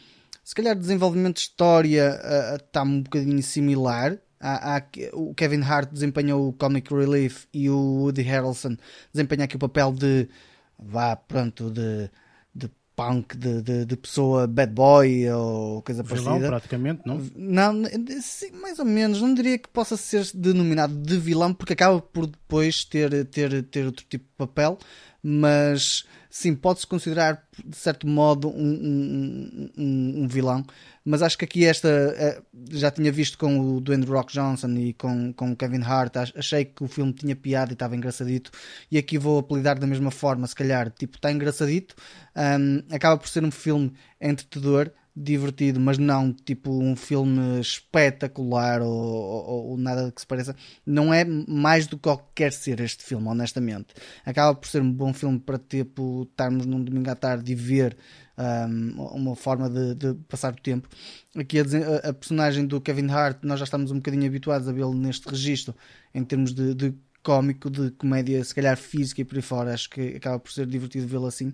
[0.44, 2.20] se calhar desenvolvimento de história
[2.56, 4.18] está um bocadinho similar.
[4.40, 4.84] Há, há,
[5.14, 8.78] o Kevin Hart desempenhou o Comic Relief e o Woody Harrelson
[9.12, 10.28] desempenha aqui o papel de
[10.78, 12.10] vá, pronto, de,
[12.54, 16.48] de punk, de, de, de pessoa bad boy ou coisa Vilão, parecida.
[16.48, 17.22] praticamente, não?
[17.36, 17.84] Não,
[18.22, 19.22] sim, mais ou menos.
[19.22, 23.86] Não diria que possa ser denominado de vilão porque acaba por depois ter, ter, ter
[23.86, 24.78] outro tipo de papel,
[25.30, 30.66] mas sim, pode-se considerar de certo modo um, um, um, um, vilão,
[31.04, 34.94] mas acho que aqui esta eh, já tinha visto com o Dwayne Rock Johnson e
[34.94, 38.52] com, com o Kevin Hart, achei que o filme tinha piada e estava engraçadito,
[38.90, 41.94] e aqui vou apelidar da mesma forma, se calhar, tipo, está engraçadito,
[42.90, 49.68] acaba por ser um filme entretedor, divertido, mas não tipo um filme espetacular ou, ou,
[49.70, 50.56] ou, nada que se pareça.
[50.86, 53.96] Não é mais do que quer ser este filme, honestamente.
[54.24, 57.98] Acaba por ser um bom filme para tipo estarmos num domingo à tarde e ver
[58.38, 60.88] um, uma forma de, de, passar o tempo.
[61.36, 64.94] Aqui a, a, personagem do Kevin Hart, nós já estamos um bocadinho habituados a vê-lo
[64.94, 65.76] neste registro
[66.14, 66.94] em termos de, de
[67.24, 69.74] cómico, de comédia, se calhar física e por aí fora.
[69.74, 71.54] Acho que acaba por ser divertido vê-lo assim.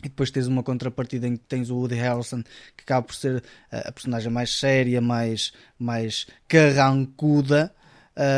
[0.00, 2.42] E depois tens uma contrapartida em que tens o Woody Harrelson,
[2.76, 7.74] que acaba por ser a personagem mais séria, mais, mais carrancuda,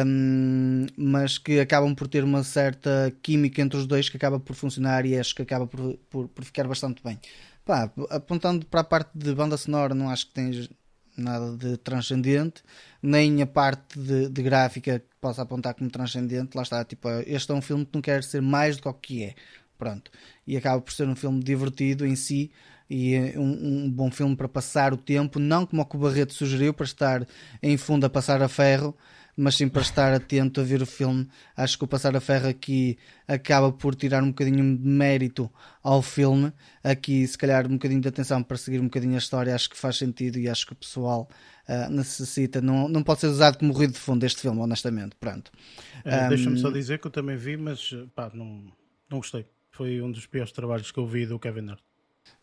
[0.07, 4.57] um, mas que acabam por ter uma certa química entre os dois que acaba por
[4.57, 7.21] funcionar e acho que acaba por, por, por ficar bastante bem.
[7.63, 10.71] Pá, apontando para a parte de banda sonora, não acho que tens
[11.15, 12.63] nada de transcendente,
[13.03, 16.57] nem a parte de, de gráfica que possa apontar como transcendente.
[16.57, 18.95] Lá está, tipo, este é um filme que não quer ser mais do que o
[18.95, 19.35] que é.
[19.79, 20.11] Pronto.
[20.51, 22.51] E acaba por ser um filme divertido em si
[22.91, 26.01] e eh, um, um bom filme para passar o tempo, não como o que o
[26.01, 27.27] Barreto sugeriu, para estar
[27.63, 28.97] em fundo a passar a ferro,
[29.37, 31.29] mas sim para estar atento a ver o filme.
[31.57, 35.51] Acho que o Passar a Ferro aqui acaba por tirar um bocadinho de mérito
[35.83, 36.53] ao filme.
[36.83, 39.55] Aqui, se calhar, um bocadinho de atenção para seguir um bocadinho a história.
[39.55, 41.27] Acho que faz sentido e acho que o pessoal
[41.69, 42.61] uh, necessita.
[42.61, 45.17] Não, não pode ser usado como ruído de fundo este filme, honestamente.
[45.19, 45.51] Pronto.
[46.05, 48.65] É, um, Deixa-me só dizer que eu também vi, mas pá, não,
[49.09, 51.83] não gostei foi um dos piores trabalhos que eu vi do Kevin Hart.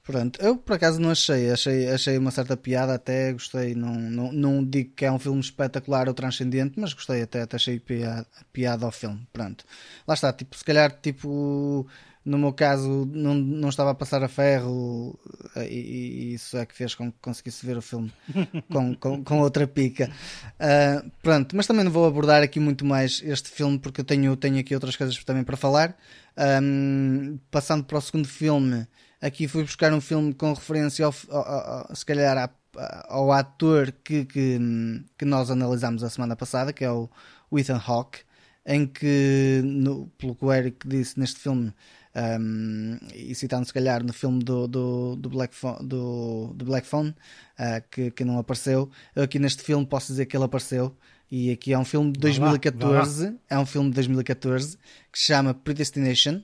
[0.04, 4.32] Pronto, eu por acaso não achei, achei, achei uma certa piada, até gostei, não, não,
[4.32, 8.26] não digo que é um filme espetacular ou transcendente, mas gostei até, até achei piada,
[8.54, 9.66] piada ao filme, pronto.
[10.08, 11.86] Lá está, tipo, se calhar, tipo,
[12.28, 15.18] no meu caso não, não estava a passar a ferro
[15.56, 18.12] e, e isso é que fez com que conseguisse ver o filme
[18.70, 20.12] com, com, com outra pica.
[20.60, 24.36] Uh, pronto, mas também não vou abordar aqui muito mais este filme porque eu tenho,
[24.36, 25.98] tenho aqui outras coisas também para falar.
[26.62, 28.86] Um, passando para o segundo filme,
[29.22, 32.52] aqui fui buscar um filme com referência, ao, ao, ao, se calhar,
[33.06, 34.60] ao ator que, que,
[35.18, 37.10] que, nós analisámos a semana passada, que é o
[37.54, 38.20] Ethan Hawke,
[38.66, 41.74] em que, no, pelo que o Eric disse neste filme,
[42.18, 46.88] um, e citando se calhar no filme do, do, do Black Phone, do, do Black
[46.88, 50.96] Phone uh, que, que não apareceu, eu aqui neste filme posso dizer que ele apareceu
[51.30, 53.38] e aqui é um filme de 2014, lá, lá.
[53.50, 54.78] é um filme de 2014
[55.12, 56.42] que se chama Predestination,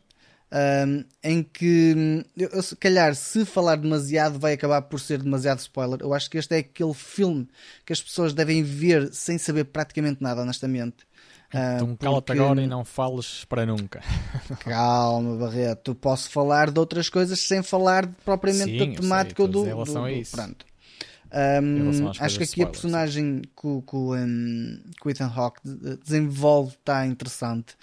[0.53, 5.99] um, em que eu, se calhar se falar demasiado vai acabar por ser demasiado spoiler.
[6.01, 7.47] Eu acho que este é aquele filme
[7.85, 10.97] que as pessoas devem ver sem saber praticamente nada, honestamente.
[11.53, 14.01] Então uh, cala-te agora e não fales para nunca.
[14.59, 15.93] Calma, Barreto.
[15.93, 20.01] Posso falar de outras coisas sem falar propriamente Sim, da temática sei, do, em relação
[20.01, 20.35] do, a isso.
[20.35, 20.65] Pronto.
[21.33, 25.61] Um, acho que aqui spoiler, a personagem que, que, um, o Ethan Hawke
[26.03, 27.75] desenvolve está interessante.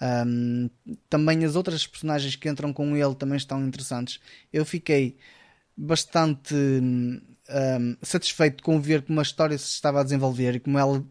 [0.00, 0.70] Um,
[1.10, 4.20] também as outras personagens que entram com ele também estão interessantes.
[4.52, 5.16] Eu fiquei
[5.76, 11.04] bastante um, satisfeito com ver como a história se estava a desenvolver e como ela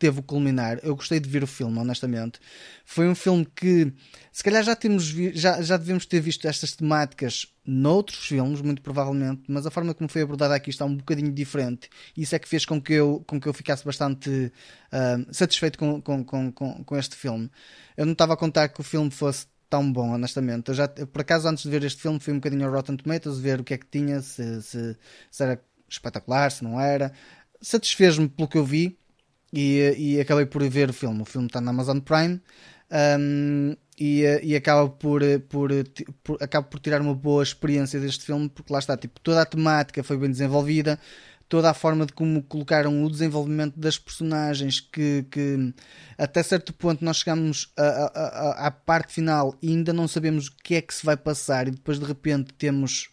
[0.00, 0.80] teve o culminar.
[0.82, 2.40] Eu gostei de ver o filme, honestamente.
[2.86, 3.92] Foi um filme que,
[4.32, 9.42] se calhar, já, temos já, já devemos ter visto estas temáticas noutros filmes, muito provavelmente,
[9.46, 11.90] mas a forma como foi abordada aqui está um bocadinho diferente.
[12.16, 16.00] Isso é que fez com que eu, com que eu ficasse bastante uh, satisfeito com,
[16.00, 17.50] com, com, com, este filme.
[17.96, 20.70] Eu não estava a contar que o filme fosse tão bom, honestamente.
[20.70, 23.38] Eu já, por acaso, antes de ver este filme, fui um bocadinho ao Rotten Tomatoes
[23.38, 24.96] ver o que é que tinha, se, se,
[25.30, 27.12] se era espetacular, se não era.
[27.60, 28.99] Satisfez-me pelo que eu vi
[29.52, 31.22] e, e acabei por ver o filme.
[31.22, 32.40] O filme está na Amazon Prime
[33.18, 35.70] um, e, e acaba por, por,
[36.22, 39.46] por, acaba por tirar uma boa experiência deste filme, porque lá está, tipo, toda a
[39.46, 40.98] temática foi bem desenvolvida
[41.50, 45.74] toda a forma de como colocaram o desenvolvimento das personagens que, que
[46.16, 50.80] até certo ponto nós chegamos à parte final e ainda não sabemos o que é
[50.80, 53.10] que se vai passar e depois de repente temos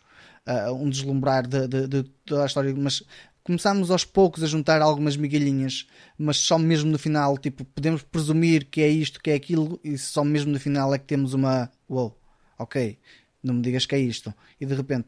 [0.48, 3.02] uh, um deslumbrar de, de, de, toda a história, mas
[3.48, 5.88] começamos aos poucos a juntar algumas migalhinhas,
[6.18, 9.98] mas só mesmo no final, tipo, podemos presumir que é isto, que é aquilo, e
[9.98, 12.14] só mesmo no final é que temos uma wow,
[12.60, 13.00] ok,
[13.42, 15.08] não me digas que é isto, e de repente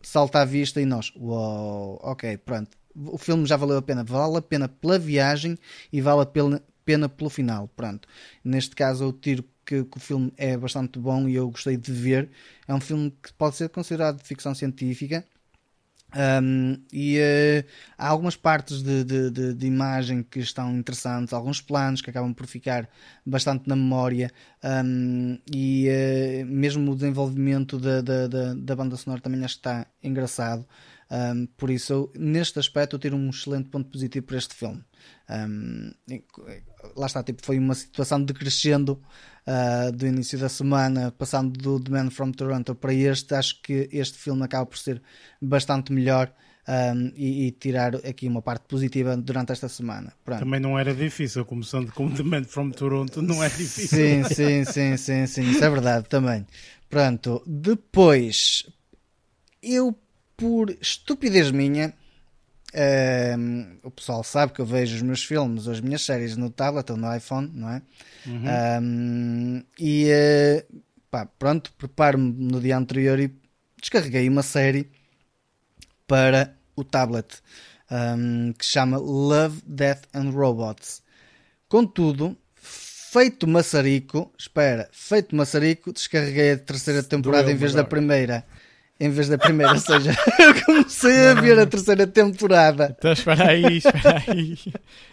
[0.00, 2.70] salta à vista e nós, uau, ok, pronto.
[2.94, 4.02] O filme já valeu a pena.
[4.02, 5.58] Vale a pena pela viagem
[5.92, 7.68] e vale a pena, pena pelo final.
[7.76, 8.08] Pronto.
[8.42, 11.92] Neste caso, eu tiro que, que, o filme é bastante bom e eu gostei de
[11.92, 12.30] ver.
[12.66, 15.26] É um filme que pode ser considerado de ficção científica
[16.14, 17.64] um, e uh,
[17.98, 22.32] há algumas partes de, de, de, de, imagem que estão interessantes, alguns planos que acabam
[22.32, 22.88] por ficar
[23.24, 24.30] bastante na memória,
[24.64, 29.60] um, e uh, mesmo o desenvolvimento da, da, da, da, banda sonora também acho que
[29.60, 30.66] está engraçado.
[31.10, 34.82] Um, por isso, eu, neste aspecto, eu tiro um excelente ponto positivo para este filme.
[35.28, 35.92] Um,
[36.96, 39.00] lá está, tipo, foi uma situação de crescendo
[39.46, 43.34] uh, do início da semana, passando do The Man from Toronto para este.
[43.34, 45.02] Acho que este filme acaba por ser
[45.40, 46.32] bastante melhor.
[46.68, 50.12] Um, e, e, tirar aqui uma parte positiva durante esta semana.
[50.24, 50.40] Pronto.
[50.40, 53.86] Também não era difícil, começando com The Man from Toronto, não é difícil.
[53.86, 56.44] Sim, sim, sim, sim, sim, isso é verdade também.
[56.90, 58.66] Pronto, depois
[59.62, 59.96] eu
[60.36, 61.94] por estupidez minha,
[62.76, 66.90] um, o pessoal sabe que eu vejo os meus filmes, as minhas séries no tablet
[66.90, 67.82] ou no iPhone, não é?
[68.26, 68.82] Uhum.
[68.82, 73.34] Um, e uh, pá, pronto, preparo-me no dia anterior e
[73.80, 74.90] descarreguei uma série
[76.06, 77.42] para o tablet
[77.90, 81.02] um, que se chama Love, Death and Robots.
[81.68, 88.44] Contudo, feito maçarico, espera, feito maçarico, descarreguei a terceira temporada em vez da primeira
[88.98, 92.96] em vez da primeira, ou seja, eu comecei a ver a terceira temporada.
[92.98, 94.58] Então espera aí, espera aí.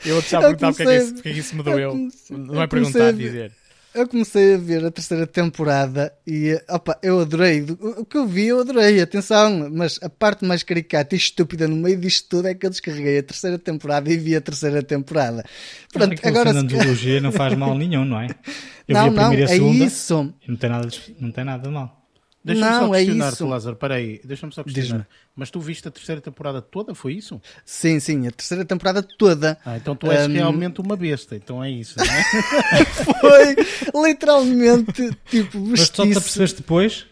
[0.05, 1.91] Eu vou-te já perguntar porque, é que isso, porque é isso me doeu.
[1.91, 3.51] Comecei, não é perguntar, a dizer.
[3.93, 7.61] Eu comecei a ver a terceira temporada e opa, eu adorei.
[7.61, 11.75] O que eu vi, eu adorei, atenção, mas a parte mais caricata e estúpida no
[11.75, 15.43] meio disto tudo é que eu descarreguei a terceira temporada e vi a terceira temporada.
[15.91, 16.49] Pronto, é agora.
[16.49, 17.19] A se...
[17.19, 18.27] não faz mal nenhum, não é?
[18.85, 19.83] Eu não, vi a primeira não, e a é segunda.
[19.83, 20.33] É isso.
[20.45, 22.02] Não tem nada, não tem nada de mal.
[22.43, 25.07] Deixa-me só é questionar-te, é Lázaro, peraí, deixa-me só questionar.
[25.33, 27.41] Mas tu viste a terceira temporada toda, foi isso?
[27.63, 29.57] Sim, sim, a terceira temporada toda.
[29.65, 30.33] Ah, então tu és um...
[30.33, 32.85] realmente uma besta, então é isso, não é?
[33.21, 37.05] foi literalmente tipo Mas só te apercebeste depois?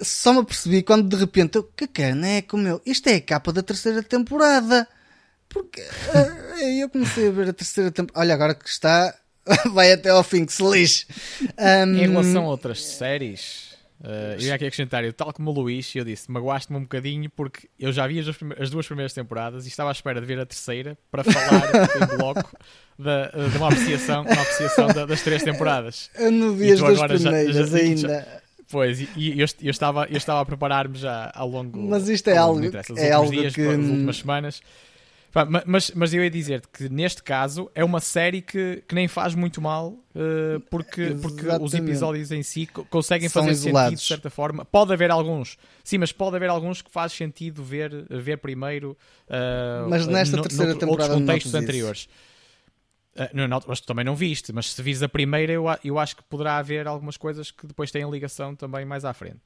[0.00, 3.62] Só me apercebi quando de repente, eu, que caneco meu, isto é a capa da
[3.62, 4.88] terceira temporada.
[5.48, 8.20] Porque uh, eu comecei a ver a terceira temporada.
[8.20, 9.14] Olha, agora que está,
[9.72, 11.06] vai até ao fim, que se lixe.
[11.56, 11.94] Um...
[11.94, 13.73] Em relação a outras séries,
[14.04, 17.30] Uh, eu ia aqui acrescentar, eu, tal como o Luís, eu disse, magoaste-me um bocadinho
[17.30, 20.26] porque eu já vi as duas, as duas, primeiras temporadas e estava à espera de
[20.26, 21.62] ver a terceira para falar
[22.12, 22.50] em bloco
[22.98, 26.10] da, de uma apreciação, uma apreciação da, das três temporadas.
[26.16, 28.08] Eu não vi as duas primeiras já, já, ainda.
[28.08, 28.26] Já,
[28.70, 32.28] pois, e, e eu, eu, estava, eu estava a preparar-me já ao longo Mas isto
[32.28, 32.60] é algo,
[32.96, 33.62] é algo dias, que...
[33.62, 34.62] As últimas semanas
[35.66, 39.34] mas, mas eu ia dizer-te que neste caso é uma série que, que nem faz
[39.34, 43.90] muito mal uh, porque, porque os episódios em si conseguem São fazer isolados.
[43.90, 44.64] sentido de certa forma.
[44.64, 48.96] Pode haver alguns, sim, mas pode haver alguns que faz sentido ver, ver primeiro
[49.28, 52.08] uh, mas nesta no, terceira temporada outros contextos anteriores.
[53.16, 55.98] Uh, não, não, mas tu também não viste, mas se vires a primeira, eu, eu
[55.98, 59.42] acho que poderá haver algumas coisas que depois têm ligação também mais à frente.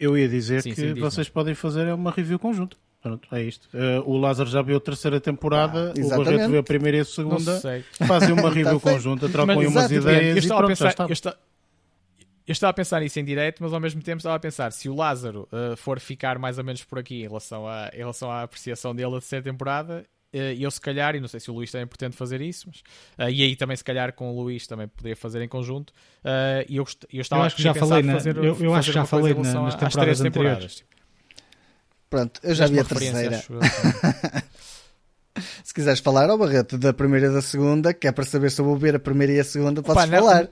[0.00, 2.76] Eu ia dizer sim, que sim, vocês podem fazer uma review conjunta.
[3.02, 3.66] Pronto, é isto.
[3.72, 7.00] Uh, o Lázaro já viu a terceira temporada, ah, o Barreto viu a primeira e
[7.00, 7.60] a segunda.
[8.06, 10.94] Fazem uma review tá conjunta, trocam aí umas ideias e pronto, pensar.
[10.98, 11.34] Eu, está,
[12.50, 14.88] eu estava a pensar nisso em direto, mas ao mesmo tempo estava a pensar se
[14.88, 18.30] o Lázaro uh, for ficar mais ou menos por aqui em relação, a, em relação
[18.30, 21.54] à apreciação dele da terceira temporada, uh, eu se calhar, e não sei se o
[21.54, 24.66] Luís também pretende fazer isso, mas, uh, e aí também se calhar com o Luís
[24.66, 25.92] também poderia fazer em conjunto,
[26.68, 28.94] e eu, eu estava eu acho que já falei, na, fazer, eu, eu acho que
[28.94, 30.74] já falei na, nas temporadas anteriores.
[30.74, 30.99] Tipo.
[32.10, 33.40] Pronto, eu já vi a terceira.
[35.62, 38.60] se quiseres falar ao Barreto da primeira e da segunda, que é para saber se
[38.60, 40.48] eu vou ver a primeira e a segunda, podes Opa, falar.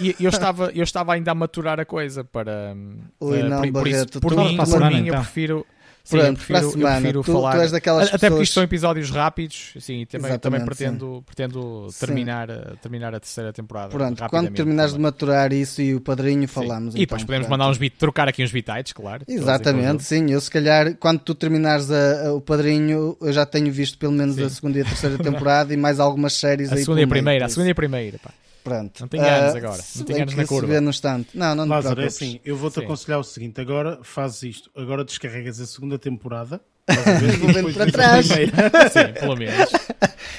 [0.00, 2.76] Eu, eu, estava, eu estava ainda a maturar a coisa para.
[3.18, 5.66] Ui, uh, não, por, Barreto, por, isso, por mim, por mim eu prefiro.
[6.04, 7.52] Sim, Pronto, eu prefiro, para a semana, eu prefiro tu, falar.
[7.52, 8.30] Tu és daquelas Até pessoas...
[8.32, 12.48] porque isto são episódios rápidos, sim, e também, também pretendo, pretendo terminar,
[12.82, 13.90] terminar a terceira temporada.
[13.90, 16.94] Pronto, quando terminares de maturar isso e o padrinho, falamos.
[16.94, 17.00] Sim.
[17.00, 19.24] E então, depois podemos mandar uns bit, trocar aqui uns bitites, claro.
[19.28, 20.30] Exatamente, sim.
[20.30, 24.12] Eu se calhar, quando tu terminares a, a, o padrinho, eu já tenho visto pelo
[24.12, 24.44] menos sim.
[24.44, 26.80] a segunda e a terceira temporada e mais algumas séries a aí.
[26.80, 28.30] Segunda e a primeira, a segunda e a primeira, pá.
[28.62, 29.00] Pronto.
[29.00, 29.82] Não tem anos uh, agora.
[29.96, 30.80] Não tem anos na curva.
[30.80, 31.36] no instante.
[31.36, 35.60] Não, não Lázaro, é assim, eu vou-te aconselhar o seguinte: agora fazes isto, agora descarregas
[35.60, 38.26] a segunda temporada Para trás.
[38.92, 39.70] Sim, pelo menos.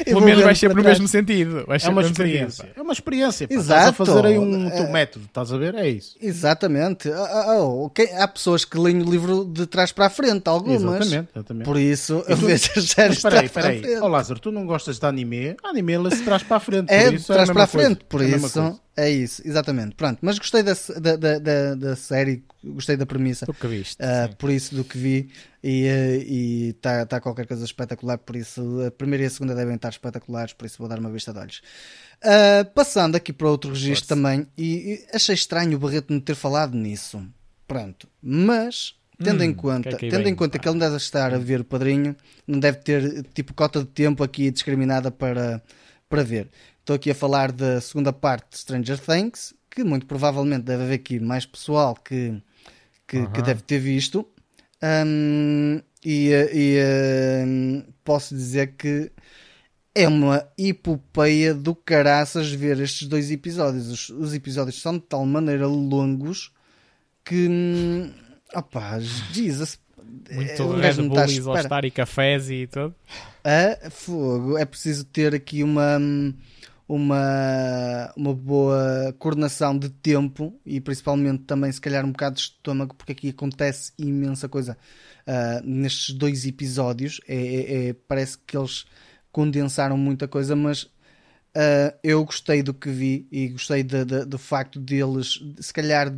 [0.04, 1.66] Pelo menos vai ser no mesmo sentido.
[1.68, 2.64] é uma experiência.
[2.64, 2.80] Sentido.
[2.80, 3.48] É uma experiência.
[3.48, 3.54] Pá.
[3.54, 3.80] Exato.
[3.80, 4.92] Estás a fazer aí um teu é...
[4.92, 5.76] método, estás a ver?
[5.76, 6.18] É isso.
[6.22, 7.10] Exatamente.
[7.10, 8.10] Oh, okay.
[8.14, 10.82] Há pessoas que leem o livro de trás para a frente, algumas.
[10.82, 11.30] Exatamente.
[11.34, 11.66] exatamente.
[11.66, 13.96] Por isso, eu vejo as séries de trás para a frente.
[13.96, 15.56] Ó oh, Lázaro, tu não gostas de anime?
[15.64, 16.92] Anime lê-se de trás para a frente.
[16.92, 18.04] É, de trás é para a frente.
[18.06, 19.96] Por isso, é isso, exatamente.
[19.96, 23.46] Pronto, mas gostei da, da, da, da série, gostei da premissa.
[23.46, 23.98] Do que viste.
[24.00, 25.30] Uh, por isso, do que vi.
[25.64, 28.20] E está uh, tá qualquer coisa espetacular.
[28.20, 30.54] Por isso, a primeira e a segunda devem estar espetaculares.
[30.54, 31.62] Por isso, vou dar uma vista de olhos.
[32.24, 34.46] Uh, passando aqui para outro registro também.
[34.56, 37.26] E, e, achei estranho o Barreto não ter falado nisso.
[37.68, 38.96] Pronto, mas.
[39.24, 41.38] Tendo hum, em conta, que é tendo em conta que ele não deve estar a
[41.38, 42.16] ver o padrinho,
[42.48, 45.62] não deve ter tipo cota de tempo aqui discriminada para,
[46.10, 46.50] para ver.
[46.84, 50.96] Estou aqui a falar da segunda parte de Stranger Things, que muito provavelmente deve haver
[50.96, 52.42] aqui mais pessoal que,
[53.08, 53.32] que, uhum.
[53.32, 54.28] que deve ter visto.
[54.84, 56.78] Um, e, e
[57.48, 59.10] um, posso dizer que
[59.96, 63.88] é uma epopeia do caraças ver estes dois episódios.
[63.88, 66.52] Os, os episódios são de tal maneira longos
[67.24, 67.48] que.
[67.48, 68.12] Hum,
[68.54, 69.00] opá,
[69.32, 69.80] Jesus.
[70.30, 72.94] Muito é, Red Bull, Isostar e cafés e tudo.
[73.42, 74.58] A fogo.
[74.58, 75.98] É preciso ter aqui uma.
[76.88, 82.94] Uma, uma boa coordenação de tempo e principalmente também se calhar um bocado de estômago
[82.94, 84.78] porque aqui acontece imensa coisa
[85.26, 88.86] uh, nestes dois episódios é, é, é, parece que eles
[89.32, 94.38] condensaram muita coisa mas uh, eu gostei do que vi e gostei de, de, do
[94.38, 96.14] facto deles se calhar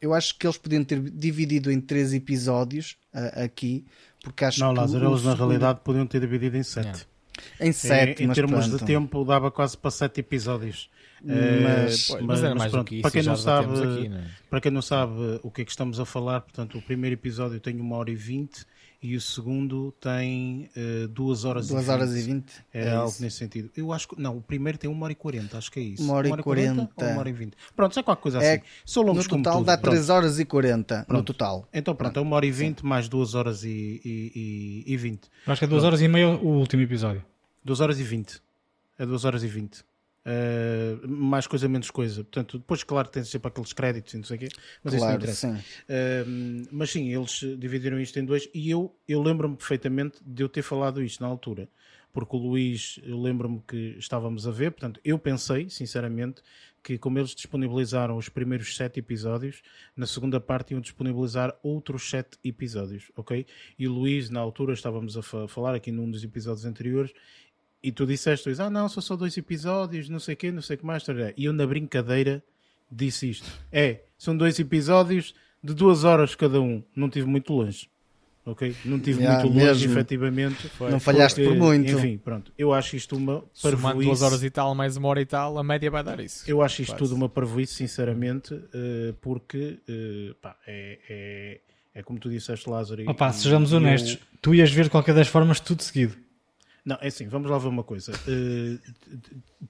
[0.00, 3.84] eu acho que eles podiam ter dividido em três episódios uh, aqui
[4.24, 7.11] porque acho não, que Lázaro, eles na realidade podiam ter dividido em sete yeah.
[7.60, 8.78] Em sete, em, em termos pronto.
[8.78, 10.90] de tempo, dava quase para sete episódios.
[11.24, 14.24] Mas, uh, mas, mas, mas pronto, para quem não sabe, aqui, não é?
[14.50, 15.12] para quem não sabe
[15.44, 18.16] o que é que estamos a falar, portanto, o primeiro episódio tem uma hora e
[18.16, 18.66] vinte
[19.00, 22.52] e o segundo tem uh, duas horas duas e horas e vinte.
[22.72, 23.22] É, é algo isso.
[23.22, 23.70] nesse sentido.
[23.76, 26.02] Eu acho que não, o primeiro tem uma hora e quarenta, acho que é isso.
[26.02, 27.56] Uma hora, uma hora e quarenta ou uma hora e vinte.
[27.74, 28.62] Pronto, é qualquer coisa é, assim.
[28.84, 31.68] São longos no total dá três horas e quarenta no total.
[31.72, 32.24] Então pronto, pronto.
[32.24, 35.28] é uma hora e vinte mais duas horas e, vinte.
[35.46, 35.86] Acho que é duas pronto.
[35.86, 37.24] horas e meia o último episódio.
[37.64, 38.40] 2 horas e 20.
[38.98, 39.80] É 2 horas e 20.
[39.80, 39.84] Uh,
[40.24, 42.22] eh, mais coisa, menos coisa.
[42.22, 44.48] Portanto, depois, claro, tem sempre aqueles créditos e não sei o quê,
[44.84, 45.56] mas claro, isso não interessa.
[45.56, 45.62] Sim.
[45.88, 50.48] Uh, mas sim, eles dividiram isto em dois e eu, eu lembro-me perfeitamente de eu
[50.48, 51.68] ter falado isto na altura,
[52.12, 56.42] porque o Luís, eu lembro-me que estávamos a ver, portanto, eu pensei, sinceramente,
[56.82, 59.62] que como eles disponibilizaram os primeiros sete episódios,
[59.96, 63.46] na segunda parte iam disponibilizar outros sete episódios, ok?
[63.78, 67.12] E o Luís, na altura, estávamos a falar aqui num dos episódios anteriores,
[67.82, 70.76] e tu disseste, ah não, são só dois episódios, não sei o quê, não sei
[70.76, 71.04] o que mais.
[71.36, 72.42] E eu na brincadeira
[72.90, 73.50] disse isto.
[73.72, 76.82] É, são dois episódios de duas horas cada um.
[76.94, 77.88] Não tive muito longe.
[78.44, 78.74] Ok?
[78.84, 79.92] Não tive yeah, muito longe, mesmo.
[79.92, 80.68] efetivamente.
[80.68, 81.92] Foi, não falhaste porque, por muito.
[81.92, 82.52] Enfim, pronto.
[82.58, 84.04] Eu acho isto uma parvoíce.
[84.04, 86.44] duas horas e tal, mais uma hora e tal, a média vai dar isso.
[86.48, 87.04] Eu acho isto Quase.
[87.04, 91.60] tudo uma parvoíce, sinceramente, uh, porque uh, pá, é, é,
[91.94, 93.08] é, como tu disseste, Lázaro.
[93.08, 96.16] Opa, e, sejamos honestos, tu ias ver de qualquer das formas tudo seguido.
[96.84, 98.12] Não, é assim, vamos lá ver uma coisa.
[98.12, 98.78] Uh,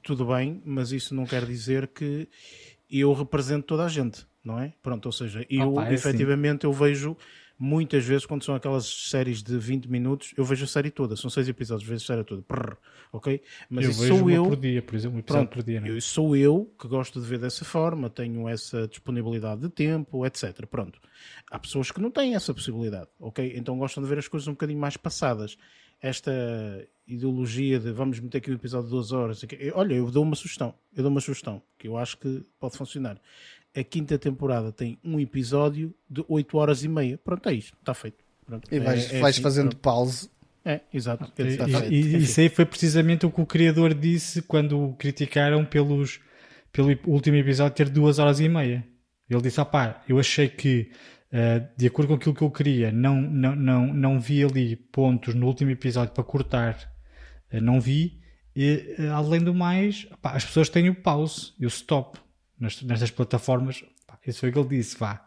[0.03, 2.29] tudo bem, mas isso não quer dizer que
[2.91, 4.73] eu represento toda a gente, não é?
[4.83, 5.95] Pronto, ou seja, eu Opa, é assim.
[5.95, 6.67] efetivamente assim.
[6.67, 7.17] eu vejo
[7.59, 11.31] muitas vezes quando são aquelas séries de 20 minutos, eu vejo a série toda, são
[11.31, 12.77] seis episódios, vejo a série toda, Prrr,
[13.13, 13.41] ok?
[13.71, 15.91] Mas eu sou eu por dia, por exemplo, um episódio pronto, por dia, não é?
[15.91, 20.67] eu, sou eu que gosto de ver dessa forma, tenho essa disponibilidade de tempo, etc.
[20.67, 20.99] Pronto.
[21.51, 23.53] Há pessoas que não têm essa possibilidade, ok?
[23.55, 25.57] Então gostam de ver as coisas um bocadinho mais passadas
[26.01, 26.33] esta
[27.15, 29.45] ideologia de vamos meter aqui um episódio de duas horas.
[29.75, 30.75] Olha, eu dou uma sugestão.
[30.95, 33.19] Eu dou uma sugestão que eu acho que pode funcionar.
[33.75, 37.19] A quinta temporada tem um episódio de 8 horas e meia.
[37.19, 37.77] Pronto, é isto.
[37.79, 38.23] Está feito.
[38.45, 39.81] Pronto, e vais, é, é vais assim, fazendo pronto.
[39.81, 40.31] pause.
[40.65, 41.33] É, exato.
[41.39, 45.65] E, e, e isso aí foi precisamente o que o criador disse quando o criticaram
[45.65, 46.21] pelos,
[46.73, 48.87] pelo último episódio ter duas horas e meia.
[49.29, 50.91] Ele disse: ah pá, eu achei que
[51.33, 55.35] Uh, de acordo com aquilo que eu queria, não, não, não, não vi ali pontos
[55.35, 56.92] no último episódio para cortar,
[57.61, 58.21] não vi.
[58.55, 62.19] E, uh, além do mais, pá, as pessoas têm o pause e o stop
[62.59, 63.83] nestas plataformas.
[64.07, 65.27] Pá, isso foi o que ele disse, vá.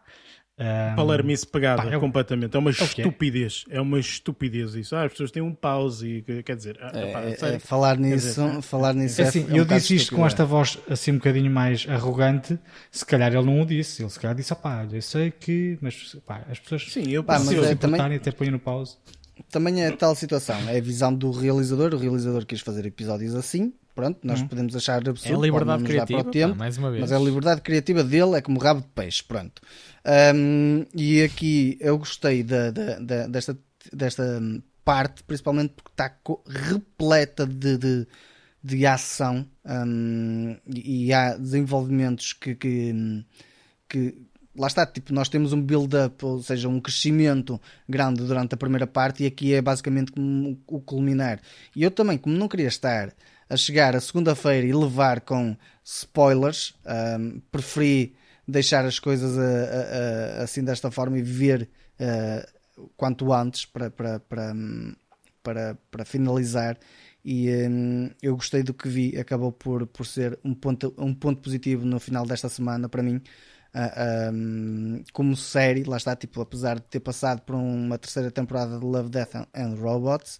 [0.57, 2.55] Um, Palermice pegada pá, é completamente.
[2.55, 2.85] É uma okay.
[2.85, 3.65] estupidez.
[3.69, 4.95] É uma estupidez isso.
[4.95, 6.77] Ah, as pessoas têm um pause e quer dizer.
[6.79, 10.15] Ah, é, pá, é, falar nisso, dizer, falar nisso é, assim, é Eu disse isto
[10.15, 12.57] com esta voz assim um bocadinho mais arrogante.
[12.89, 14.01] Se calhar ele não o disse.
[14.01, 15.77] Ele se calhar disse: opá, eu sei que.
[15.81, 18.95] Mas pá, as pessoas Sim, eu pá, mas se é, também, até põem no pause.
[19.49, 20.57] Também é tal situação.
[20.69, 21.93] É a visão do realizador.
[21.93, 23.73] O realizador quis fazer episódios assim.
[23.95, 24.47] Pronto, nós hum.
[24.49, 25.33] podemos achar absurdo.
[25.33, 27.01] É a liberdade criativa, para o tempo, pá, vez.
[27.01, 29.23] Mas a liberdade criativa dele é como rabo de peixe.
[29.23, 29.61] Pronto.
[30.35, 33.57] Um, e aqui eu gostei da, da, da, desta,
[33.93, 34.41] desta
[34.83, 36.13] parte, principalmente porque está
[36.45, 38.07] repleta de, de,
[38.61, 43.25] de ação um, e, há desenvolvimentos que, que,
[43.87, 44.15] que
[44.57, 48.87] lá está, tipo, nós temos um build-up, ou seja, um crescimento grande durante a primeira
[48.87, 51.39] parte e aqui é basicamente o culminar.
[51.75, 53.13] E eu também, como não queria estar
[53.49, 56.73] a chegar a segunda-feira e levar com spoilers,
[57.19, 58.15] um, preferi
[58.47, 63.89] deixar as coisas a, a, a, assim desta forma e ver uh, quanto antes para,
[63.89, 64.53] para, para,
[65.43, 66.77] para, para finalizar.
[67.23, 71.41] E um, eu gostei do que vi, acabou por, por ser um ponto, um ponto
[71.41, 73.21] positivo no final desta semana para mim.
[73.75, 78.79] Uh, um, como série, lá está, tipo, apesar de ter passado por uma terceira temporada
[78.79, 80.39] de Love, Death and Robots,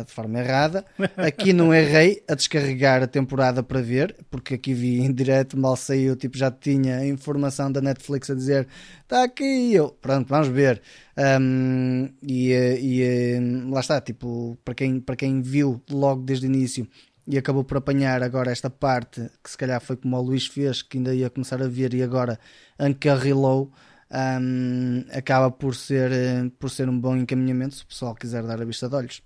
[0.00, 0.84] de forma errada.
[1.16, 5.76] Aqui não errei a descarregar a temporada para ver, porque aqui vi em direto, mal
[5.76, 8.66] saiu, tipo, já tinha a informação da Netflix a dizer
[9.02, 10.80] está aqui, eu, pronto, vamos ver.
[11.16, 16.88] Um, e, e lá está, tipo, para quem, para quem viu logo desde o início
[17.26, 20.82] e acabou por apanhar agora esta parte que se calhar foi como o Luís fez,
[20.82, 22.38] que ainda ia começar a ver e agora
[22.78, 23.70] encarrilou.
[24.14, 26.10] Um, acaba por ser,
[26.58, 29.22] por ser um bom encaminhamento se o pessoal quiser dar a vista de olhos.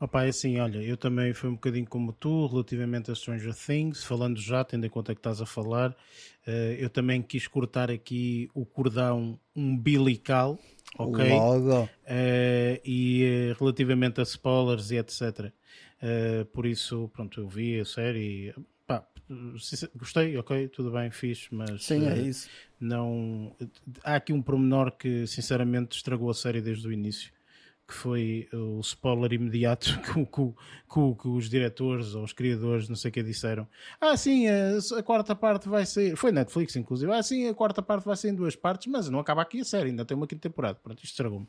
[0.00, 4.02] Opa, é assim, olha, eu também fui um bocadinho como tu relativamente a Stranger Things,
[4.02, 8.48] falando já, tendo em conta que estás a falar, uh, eu também quis cortar aqui
[8.54, 10.58] o cordão umbilical,
[10.98, 11.28] ok?
[11.28, 11.82] Logo.
[11.82, 15.52] Uh, e relativamente a spoilers e etc.
[16.52, 18.54] por isso, pronto, eu vi a série,
[18.86, 19.06] pá,
[19.96, 22.48] gostei, ok, tudo bem, fixe, mas Sim, é isso.
[22.80, 23.54] não
[24.02, 27.32] há aqui um promenor que sinceramente estragou a série desde o início
[27.90, 32.94] que foi o spoiler imediato que, que, que, que, os diretores ou os criadores, não
[32.94, 33.66] sei o que, disseram.
[34.00, 36.14] Ah, sim, a, a, quarta parte vai ser.
[36.16, 37.12] Foi Netflix, inclusive.
[37.12, 39.64] Ah, sim, a quarta parte vai ser em duas partes, mas não acaba aqui a
[39.64, 40.78] série, ainda tem uma quinta temporada.
[40.80, 41.48] Pronto, isto estragou-me.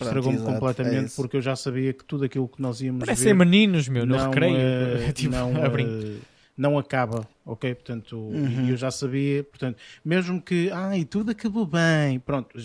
[0.00, 3.34] Estragou-me completamente é porque eu já sabia que tudo aquilo que nós íamos Parecem ver.
[3.34, 4.56] meninos, meu, no não, recreio.
[4.56, 6.20] Uh, tipo, não, uh,
[6.56, 7.74] não acaba, ok?
[7.74, 8.68] Portanto, uhum.
[8.68, 12.56] eu já sabia, portanto, mesmo que, ai, tudo acabou bem, pronto,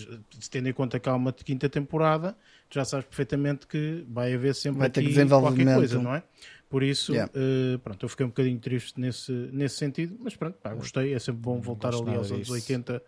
[0.50, 2.36] tendo em conta que há uma quinta temporada,
[2.70, 6.22] já sabes perfeitamente que vai haver sempre vai ter qualquer coisa, não é?
[6.68, 7.32] Por isso, yeah.
[7.34, 11.18] uh, pronto, eu fiquei um bocadinho triste nesse, nesse sentido, mas pronto, pá, gostei, é
[11.18, 13.02] sempre bom voltar ali aos anos 80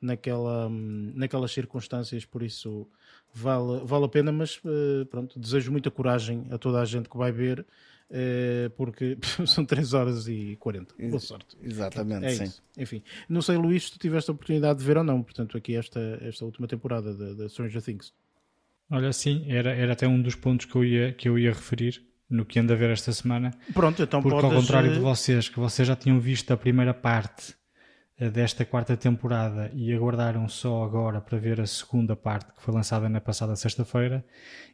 [0.00, 2.86] naquela, naquelas circunstâncias, por isso
[3.34, 7.16] vale, vale a pena, mas uh, pronto, desejo muita coragem a toda a gente que
[7.16, 9.16] vai ver, uh, porque
[9.46, 11.56] são 3 horas e 40, boa sorte.
[11.62, 12.44] Exatamente, é sim.
[12.44, 12.62] Isso.
[12.76, 15.76] Enfim, não sei Luís se tu tiveste a oportunidade de ver ou não, portanto aqui
[15.76, 18.12] esta, esta última temporada da Stranger Things.
[18.90, 22.02] Olha, sim, era, era até um dos pontos que eu ia, que eu ia referir
[22.28, 23.52] no que anda a ver esta semana.
[23.72, 24.52] Pronto, então Porque podes...
[24.52, 27.57] ao contrário de vocês, que vocês já tinham visto a primeira parte eh,
[28.18, 33.08] desta quarta temporada e aguardaram só agora para ver a segunda parte que foi lançada
[33.08, 34.24] na passada sexta-feira,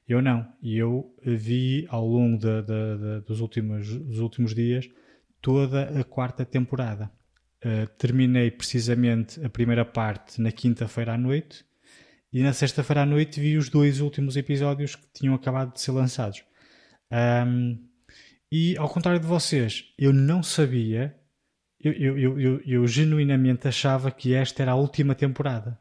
[0.09, 0.47] eu não.
[0.63, 4.89] E eu vi ao longo de, de, de, dos, últimos, dos últimos dias
[5.43, 7.11] toda a quarta temporada.
[7.63, 11.65] Uh, terminei precisamente a primeira parte na quinta-feira à noite
[12.33, 15.93] e na sexta-feira à noite vi os dois últimos episódios que tinham acabado de ser
[15.93, 16.43] lançados.
[17.47, 17.79] Um,
[18.51, 21.15] e ao contrário de vocês, eu não sabia,
[21.85, 25.79] eu, eu, eu, eu, genuinamente achava que esta era a última temporada.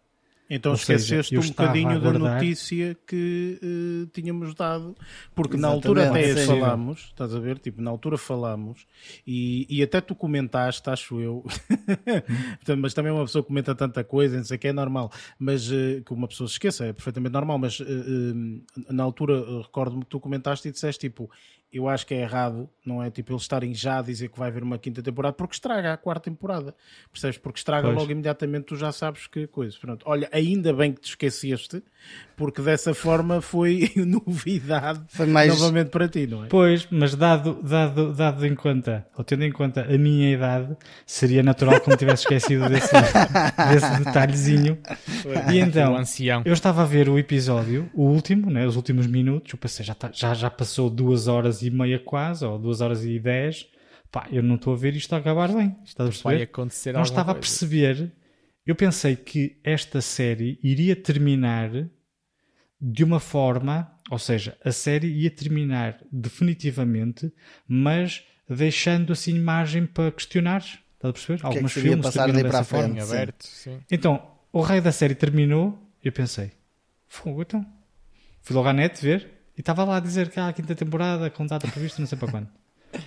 [0.49, 4.95] Então Ou esqueceste seja, um bocadinho da notícia que uh, tínhamos dado,
[5.33, 5.61] porque Exatamente.
[5.61, 7.57] na altura até falámos, estás a ver?
[7.57, 8.85] Tipo, na altura falámos
[9.25, 11.45] e, e até tu comentaste, acho eu,
[12.77, 16.13] mas também uma pessoa comenta tanta coisa, não sei que é normal, mas uh, que
[16.13, 17.85] uma pessoa se esqueça, é perfeitamente normal, mas uh,
[18.89, 21.31] na altura recordo-me que tu comentaste e disseste tipo,
[21.73, 23.09] eu acho que é errado, não é?
[23.09, 25.97] Tipo, eles estarem já a dizer que vai haver uma quinta temporada, porque estraga a
[25.97, 26.75] quarta temporada.
[27.11, 27.39] Percebes?
[27.39, 27.97] Porque estraga pois.
[27.97, 29.75] logo imediatamente, tu já sabes que coisa.
[29.81, 30.03] Pronto.
[30.07, 31.83] Olha, ainda bem que te esqueceste,
[32.35, 35.49] porque dessa forma foi novidade foi mais...
[35.49, 36.47] novamente para ti, não é?
[36.47, 40.75] Pois, mas dado, dado, dado em conta, ou tendo em conta a minha idade,
[41.05, 42.91] seria natural que me tivesse esquecido desse,
[43.71, 44.77] desse detalhezinho.
[45.51, 45.95] E então,
[46.45, 49.93] eu estava a ver o episódio, o último, né, os últimos minutos, eu pensei, já,
[49.93, 53.67] tá, já, já passou duas horas e meia quase, ou duas horas e dez,
[54.11, 55.75] pá, eu não estou a ver isto a acabar bem.
[55.85, 56.35] Está a perceber?
[56.35, 57.37] Vai acontecer não estava coisa.
[57.37, 58.11] a perceber
[58.65, 61.69] eu pensei que esta série iria terminar
[62.79, 67.31] de uma forma, ou seja, a série ia terminar definitivamente,
[67.67, 70.59] mas deixando assim margem para questionar.
[70.59, 71.39] Estás a perceber?
[71.39, 73.79] Que Alguns é que filmes passar daí para a frente, aberto, sim.
[73.91, 76.51] Então, o raio da série terminou, eu pensei,
[77.07, 77.65] fogo, então.
[78.41, 81.29] Fui logo à net ver e estava lá a dizer que há a quinta temporada
[81.29, 82.49] com data prevista, não sei para quando.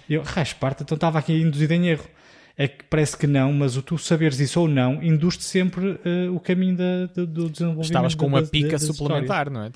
[0.08, 2.08] E eu, raio, parte, então estava aqui induzido em erro
[2.56, 6.34] é que parece que não, mas o tu saberes isso ou não induz-te sempre uh,
[6.34, 7.84] o caminho da, do, do desenvolvimento.
[7.84, 9.72] Estavas com uma pica suplementar, não é?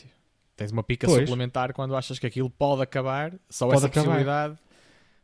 [0.57, 1.21] Tens uma pica pois.
[1.21, 4.05] suplementar quando achas que aquilo pode acabar, só pode essa acabar.
[4.05, 4.59] possibilidade.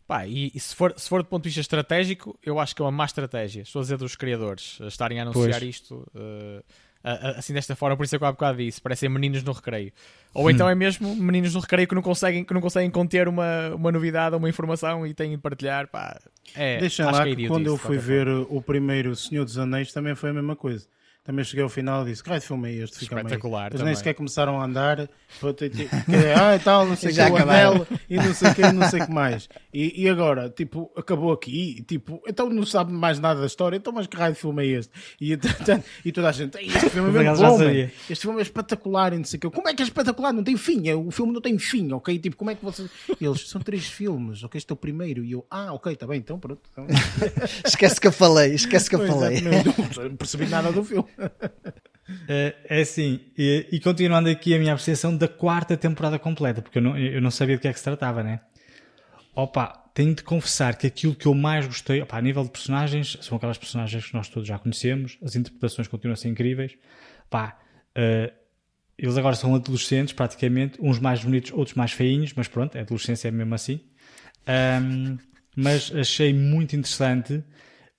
[0.07, 2.81] Pá, e, e, se, for, se for do ponto de vista estratégico, eu acho que
[2.81, 3.63] é uma má estratégia.
[3.63, 5.63] Estou a dizer dos criadores a estarem a anunciar pois.
[5.63, 6.07] isto.
[6.15, 6.63] Uh,
[7.37, 9.93] assim desta forma, por isso é que eu há bocado disse, parecem meninos no recreio.
[10.35, 10.51] Ou hum.
[10.51, 13.93] então é mesmo meninos no recreio que não conseguem, que não conseguem conter uma, uma
[13.93, 15.87] novidade ou uma informação e têm de partilhar.
[15.89, 16.21] Pá,
[16.55, 19.93] é, Deixa lá que, é que quando eu fui ver o primeiro Senhor dos Anéis
[19.93, 20.87] também foi a mesma coisa
[21.27, 23.01] também cheguei ao final e disse: que filme é este?
[23.01, 23.73] Fica Espetacular.
[23.73, 25.11] Eles nem sequer começaram a andar.
[26.41, 28.89] ah, e tal, não sei o que, o anel e não sei o que, não
[28.89, 29.49] sei o que mais.
[29.75, 31.83] E, e agora, tipo, acabou aqui.
[31.83, 33.77] Tipo, então não sabe mais nada da história.
[33.77, 34.93] Então, mas que raio de filme é este?
[35.21, 35.33] E,
[36.05, 37.59] e toda a gente: este filme é mesmo bom,
[38.09, 39.13] este filme é espetacular.
[39.13, 39.51] E não sei o que.
[39.51, 40.33] Como é que é espetacular?
[40.33, 40.89] Não tem fim.
[40.89, 42.17] É, o filme não tem fim, ok?
[42.21, 42.89] Tipo, como é que vocês.
[43.21, 44.57] Eles são três filmes, ok?
[44.57, 45.25] Este é o primeiro.
[45.25, 46.61] E eu: ah, ok, está bem, então pronto.
[46.71, 46.87] Então...
[47.67, 49.41] esquece que eu falei, esquece que eu falei.
[49.41, 51.16] não percebi nada do filme.
[52.29, 56.79] É, é assim, e, e, continuando aqui a minha apreciação da quarta temporada completa, porque
[56.79, 58.41] eu não, eu não sabia de que é que se tratava, né?
[59.35, 63.19] Opa, tenho de confessar que aquilo que eu mais gostei, opa, a nível de personagens,
[63.21, 66.77] são aquelas personagens que nós todos já conhecemos, as interpretações continuam a ser incríveis.
[67.33, 68.33] Uh,
[68.99, 73.29] eles agora são adolescentes, praticamente, uns mais bonitos, outros mais feinhos, mas pronto, a adolescência
[73.29, 73.81] é mesmo assim.
[74.49, 75.19] Um,
[75.55, 77.43] mas achei muito interessante,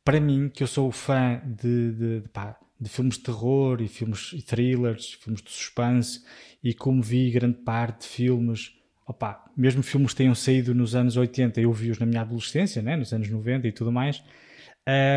[0.04, 3.88] para mim, que eu sou fã de, de, de pá, de filmes de terror e
[3.88, 6.24] filmes e thrillers, filmes de suspense,
[6.64, 8.74] e como vi grande parte de filmes,
[9.06, 12.96] opa, mesmo filmes que tenham saído nos anos 80, eu vi-os na minha adolescência, né,
[12.96, 14.22] nos anos 90 e tudo mais,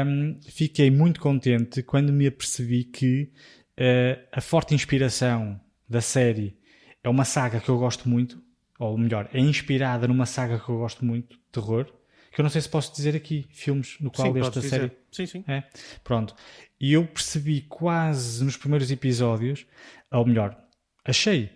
[0.07, 3.31] um, fiquei muito contente quando me apercebi que
[3.79, 6.57] uh, a forte inspiração da série
[7.05, 8.43] é uma saga que eu gosto muito,
[8.79, 11.87] ou melhor, é inspirada numa saga que eu gosto muito, terror,
[12.33, 14.93] que eu não sei se posso dizer aqui, filmes no qual sim, esta série.
[15.11, 15.45] Sim, sim.
[15.47, 15.65] É?
[16.05, 16.35] Pronto.
[16.81, 19.67] E eu percebi quase nos primeiros episódios,
[20.11, 20.57] ou melhor,
[21.05, 21.51] achei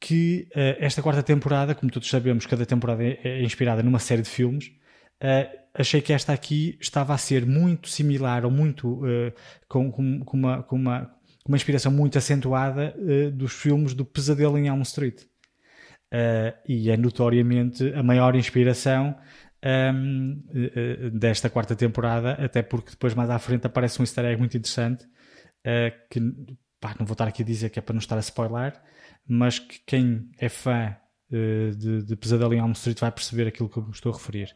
[0.00, 4.22] que uh, esta quarta temporada, como todos sabemos, cada temporada é, é inspirada numa série
[4.22, 4.68] de filmes.
[5.22, 9.32] Uh, achei que esta aqui estava a ser muito similar ou muito uh,
[9.68, 11.14] com, com, com, uma, com, uma,
[11.46, 12.94] uma inspiração muito acentuada
[13.34, 15.24] dos filmes do Pesadelo em Elm Street.
[16.66, 19.14] e é notoriamente a maior inspiração
[19.64, 20.42] um,
[21.12, 25.04] desta quarta temporada, até porque depois mais à frente aparece um easter egg muito interessante
[25.04, 26.20] uh, que
[26.80, 28.72] pá, não vou estar aqui a dizer que é para não estar a spoiler,
[29.26, 30.96] mas que quem é fã
[31.30, 34.16] uh, de, de Pesadelo em Elm Street vai perceber aquilo que eu me estou a
[34.16, 34.54] referir.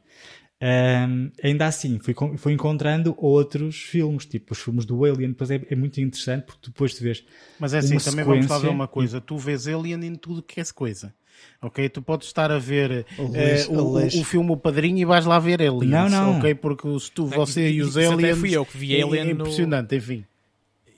[0.63, 5.61] Um, ainda assim, fui, fui encontrando outros filmes, tipo os filmes do Alien, depois é,
[5.69, 7.23] é muito interessante porque depois tu vês.
[7.59, 10.65] Mas é assim, também vamos fazer uma coisa: tu vês Alien em tudo que é
[10.73, 11.15] coisa.
[11.61, 11.89] Ok?
[11.89, 13.33] Tu podes estar a ver o, uh,
[13.71, 15.91] o, o, o, filme O Padrinho e vais lá ver Aliens.
[15.91, 16.39] Não, não.
[16.39, 16.55] Ok?
[16.57, 18.13] Porque se tu, você e os Aliens.
[18.13, 19.29] Até fui eu que vi Alien.
[19.29, 19.99] É impressionante, no...
[19.99, 20.25] enfim.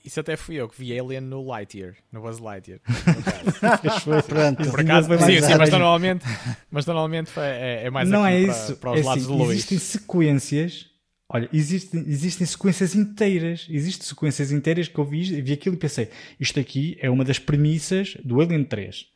[0.06, 2.78] Isso até fui eu que vi Alien no Lightyear, no Buzz Lightyear.
[4.28, 4.70] Pronto.
[4.70, 6.24] Por acaso, sim, sim, mas normalmente,
[6.70, 8.76] mas normalmente é, é mais não é isso.
[8.76, 9.58] para, para os é lados assim, do Luís.
[9.58, 10.86] Existem sequências,
[11.28, 16.08] olha, existem, existem sequências inteiras, existem sequências inteiras que eu vi, vi aquilo e pensei,
[16.38, 19.08] isto aqui é uma das premissas do Alien 3.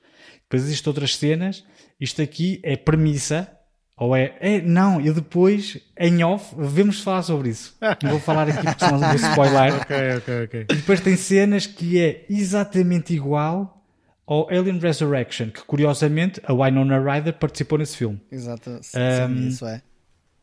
[0.51, 1.65] Depois existem outras cenas,
[2.01, 3.49] isto aqui é premissa
[3.97, 7.77] ou é, é, não, e depois, em off, vamos falar sobre isso.
[8.03, 9.75] Não vou falar aqui porque senão vou spoiler.
[9.81, 10.61] ok, ok, ok.
[10.71, 13.85] E depois tem cenas que é exatamente igual
[14.27, 18.21] ao Alien Resurrection, que curiosamente a Winona Ryder participou nesse filme.
[18.33, 19.83] Exato, sim, um, isso é.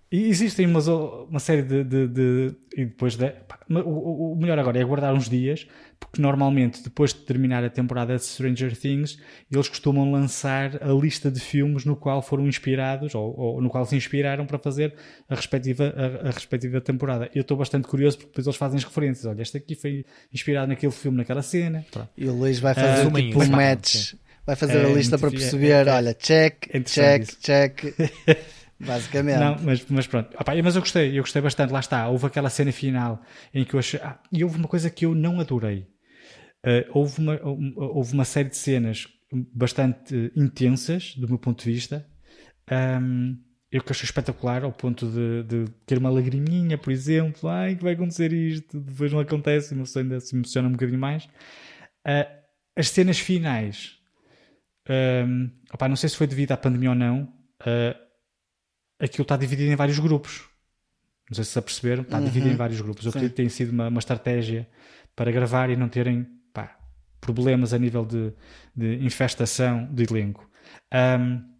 [0.09, 3.17] E existem uma, uma série de, de, de, E depois.
[3.17, 3.33] De,
[3.69, 5.67] o, o, melhor agora é aguardar uns dias,
[5.99, 9.19] porque normalmente, depois de terminar a temporada de Stranger Things,
[9.51, 13.85] eles costumam lançar a lista de filmes no qual foram inspirados, ou, ou no qual
[13.85, 14.93] se inspiraram para fazer
[15.27, 17.29] a respectiva, a, a respectiva temporada.
[17.35, 19.25] Eu estou bastante curioso porque depois eles fazem as referências.
[19.25, 21.85] Olha, este aqui foi inspirado naquele filme, naquela cena.
[21.91, 22.09] Pronto.
[22.17, 24.13] E o Luís vai fazer uh, tipo um match.
[24.45, 27.81] Vai fazer é, a lista para perceber, é, é, olha, check, é check, check.
[28.79, 29.39] Basicamente.
[29.39, 30.35] Não, mas, mas pronto.
[30.39, 31.71] Opa, mas eu gostei, eu gostei bastante.
[31.71, 33.21] Lá está, houve aquela cena final
[33.53, 33.99] em que eu achei.
[34.01, 35.87] Ah, e houve uma coisa que eu não adorei.
[36.65, 39.07] Uh, houve, uma, houve uma série de cenas
[39.53, 42.05] bastante intensas, do meu ponto de vista,
[42.71, 43.37] um,
[43.71, 47.83] eu que achei espetacular, ao ponto de, de ter uma lagriminha, por exemplo, ai que
[47.83, 51.25] vai acontecer isto, depois não acontece, ainda se emociona um bocadinho mais.
[52.05, 52.27] Uh,
[52.75, 53.97] as cenas finais,
[54.89, 57.23] um, opa, não sei se foi devido à pandemia ou não,
[57.61, 58.06] uh,
[58.99, 60.43] aquilo está dividido em vários grupos.
[61.29, 62.25] Não sei se se aperceberam, está uhum.
[62.25, 63.05] dividido em vários grupos.
[63.05, 64.67] Eu acredito que tem sido uma, uma estratégia
[65.15, 66.77] para gravar e não terem pá,
[67.19, 68.33] problemas a nível de,
[68.75, 70.49] de infestação de elenco.
[70.93, 71.57] Um,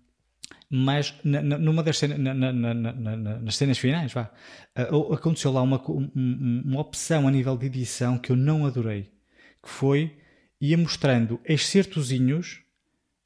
[0.70, 2.74] mas na, numa das cenas, na, na,
[3.40, 4.30] nas cenas finais, vá,
[4.92, 9.12] uh, aconteceu lá uma, uma, uma opção a nível de edição que eu não adorei,
[9.64, 10.18] que foi
[10.60, 12.62] ia mostrando excertozinhos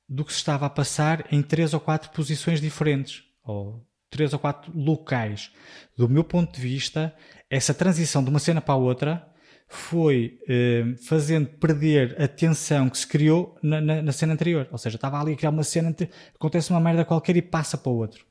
[0.08, 4.38] do que se estava a passar em três ou quatro posições diferentes, ou três ou
[4.38, 5.52] quatro locais.
[5.98, 7.16] Do meu ponto de vista,
[7.50, 9.28] essa transição de uma cena para a outra
[9.68, 14.68] foi eh, fazendo perder a tensão que se criou na, na, na, cena anterior.
[14.70, 15.96] Ou seja, estava ali a criar uma cena,
[16.36, 18.26] acontece uma merda qualquer e passa para o outro.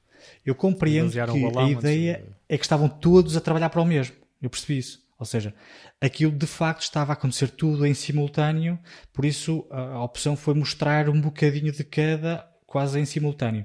[0.44, 4.14] Eu compreendo que a ideia é que estavam todos a trabalhar para o mesmo.
[4.40, 5.00] Eu percebi isso.
[5.18, 5.54] Ou seja,
[6.00, 8.78] aquilo de facto estava a acontecer tudo em simultâneo,
[9.12, 13.64] por isso a, a opção foi mostrar um bocadinho de cada quase em simultâneo.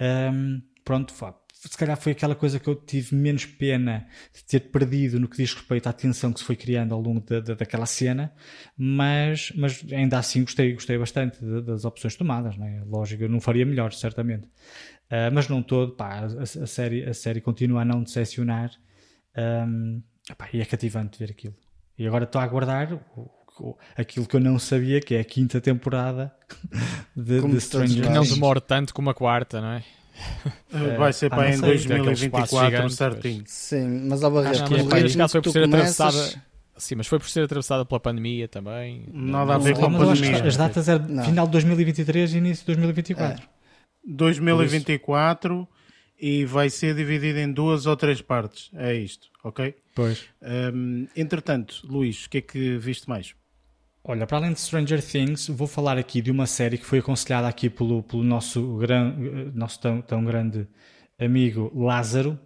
[0.00, 1.12] Um, pronto,
[1.68, 5.36] se calhar foi aquela coisa que eu tive menos pena de ter perdido no que
[5.36, 8.32] diz respeito à tensão que se foi criando ao longo da, da, daquela cena,
[8.76, 12.82] mas, mas ainda assim gostei, gostei bastante das opções tomadas, não é?
[12.84, 14.44] Lógico, eu não faria melhor, certamente.
[14.44, 18.72] Uh, mas não todo, pá, a, a, série, a série continua a não decepcionar
[19.68, 21.54] um, epá, e é cativante ver aquilo.
[21.96, 23.30] E agora estou a aguardar o,
[23.60, 26.34] o, aquilo que eu não sabia, que é a quinta temporada
[27.14, 28.08] de, de Stranger Things.
[28.08, 29.84] Que não demora tanto como a quarta, não é?
[30.74, 33.44] Eh, vai ser para em 2024 certinho.
[33.46, 36.00] Sim, mas a barreira acho que é, foi por ser começas...
[36.00, 36.42] atravessada.
[36.76, 39.04] Sim, mas foi por ser atravessada pela pandemia também.
[39.12, 40.42] Nada a ver com a pandemia.
[40.44, 41.24] As datas eram não.
[41.24, 43.44] final de 2023 e início de 2024.
[43.44, 43.48] É.
[44.04, 45.68] 2024
[46.18, 48.70] e vai ser dividido em duas ou três partes.
[48.74, 49.74] É isto, ok?
[49.94, 50.24] Pois.
[50.40, 53.34] Um, entretanto, Luís, o que é que viste mais?
[54.04, 57.46] Olha, para além de Stranger Things, vou falar aqui de uma série que foi aconselhada
[57.46, 59.14] aqui pelo, pelo nosso, gran,
[59.54, 60.66] nosso tão, tão grande
[61.16, 62.36] amigo Lázaro.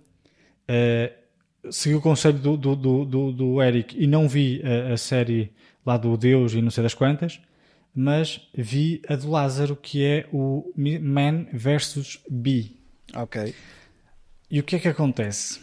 [0.68, 5.50] Uh, segui o conselho do, do, do, do, Eric e não vi a, a, série
[5.84, 7.40] lá do Deus e não sei das quantas,
[7.94, 12.18] mas vi a do Lázaro que é o Man vs.
[12.28, 12.82] Bee.
[13.14, 13.54] Ok.
[14.50, 15.58] E o que é que acontece?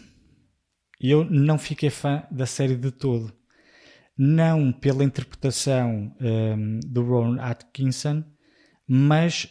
[1.00, 3.32] Eu não fiquei fã da série de todo
[4.18, 8.24] não pela interpretação um, do Ron Atkinson,
[8.88, 9.50] mas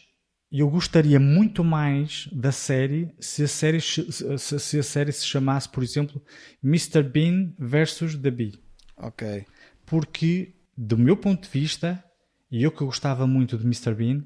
[0.50, 4.06] eu gostaria muito mais da série se a série se,
[4.38, 6.22] se a série se chamasse, por exemplo,
[6.62, 7.02] Mr.
[7.02, 8.60] Bean versus The Bee.
[8.98, 9.46] Ok.
[9.86, 12.04] Porque, do meu ponto de vista,
[12.50, 13.94] e eu que gostava muito de Mr.
[13.94, 14.24] Bean,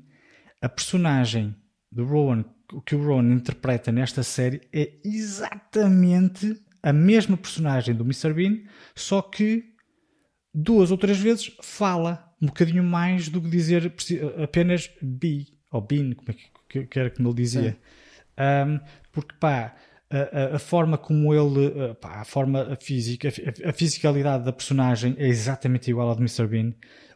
[0.61, 1.55] a personagem
[1.93, 8.05] do Rowan, o que o Rowan interpreta nesta série é exatamente a mesma personagem do
[8.05, 8.35] Mr.
[8.35, 8.65] Bean,
[8.97, 9.76] só que
[10.57, 13.93] duas ou três vezes fala um bocadinho mais do que dizer
[14.43, 16.35] apenas be ou bin, como é
[16.69, 17.77] que, que era que me dizia.
[18.39, 18.81] Um,
[19.13, 19.75] porque pá,
[20.11, 25.27] a, a, forma como ele, pá, a forma física, a, a, fisicalidade da personagem é
[25.27, 26.47] exatamente igual à de Mr.
[26.47, 26.73] Bean.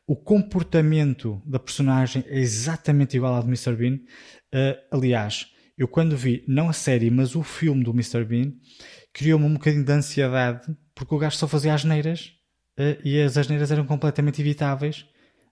[0.06, 3.74] O comportamento da personagem é exatamente igual à de Mr.
[3.74, 3.94] Bean.
[4.52, 5.46] Uh, aliás,
[5.78, 8.24] eu quando vi, não a série, mas o filme do Mr.
[8.24, 8.52] Bean,
[9.12, 12.39] criou-me um bocadinho de ansiedade porque o gajo só fazia asneiras uh,
[13.04, 15.04] e as asneiras eram completamente evitáveis,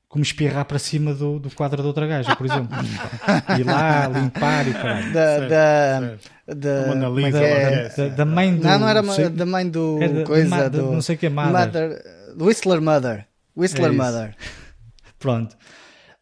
[0.08, 2.76] como espirrar para cima do, do quadro da outra gaja, por exemplo.
[3.58, 5.12] Ir lá, limpar e caralho.
[5.12, 6.16] Da, da, da,
[6.46, 7.88] é?
[7.88, 8.64] da, da, mãe do.
[8.64, 10.02] Não, não era sei, da mãe do.
[10.02, 11.52] Era coisa, do, não sei o que é Mother.
[11.52, 13.26] Mother Whistler Mother.
[13.56, 14.36] Whistler é Mother.
[15.18, 15.56] Pronto.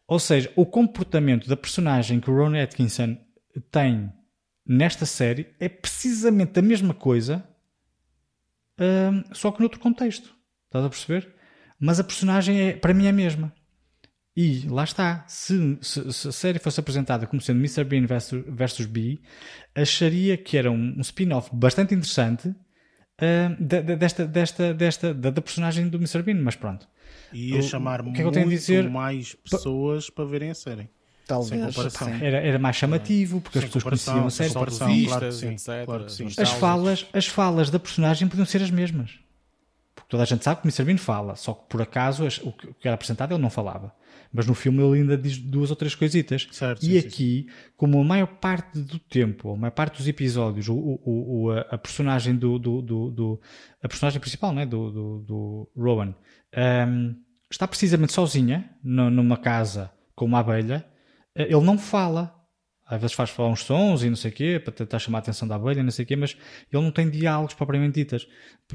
[0.07, 3.17] Ou seja, o comportamento da personagem que o Ron Atkinson
[3.69, 4.11] tem
[4.65, 7.47] nesta série é precisamente a mesma coisa,
[8.79, 10.35] hum, só que noutro contexto.
[10.67, 11.33] Estás a perceber?
[11.79, 13.53] Mas a personagem é, para mim é a mesma.
[14.35, 15.25] E lá está.
[15.27, 17.83] Se, se, se a série fosse apresentada como sendo Mr.
[17.83, 19.19] Bean versus, versus B,
[19.73, 25.89] acharia que era um, um spin-off bastante interessante uh, desta, desta, desta, da, da, personagem
[25.89, 26.21] do Mr.
[26.21, 26.39] Bean.
[26.39, 26.87] Mas pronto.
[27.33, 28.87] E ia chamar o, que muito é que dizer?
[28.87, 30.87] mais pessoas para verem a série.
[31.25, 31.75] Talvez.
[32.21, 34.53] Era, era mais chamativo, porque sem as pessoas conheciam a série.
[34.53, 35.85] Claro sim, etc.
[35.85, 39.19] Claro as, falas, as falas da personagem podiam ser as mesmas.
[40.07, 40.85] Toda a gente sabe que o Mr.
[40.85, 43.93] Bean fala, só que por acaso o que era apresentado ele não falava.
[44.31, 46.47] Mas no filme ele ainda diz duas ou três coisitas.
[46.51, 47.71] Certo, e sim, aqui, sim.
[47.75, 51.77] como a maior parte do tempo, a maior parte dos episódios, o, o, o a,
[51.77, 53.41] personagem do, do, do, do,
[53.83, 56.15] a personagem principal, né, do, do, do Rowan,
[56.87, 57.15] um,
[57.51, 60.85] está precisamente sozinha numa casa com uma abelha,
[61.35, 62.33] eh, ele não fala.
[62.89, 65.19] Às vezes faz falar uns sons e não sei o quê, para tentar chamar a
[65.19, 66.37] atenção da abelha, não sei o quê, mas
[66.71, 68.25] ele não tem diálogos propriamente, ditas,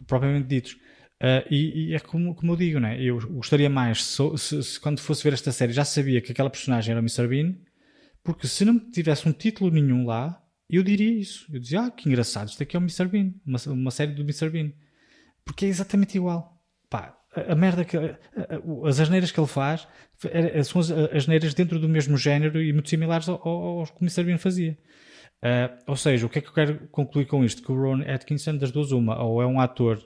[0.06, 0.76] propriamente ditos.
[1.22, 3.00] Uh, e, e, é como, como eu digo, né?
[3.00, 6.50] eu gostaria mais, se, se, se, quando fosse ver esta série, já sabia que aquela
[6.50, 7.28] personagem era o Mr.
[7.28, 7.54] Bean,
[8.24, 11.46] porque se não tivesse um título nenhum lá, eu diria isso.
[11.52, 13.06] Eu dizia, ah, que engraçado, isto aqui é o Mr.
[13.06, 14.50] Bean, uma, uma série do Mr.
[14.50, 14.72] Bean.
[15.44, 16.60] Porque é exatamente igual.
[16.90, 17.96] Pá, a, a merda que.
[17.96, 19.86] A, a, as asneiras que ele faz
[20.64, 24.24] são as asneiras dentro do mesmo género e muito similares aos que o Mr.
[24.24, 24.76] Bean fazia.
[25.42, 27.62] Uh, ou seja, o que é que eu quero concluir com isto?
[27.62, 30.00] Que o Ron Atkinson, das duas, uma, ou é um ator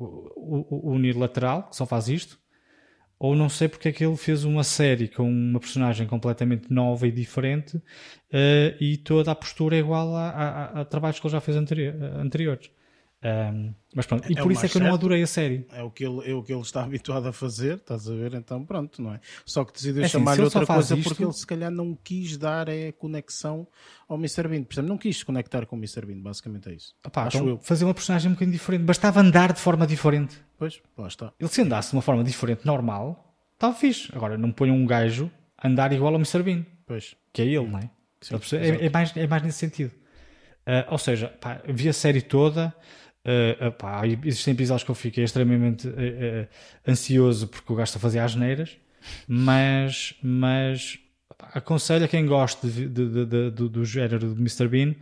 [0.00, 2.38] unilateral, que só faz isto,
[3.18, 7.06] ou não sei porque é que ele fez uma série com uma personagem completamente nova
[7.06, 7.82] e diferente uh,
[8.80, 11.94] e toda a postura é igual a, a, a, trabalhos que ele já fez anterior,
[12.16, 12.70] anteriores.
[13.22, 15.66] Um, mas pronto, e é por isso é que eu não adorei a série.
[15.72, 18.32] É o, que ele, é o que ele está habituado a fazer, estás a ver?
[18.34, 19.20] Então pronto, não é?
[19.44, 21.08] Só que decidiu é assim, chamar-lhe outra coisa isto...
[21.08, 23.66] porque ele se calhar não quis dar a conexão
[24.08, 24.48] ao Mr.
[24.48, 24.62] Bean.
[24.64, 26.06] Por exemplo, não quis se conectar com o Mr.
[26.06, 26.94] Bean, basicamente é isso.
[27.04, 27.58] Opa, Acho então, eu.
[27.58, 30.38] Fazer uma personagem um bocadinho diferente, bastava andar de forma diferente.
[30.56, 31.32] Pois, lá está.
[31.38, 34.08] Ele se andasse de uma forma diferente, normal, estava fixe.
[34.14, 36.42] Agora, não ponham um gajo a andar igual ao Mr.
[36.42, 36.64] Bean.
[36.86, 37.16] Pois.
[37.34, 37.90] Que é ele, não é?
[38.22, 39.92] Sim, é, é, mais, é mais nesse sentido.
[40.66, 42.74] Uh, ou seja, pá, vi a série toda.
[43.22, 46.48] Uh, pá, existem episódios que eu fiquei extremamente uh,
[46.88, 48.78] ansioso porque o gajo está a fazer as neiras,
[49.28, 50.98] mas, mas
[51.36, 54.68] pá, aconselho a quem gosta de, de, de, do, do género do Mr.
[54.68, 54.94] Bean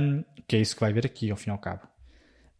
[0.00, 1.86] um, que é isso que vai ver aqui, ao fim e ao cabo.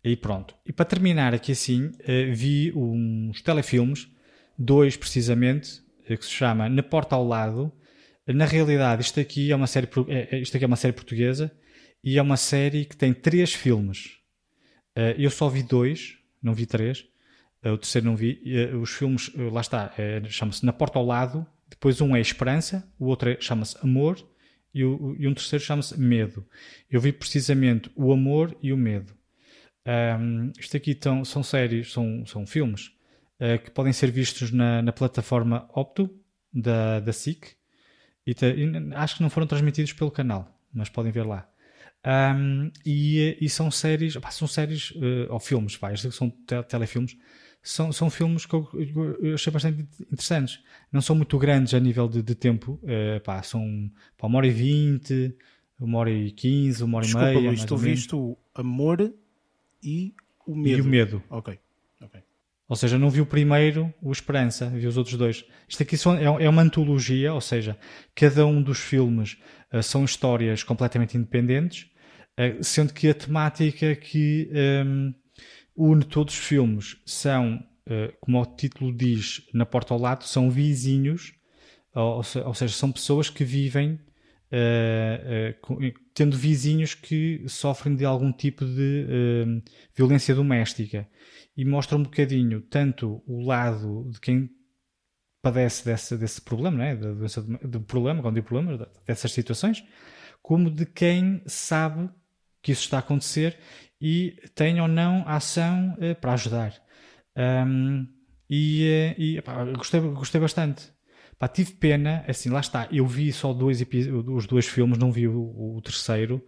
[0.04, 0.54] E pronto.
[0.64, 1.90] E para terminar aqui assim,
[2.32, 4.08] vi uns telefilmes,
[4.56, 7.72] dois precisamente, que se chama Na Porta ao Lado.
[8.26, 11.50] Na realidade, isto aqui é uma série, é, isto aqui é uma série portuguesa
[12.02, 14.18] e é uma série que tem três filmes.
[14.96, 17.06] Uh, eu só vi dois, não vi três.
[17.62, 18.40] Uh, o terceiro não vi.
[18.72, 19.92] Uh, os filmes, lá está,
[20.28, 21.46] chama-se Na Porta ao Lado.
[21.68, 24.24] Depois um é Esperança, o outro é, chama-se Amor
[24.72, 26.46] e, o, e um terceiro chama-se Medo.
[26.88, 29.12] Eu vi precisamente o Amor e o Medo.
[29.84, 32.92] Um, isto aqui tão, são séries, são, são filmes
[33.64, 36.08] que podem ser vistos na, na plataforma Opto
[36.50, 37.48] da, da SIC.
[38.26, 41.46] E, e acho que não foram transmitidos pelo canal, mas podem ver lá.
[42.06, 46.62] Um, e, e, são séries, pá, são séries uh, ou filmes, pá, estes são te
[46.62, 47.16] telefilmes,
[47.60, 48.70] são, são filmes que eu,
[49.20, 50.62] eu, achei bastante interessantes.
[50.92, 54.46] Não são muito grandes a nível de, de tempo, uh, pá, são pá, uma hora
[54.46, 55.36] e vinte,
[55.80, 57.48] uma hora e quinze, uma hora Desculpa, e meia.
[57.48, 59.12] Luís, tu viste o amor
[59.82, 60.14] e
[60.46, 60.78] o medo.
[60.78, 61.22] E o medo.
[61.28, 61.58] Ok,
[62.00, 62.22] ok.
[62.68, 65.44] Ou seja, não vi o primeiro, o Esperança, vi os outros dois.
[65.68, 67.76] Isto aqui são, é, é uma antologia, ou seja,
[68.14, 69.38] cada um dos filmes
[69.72, 71.90] uh, são histórias completamente independentes
[72.62, 75.14] sendo que a temática que um, ehm,
[75.76, 77.56] une todos os filmes são,
[77.86, 81.34] uh, como o título diz, na porta ao lado, são vizinhos,
[81.94, 83.98] ou, ou seja, são pessoas que vivem
[84.52, 89.62] uh, uh, tendo vizinhos que sofrem de algum tipo de ehm,
[89.94, 91.08] violência doméstica.
[91.56, 94.50] E mostra um bocadinho tanto o lado de quem
[95.42, 96.96] padece desse, desse problema, né?
[96.96, 99.84] da doença do problema, quando digo problema, dessas situações,
[100.42, 102.10] como de quem sabe
[102.66, 103.56] que isso está a acontecer
[104.00, 106.74] e tem ou não ação uh, para ajudar.
[107.36, 108.04] Um,
[108.50, 109.42] e, uh, e
[109.76, 110.82] gostei, gostei bastante.
[111.54, 112.88] Tive pena, assim, lá está.
[112.90, 116.44] Eu vi só dois os dois filmes, não vi o, o terceiro.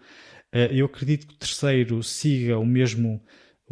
[0.52, 3.22] Uh, eu acredito que o terceiro siga o mesmo,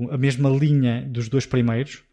[0.09, 2.05] a mesma linha dos dois primeiros.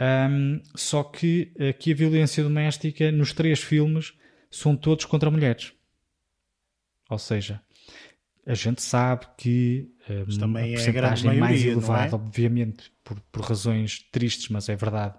[0.00, 4.14] Um, só que aqui a violência doméstica nos três filmes
[4.50, 5.74] são todos contra mulheres.
[7.10, 7.60] Ou seja,
[8.46, 9.90] a gente sabe que
[10.26, 12.14] mas também a porcentagem é mais elevada, é?
[12.14, 15.16] obviamente, por, por, razões tristes, mas é verdade,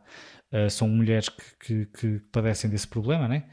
[0.52, 3.46] uh, são mulheres que, que, que, padecem desse problema, né?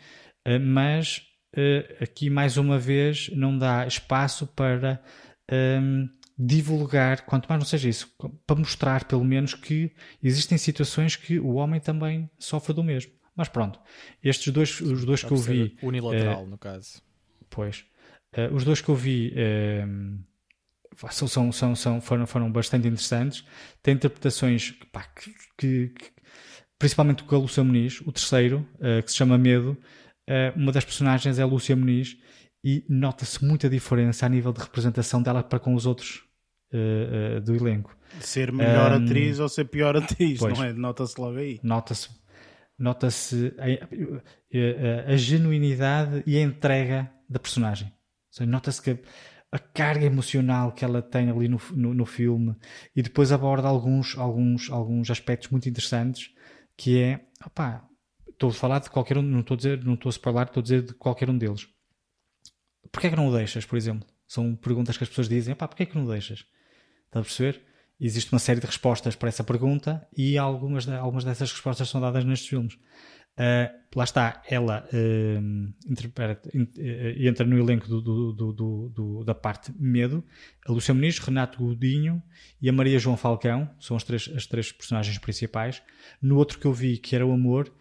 [0.46, 1.22] Uh, mas
[1.56, 5.02] uh, aqui, mais uma vez, não dá espaço para
[5.50, 6.08] um, ehm,
[6.38, 8.08] divulgar, quanto mais não seja isso,
[8.46, 9.92] para mostrar, pelo menos, que
[10.22, 13.12] existem situações que o homem também sofre do mesmo.
[13.34, 13.80] Mas pronto,
[14.22, 15.76] estes dois, os dois que eu vi.
[15.82, 17.00] Unilateral, no caso.
[17.48, 17.84] Pois.
[18.36, 23.44] Uh, os dois que eu vi uh, são, são, são, foram, foram bastante interessantes.
[23.82, 26.10] Tem interpretações pá, que, que, que,
[26.78, 29.76] principalmente com a Lúcia Muniz, o terceiro, uh, que se chama Medo.
[30.56, 32.16] uma das personagens é a Lúcia Muniz
[32.64, 36.22] e nota-se muita diferença a nível de representação dela para com os outros
[37.44, 37.94] do elenco.
[38.18, 40.72] Ser melhor um, atriz ou ser pior atriz, pois, não é?
[40.72, 41.60] Nota-se logo aí.
[41.62, 42.08] Nota-se
[42.78, 47.92] nota-se a, a, a, genuinidade e a entrega da personagem.
[48.40, 48.98] Nota-se que
[49.50, 52.56] a carga emocional que ela tem ali no, no, no, filme
[52.96, 56.30] e depois aborda alguns, alguns, alguns aspectos muito interessantes
[56.74, 57.86] que é, opá,
[58.26, 60.60] estou a falar de qualquer um, não estou a dizer, não estou a spoiler, estou
[60.60, 61.68] a dizer de qualquer um deles.
[62.90, 64.08] porquê é que não o deixas, por exemplo?
[64.26, 66.46] São perguntas que as pessoas dizem, pá, porquê é que não o deixas?
[67.06, 67.62] Está a perceber?
[68.00, 72.24] Existe uma série de respostas para essa pergunta e algumas, algumas dessas respostas são dadas
[72.24, 72.76] nestes filmes.
[73.32, 75.74] Uh, lá está, ela uh,
[77.18, 80.22] entra no elenco do, do, do, da parte medo.
[80.66, 82.22] A Lúcia Muniz, Renato Godinho
[82.60, 85.82] e a Maria João Falcão são as três, as três personagens principais.
[86.20, 87.72] No outro que eu vi, que era o Amor,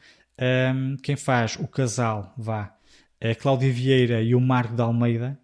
[1.04, 2.76] quem faz o casal, vá,
[3.20, 5.40] é a Cláudia Vieira e o Marco de Almeida,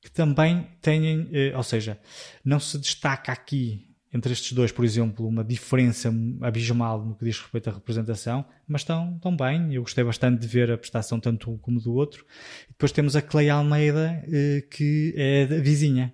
[0.00, 2.00] que também têm, ou seja,
[2.42, 7.38] não se destaca aqui entre estes dois, por exemplo, uma diferença abismal no que diz
[7.38, 9.72] respeito à representação, mas estão, estão bem.
[9.72, 12.26] Eu gostei bastante de ver a prestação tanto um como do outro.
[12.64, 16.12] E depois temos a Clay Almeida, eh, que é a vizinha,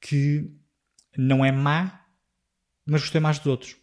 [0.00, 0.50] que
[1.16, 2.04] não é má,
[2.84, 3.76] mas gostei mais dos outros.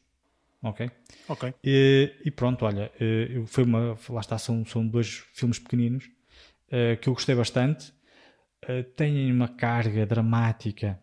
[0.61, 0.91] Ok?
[1.29, 1.53] Ok.
[1.63, 6.09] E, e pronto, olha, eh, foi uma, lá está, são, são dois filmes pequeninos
[6.69, 7.93] eh, que eu gostei bastante.
[8.95, 10.99] Têm uma carga dramática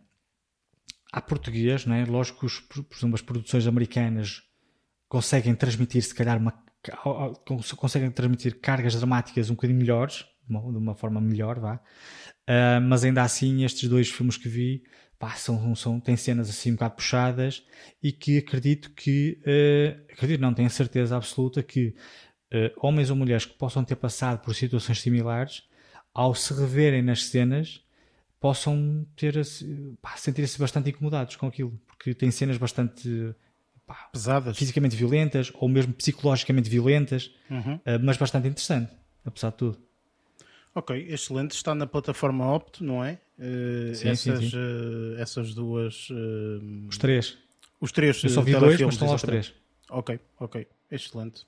[1.13, 2.05] há português, não é?
[2.05, 4.43] Lógico que os, por exemplo, as produções americanas
[5.09, 6.63] conseguem transmitir, se calhar, uma,
[7.77, 11.77] conseguem transmitir cargas dramáticas um bocadinho melhores, de uma, de uma forma melhor, vá.
[12.49, 14.83] Uh, mas ainda assim, estes dois filmes que vi
[15.19, 17.65] pá, são, são, têm cenas assim um bocado puxadas
[18.03, 21.95] e que acredito que, uh, acredito não, tenho certeza absoluta que
[22.53, 25.63] uh, homens ou mulheres que possam ter passado por situações similares,
[26.15, 27.85] ao se reverem nas cenas,
[28.41, 29.35] possam ter
[30.17, 33.35] sentir-se bastante incomodados com aquilo, porque tem cenas bastante
[33.87, 37.75] pá, pesadas, fisicamente violentas ou mesmo psicologicamente violentas, uhum.
[37.75, 38.93] uh, mas bastante interessante,
[39.25, 39.79] apesar de tudo.
[40.75, 41.53] Ok, excelente.
[41.53, 43.19] Está na plataforma Opto, não é?
[43.39, 44.57] Uh, sim, essas, sim, sim.
[44.57, 46.09] Uh, essas duas.
[46.89, 47.37] os três.
[47.81, 48.23] Os três.
[48.23, 49.53] Eu só vi dois, mas estão lá os três.
[49.91, 50.67] Ok, ok.
[50.91, 51.47] Excelente.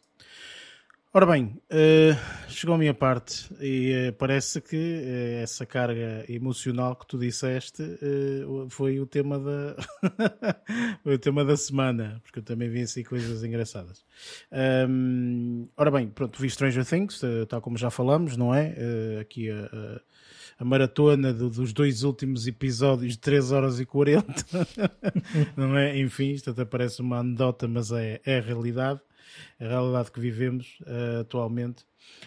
[1.13, 6.95] Ora bem, uh, chegou a minha parte e uh, parece que uh, essa carga emocional
[6.95, 7.83] que tu disseste
[8.69, 9.75] foi o tema da
[11.05, 14.05] o tema da semana, porque eu também vi assim coisas engraçadas.
[14.89, 18.73] Um, ora bem, pronto, vi Stranger Things, tal como já falamos, não é?
[19.21, 20.01] aqui a, a,
[20.61, 24.33] a maratona do, dos dois últimos episódios de 3 horas e 40,
[25.57, 25.99] não é?
[25.99, 29.01] Enfim, isto até parece uma anedota, mas é, é a realidade
[29.59, 31.85] a realidade que vivemos uh, atualmente.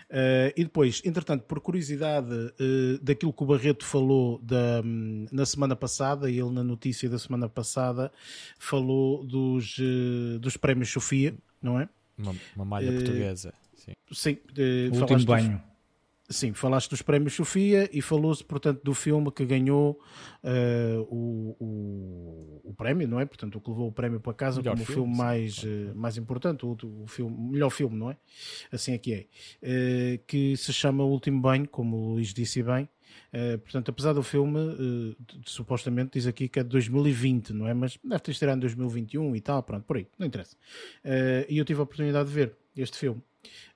[0.10, 5.46] Uh, e depois, entretanto, por curiosidade uh, daquilo que o Barreto falou da, um, na
[5.46, 8.12] semana passada, ele na notícia da semana passada
[8.58, 9.78] falou dos,
[10.40, 11.90] dos prémios Sofia, não é?
[12.18, 13.54] Uma, uma malha portuguesa.
[13.76, 14.38] Sim, sim
[14.92, 15.58] o último banho.
[15.58, 15.73] Dos,
[16.34, 20.00] Sim, falaste dos prémios Sofia e falou-se, portanto, do filme que ganhou
[20.44, 23.26] uh, o, o, o, prémio, não é?
[23.26, 25.96] Portanto, o que levou o prémio para casa melhor como filme, o filme mais, uh,
[25.96, 28.18] mais importante, o, o, filme, melhor filme, não é?
[28.72, 29.26] Assim é que é.
[29.62, 32.90] Uh, que se chama O Último Banho, como o Luís disse bem.
[33.64, 34.60] portanto, apesar do filme,
[35.46, 37.74] supostamente diz aqui que é de 2020, não é?
[37.74, 40.58] Mas deve ter estreado em 2021 e tal, pronto, por aí, não interessa.
[41.48, 43.22] e eu tive a oportunidade de ver este filme.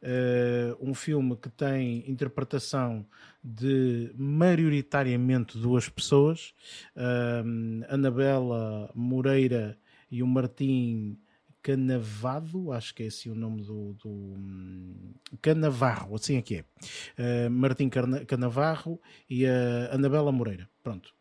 [0.02, 3.06] Uh, um filme que tem interpretação
[3.44, 6.54] de maioritariamente duas pessoas,
[6.96, 9.78] uh, Anabela Moreira
[10.10, 11.18] e o Martim
[11.62, 17.48] Canavado, acho que é assim o nome do, do um, Canavarro, assim é que é.
[17.48, 17.90] Uh, Martim
[18.26, 20.70] Canavarro e a Anabela Moreira.
[20.82, 21.14] Pronto.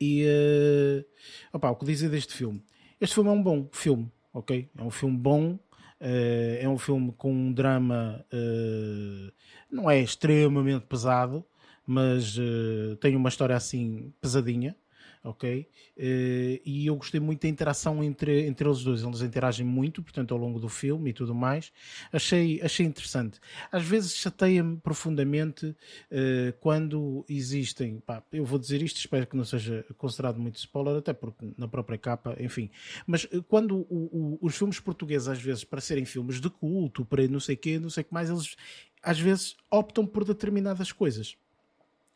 [0.00, 1.04] E uh,
[1.52, 2.64] opa, o que dizer deste filme?
[3.00, 4.68] Este filme é um bom filme, ok?
[4.76, 5.58] É um filme bom
[6.00, 9.32] Uh, é um filme com um drama, uh,
[9.70, 11.44] não é extremamente pesado,
[11.86, 14.76] mas uh, tem uma história assim pesadinha,
[15.24, 15.66] ok?
[15.96, 19.02] Uh, e eu gostei muito da interação entre, entre eles dois.
[19.02, 21.72] Eles interagem muito, portanto, ao longo do filme e tudo mais.
[22.12, 23.40] Achei, achei interessante.
[23.72, 28.00] Às vezes chateia-me profundamente uh, quando existem.
[28.00, 31.66] Pá, eu vou dizer isto, espero que não seja considerado muito spoiler, até porque na
[31.66, 32.70] própria capa, enfim.
[33.06, 37.04] Mas uh, quando o, o, os filmes portugueses, às vezes, para serem filmes de culto,
[37.04, 38.56] para não sei o quê, não sei o que mais, eles
[39.02, 41.36] às vezes optam por determinadas coisas.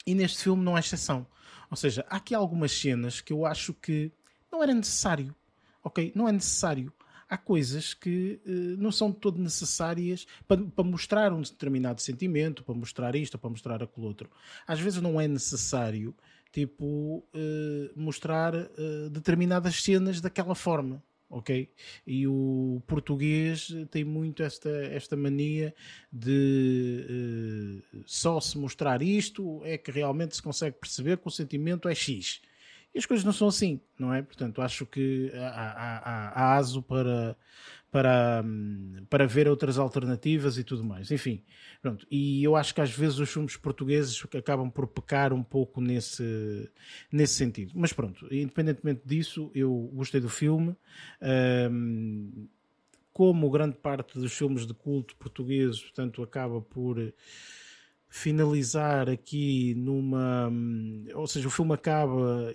[0.06, 1.26] E neste filme não é exceção.
[1.70, 4.10] Ou seja, há aqui algumas cenas que eu acho que
[4.50, 5.34] não era necessário.
[5.82, 6.12] Ok?
[6.14, 6.92] Não é necessário.
[7.28, 12.74] Há coisas que uh, não são todo necessárias para, para, mostrar um determinado sentimento, para
[12.74, 14.30] mostrar isto, para mostrar aquilo outro.
[14.66, 16.14] Às vezes não é necessário,
[16.50, 21.70] tipo, uh, mostrar uh, determinadas cenas daquela forma ok?
[22.06, 25.74] E o português tem muito esta, esta mania
[26.12, 31.88] de uh, só se mostrar isto é que realmente se consegue perceber que o sentimento
[31.88, 32.40] é X.
[32.94, 34.22] E as coisas não são assim, não é?
[34.22, 37.36] Portanto, acho que há, há, há aso para,
[37.90, 38.44] para,
[39.08, 41.10] para ver outras alternativas e tudo mais.
[41.10, 41.42] Enfim,
[41.80, 42.06] pronto.
[42.10, 46.70] E eu acho que às vezes os filmes portugueses acabam por pecar um pouco nesse,
[47.10, 47.72] nesse sentido.
[47.74, 50.76] Mas pronto, independentemente disso, eu gostei do filme.
[51.70, 52.48] Um,
[53.12, 57.12] como grande parte dos filmes de culto portugueses, portanto, acaba por
[58.08, 60.50] finalizar aqui numa.
[61.14, 62.54] Ou seja, o filme acaba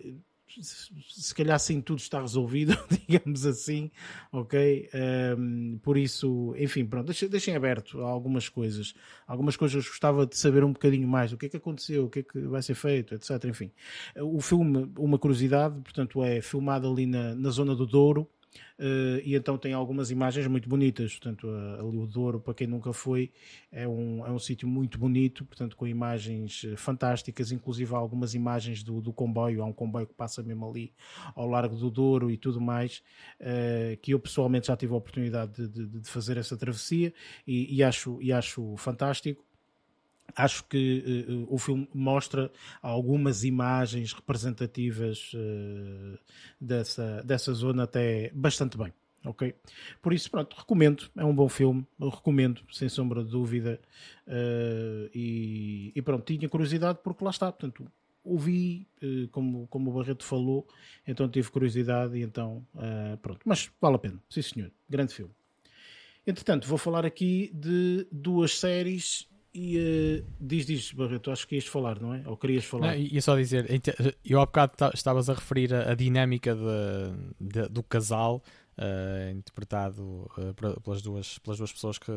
[0.61, 2.77] se calhar sem tudo está resolvido,
[3.07, 3.89] digamos assim,
[4.31, 4.89] ok?
[5.37, 8.93] Um, por isso, enfim, pronto, deixem, deixem aberto algumas coisas.
[9.27, 11.33] Algumas coisas gostava de saber um bocadinho mais.
[11.33, 13.43] O que é que aconteceu, o que é que vai ser feito, etc.
[13.45, 13.71] Enfim,
[14.19, 18.29] o filme, uma curiosidade, portanto, é filmado ali na, na zona do Douro.
[18.79, 21.13] Uh, e então tem algumas imagens muito bonitas.
[21.13, 21.47] Portanto,
[21.79, 23.31] ali o Douro, para quem nunca foi,
[23.71, 28.33] é um, é um sítio muito bonito, portanto, com imagens eh, fantásticas, inclusive há algumas
[28.33, 29.61] imagens do, do comboio.
[29.61, 30.93] Há um comboio que passa mesmo ali
[31.35, 33.03] ao largo do Douro e tudo mais,
[33.39, 37.13] uh, que eu pessoalmente já tive a oportunidade de, de, de fazer essa travessia
[37.45, 39.45] e, e, acho, e acho fantástico
[40.35, 42.51] acho que uh, o filme mostra
[42.81, 46.17] algumas imagens representativas uh,
[46.59, 48.93] dessa, dessa zona até bastante bem.
[49.25, 49.55] Ok?
[50.01, 51.09] Por isso, pronto, recomendo.
[51.15, 51.87] É um bom filme.
[51.99, 53.79] Recomendo, sem sombra de dúvida.
[54.27, 57.51] Uh, e, e, pronto, tinha curiosidade porque lá está.
[57.51, 57.89] Portanto,
[58.21, 58.87] ouvi,
[59.31, 60.65] como, como o Barreto falou,
[61.05, 62.65] então tive curiosidade e então,
[63.21, 63.41] pronto.
[63.43, 64.23] Mas vale a pena.
[64.29, 64.71] Sim, senhor.
[64.89, 65.33] Grande filme.
[66.25, 71.67] Entretanto, vou falar aqui de duas séries e uh, diz, diz, Barreto, acho que ias
[71.67, 72.23] falar, não é?
[72.25, 72.87] Ou querias falar?
[72.87, 73.67] Não, ia só dizer,
[74.25, 78.41] eu há bocado estavas a referir a, a dinâmica de, de, do casal,
[78.79, 82.11] uh, interpretado uh, pelas, duas, pelas duas pessoas que,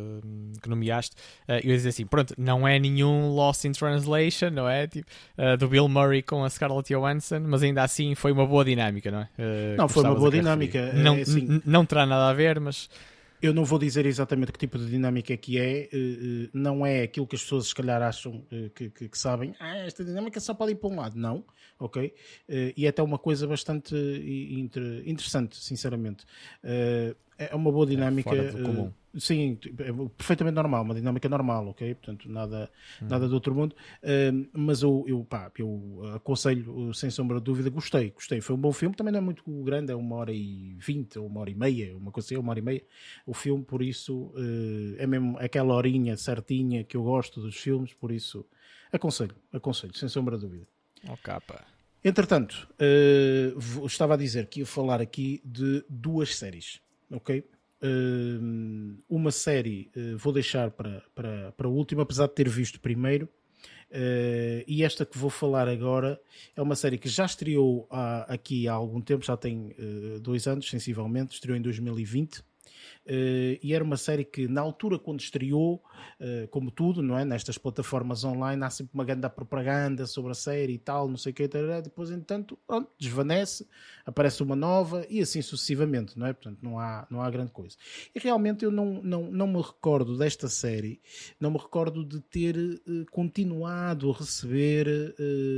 [0.63, 1.15] que nomeaste.
[1.47, 4.87] Eu ia dizer assim: pronto, não é nenhum Lost in Translation, não é?
[4.87, 5.07] Tipo,
[5.59, 9.21] do Bill Murray com a Scarlett Johansson, mas ainda assim foi uma boa dinâmica, não
[9.21, 9.29] é?
[9.77, 10.79] não, foi uma boa dinâmica.
[10.79, 11.61] É, não, assim...
[11.67, 12.89] não terá nada a ver, mas
[13.41, 16.85] eu não vou dizer exatamente que tipo de dinâmica é que é, eh, eh, não
[16.87, 20.05] é aquilo que as pessoas se calhar acham eh, que, que, que sabem, ah, esta
[20.05, 21.45] dinâmica só pode ir para um lado, não,
[21.79, 22.15] ok?
[22.77, 23.95] E é até uma coisa bastante
[25.07, 26.25] interessante, sinceramente.
[27.39, 28.35] É uma boa é dinâmica.
[28.35, 31.95] É Sim, é perfeitamente normal, uma dinâmica normal, ok?
[31.95, 33.07] Portanto, nada, hum.
[33.09, 33.75] nada do outro mundo.
[34.03, 38.41] Uh, mas eu, eu, pá, eu aconselho, sem sombra de dúvida, gostei, gostei.
[38.43, 41.27] Foi um bom filme, também não é muito grande, é uma hora e vinte, ou
[41.27, 42.85] uma hora e meia, uma coisa assim, uma hora e meia.
[43.25, 47.95] O filme, por isso, uh, é mesmo aquela horinha certinha que eu gosto dos filmes,
[47.95, 48.45] por isso,
[48.93, 50.67] aconselho, aconselho, sem sombra de dúvida.
[51.09, 51.65] Oh, capa.
[52.05, 52.69] Entretanto,
[53.85, 56.81] estava a dizer que ia falar aqui de duas séries,
[57.11, 57.45] ok?
[57.83, 62.81] uh, uma série uh, vou deixar para, para, para a última, apesar de ter visto
[62.81, 63.28] primeiro.
[63.89, 66.20] Uh, e esta que vou falar agora
[66.57, 69.74] é uma série que já estreou há, aqui há algum tempo, já tem
[70.20, 72.43] dois anos, sensivelmente, estreou em 2020.
[73.07, 75.82] Uh, e era uma série que na altura quando estreou,
[76.20, 77.24] uh, como tudo, não é?
[77.24, 81.32] Nestas plataformas online há sempre uma grande propaganda sobre a série e tal, não sei
[81.32, 81.48] o que,
[81.82, 83.66] depois entanto, pronto, desvanece,
[84.05, 86.32] aparece uma nova e assim sucessivamente, não é?
[86.32, 87.77] Portanto, não há, não há grande coisa.
[88.15, 91.01] E realmente eu não, não, não me recordo desta série,
[91.40, 95.15] não me recordo de ter uh, continuado a receber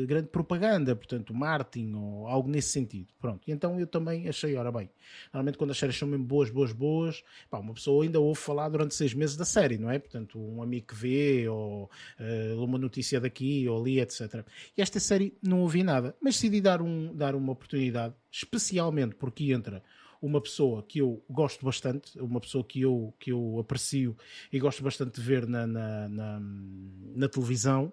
[0.07, 3.13] grande propaganda, portanto, marketing ou algo nesse sentido.
[3.19, 4.91] Pronto, e então eu também achei, ora bem,
[5.33, 7.08] normalmente quando as séries são mesmo boas, boas, boas,
[7.51, 9.99] pá, uma pessoa ainda ouve falar durante seis meses da série, não é?
[9.99, 14.45] Portanto, um amigo que vê, ou uh, uma notícia daqui ou ali, etc.
[14.77, 19.53] E esta série não ouvi nada, mas decidi dar, um, dar uma oportunidade, especialmente porque
[19.53, 19.83] entra
[20.21, 24.17] uma pessoa que eu gosto bastante, uma pessoa que eu, que eu aprecio
[24.53, 27.93] e gosto bastante de ver na, na, na, na televisão.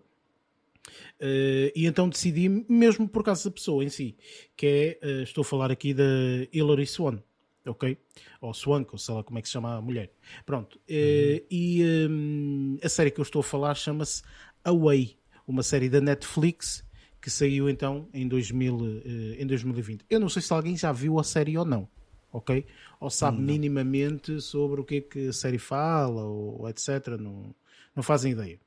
[1.20, 4.16] Uh, e então decidi, mesmo por causa da pessoa em si,
[4.56, 6.04] que é, uh, estou a falar aqui da
[6.52, 7.20] Hilary Swan
[7.66, 7.98] ok?
[8.42, 10.12] Ou Swank, ou sei lá como é que se chama a mulher.
[10.46, 10.80] Pronto.
[10.88, 11.48] Eh, uhum.
[11.52, 14.24] e um, a série que eu estou a falar chama-se
[14.64, 15.18] Away,
[15.48, 16.86] uma série da Netflix
[17.26, 20.06] que saiu então em, 2000, uh, eh, em 2020.
[20.08, 21.90] Eu não sei se alguém já viu a série ou não,
[22.32, 22.64] ok?
[23.00, 23.46] Ou sabe não.
[23.46, 27.18] minimamente sobre o que é que a série fala, ou etc.
[27.20, 27.56] Não,
[27.96, 28.60] não fazem ideia.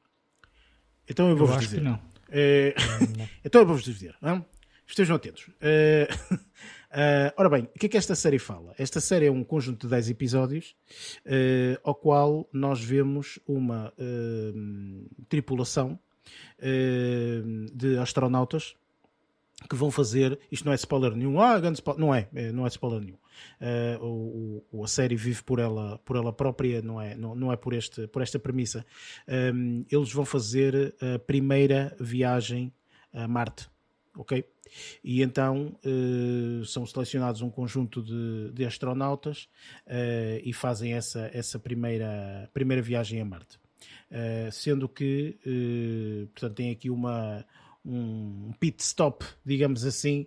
[1.08, 1.80] Então eu vou-vos dizer.
[1.80, 2.00] não.
[2.28, 2.74] É...
[3.44, 4.16] então eu vou-vos dizer.
[4.20, 4.44] Não?
[4.84, 5.46] Estejam atentos.
[5.46, 6.38] Uh...
[6.90, 8.74] Uh, ora bem, o que é que esta série fala?
[8.78, 10.74] Esta série é um conjunto de 10 episódios
[11.26, 15.98] uh, ao qual nós vemos uma uh, tripulação
[17.72, 18.74] de astronautas
[19.68, 22.68] que vão fazer, isto não é spoiler nenhum, ah, grande spoiler, não é, não é
[22.68, 23.16] spoiler nenhum.
[24.02, 27.56] O, o, a série vive por ela, por ela própria, não é, não, não é
[27.56, 28.84] por, este, por esta premissa.
[29.90, 32.72] eles vão fazer a primeira viagem
[33.10, 33.70] a Marte
[34.18, 34.44] ok?
[35.02, 39.48] E então uh, são selecionados um conjunto de, de astronautas
[39.86, 43.58] uh, e fazem essa, essa primeira, primeira viagem a Marte.
[44.10, 45.38] Uh, sendo que,
[46.32, 47.46] portanto, tem aqui uma,
[47.84, 50.26] um pit stop, digamos assim,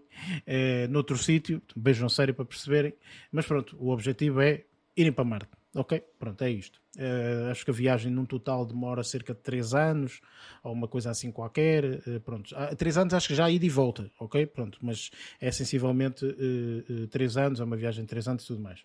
[0.90, 2.94] noutro sítio, beijam sério para perceberem,
[3.32, 4.64] mas pronto, o objetivo é
[4.96, 5.61] irem para Marte.
[5.74, 6.82] Ok, pronto, é isto.
[6.98, 10.20] Uh, acho que a viagem num total demora cerca de 3 anos,
[10.62, 12.02] ou uma coisa assim qualquer.
[12.06, 14.46] Uh, pronto, 3 anos acho que já ida e volta, ok?
[14.48, 18.62] Pronto, mas é sensivelmente uh, 3 anos, é uma viagem de 3 anos e tudo
[18.62, 18.82] mais.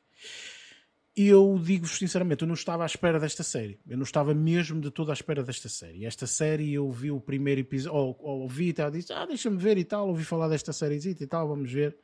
[1.16, 3.80] Eu digo-vos sinceramente, eu não estava à espera desta série.
[3.88, 6.04] Eu não estava mesmo de toda à espera desta série.
[6.04, 9.76] Esta série eu vi o primeiro episódio, ou ouvi e tal, disse, ah, deixa-me ver
[9.76, 11.96] e tal, ouvi falar desta série e tal, vamos ver.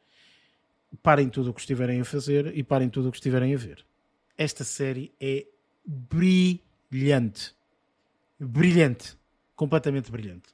[1.02, 3.84] Parem tudo o que estiverem a fazer e parem tudo o que estiverem a ver
[4.36, 5.46] esta série é
[5.84, 7.54] brilhante.
[8.38, 9.16] Brilhante.
[9.54, 10.50] Completamente brilhante.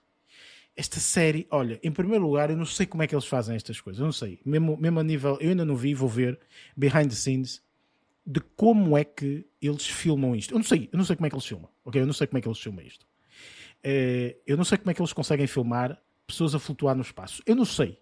[0.76, 3.80] Esta série, olha, em primeiro lugar, eu não sei como é que eles fazem estas
[3.80, 4.00] coisas.
[4.00, 4.40] Eu não sei.
[4.44, 6.38] Mesmo, mesmo a nível, eu ainda não vi, vou ver
[6.76, 7.62] behind the scenes
[8.24, 10.52] de como é que eles filmam isto.
[10.52, 11.68] Eu não sei, eu não sei como é que eles filmam.
[11.84, 12.00] Ok?
[12.00, 13.06] Eu não sei como é que eles filmam isto.
[13.82, 17.42] É, eu não sei como é que eles conseguem filmar pessoas a flutuar no espaço.
[17.46, 17.98] Eu não sei.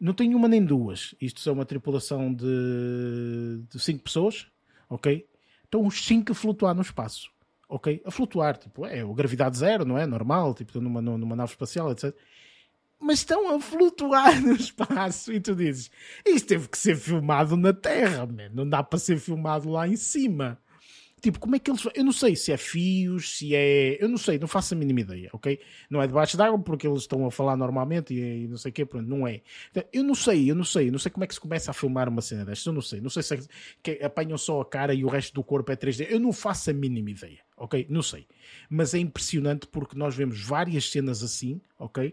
[0.00, 1.14] Não tenho uma nem duas.
[1.20, 4.51] Isto é uma tripulação de, de cinco pessoas
[4.92, 5.26] ok?
[5.64, 7.30] Estão os 5 a flutuar no espaço,
[7.68, 8.02] ok?
[8.04, 10.06] A flutuar, tipo, é o gravidade zero, não é?
[10.06, 12.14] Normal, tipo, numa, numa nave espacial, etc.
[13.00, 15.90] Mas estão a flutuar no espaço e tu dizes,
[16.26, 18.50] isto teve que ser filmado na Terra, man.
[18.52, 20.60] não dá para ser filmado lá em cima.
[21.22, 21.86] Tipo, como é que eles.
[21.94, 23.96] Eu não sei se é fios, se é.
[24.02, 25.56] Eu não sei, não faço a mínima ideia, ok?
[25.88, 28.72] Não é debaixo d'água porque eles estão a falar normalmente e, e não sei o
[28.72, 29.40] quê, pronto, não é.
[29.70, 31.70] Então, eu não sei, eu não sei, eu não sei como é que se começa
[31.70, 33.00] a filmar uma cena destas, eu não sei.
[33.00, 33.40] Não sei se é
[33.80, 36.08] que apanham só a cara e o resto do corpo é 3D.
[36.10, 37.86] Eu não faço a mínima ideia, ok?
[37.88, 38.26] Não sei.
[38.68, 42.12] Mas é impressionante porque nós vemos várias cenas assim, ok?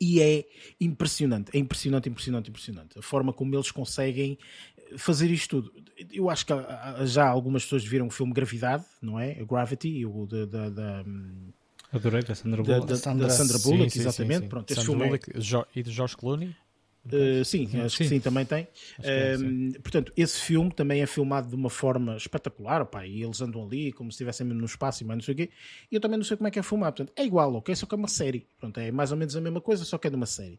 [0.00, 0.44] E é
[0.80, 2.98] impressionante, é impressionante, impressionante, impressionante.
[2.98, 4.38] A forma como eles conseguem
[4.96, 5.84] fazer isto tudo.
[6.12, 6.52] Eu acho que
[7.04, 9.34] já algumas pessoas viram o filme Gravidade, não é?
[9.44, 10.46] Gravity, o da.
[10.46, 11.04] da, da
[11.92, 12.80] Adorei, da Sandra Bullock.
[12.80, 14.36] Da, da, Sandra, da Sandra Bullock, sim, exatamente.
[14.36, 15.78] Sim, sim, Pronto, esse filme é Bullock, é...
[15.78, 16.54] E de George Clooney?
[17.06, 18.66] Uh, sim, sim, acho que sim, também tem.
[18.98, 23.64] Uh, portanto, esse filme também é filmado de uma forma espetacular, opa, e eles andam
[23.64, 25.50] ali como se estivessem no espaço e mais não sei o quê.
[25.90, 26.96] E eu também não sei como é que é filmado.
[26.96, 27.74] Portanto, é igual, ok?
[27.76, 28.46] Só que é uma série.
[28.58, 30.58] Pronto, é mais ou menos a mesma coisa, só que é de uma série.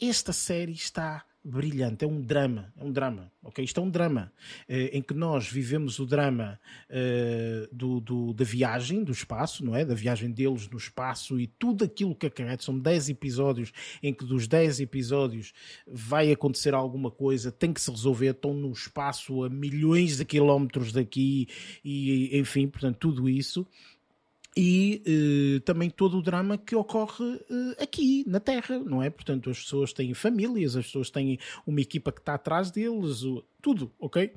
[0.00, 3.62] Esta série está brilhante, é um drama, é um drama, ok?
[3.62, 4.32] Isto é um drama
[4.66, 6.58] eh, em que nós vivemos o drama
[6.88, 9.84] eh, do, do, da viagem do espaço, não é?
[9.84, 12.62] Da viagem deles no espaço e tudo aquilo que acarreta.
[12.62, 13.72] São 10 episódios
[14.02, 15.52] em que dos 10 episódios
[15.86, 20.92] vai acontecer alguma coisa, tem que se resolver, estão no espaço a milhões de quilómetros
[20.92, 21.46] daqui
[21.84, 23.66] e enfim, portanto, tudo isso
[24.56, 25.02] e
[25.56, 29.10] uh, também todo o drama que ocorre uh, aqui na Terra, não é?
[29.10, 33.44] Portanto, as pessoas têm famílias, as pessoas têm uma equipa que está atrás deles, o,
[33.60, 34.32] tudo, ok?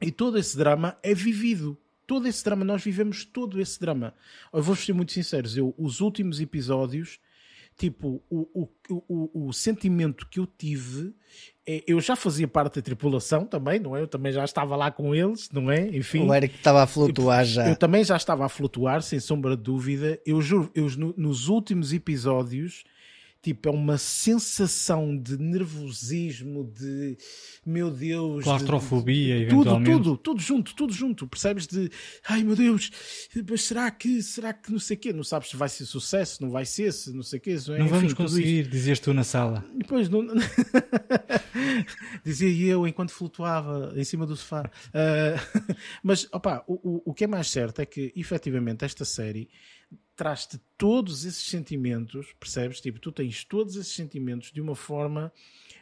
[0.00, 1.76] E todo esse drama é vivido.
[2.06, 4.14] Todo esse drama, nós vivemos todo esse drama.
[4.52, 7.18] Eu vou ser muito sinceros, eu, os últimos episódios,
[7.76, 11.14] tipo, o, o, o, o sentimento que eu tive
[11.66, 14.02] eu já fazia parte da tripulação também, não é?
[14.02, 15.88] Eu também já estava lá com eles, não é?
[15.88, 16.26] Enfim.
[16.26, 17.68] O Eric estava a flutuar já.
[17.68, 20.18] Eu também já estava a flutuar, sem sombra de dúvida.
[20.26, 20.86] Eu juro, eu,
[21.16, 22.84] nos últimos episódios
[23.44, 27.14] Tipo, é uma sensação de nervosismo, de
[27.66, 28.42] meu Deus.
[28.42, 29.90] Claustrofobia, de, de, eventualmente.
[29.90, 31.28] Tudo, tudo, tudo junto, tudo junto.
[31.28, 31.66] Percebes?
[31.66, 31.90] De
[32.26, 32.90] ai meu Deus,
[33.46, 35.12] mas será que, será que não sei o quê?
[35.12, 37.58] Não sabes se vai ser sucesso, não vai ser, se não sei o quê.
[37.68, 39.62] Não, é, não vamos conseguir, dizias tu na sala.
[39.76, 40.24] Depois, não...
[42.24, 44.70] dizia eu enquanto flutuava em cima do sofá.
[44.88, 45.64] Uh...
[46.02, 49.50] mas, opa, o, o, o que é mais certo é que, efetivamente, esta série
[50.16, 52.80] traz-te todos esses sentimentos, percebes?
[52.80, 55.32] Tipo, tu tens todos esses sentimentos de uma forma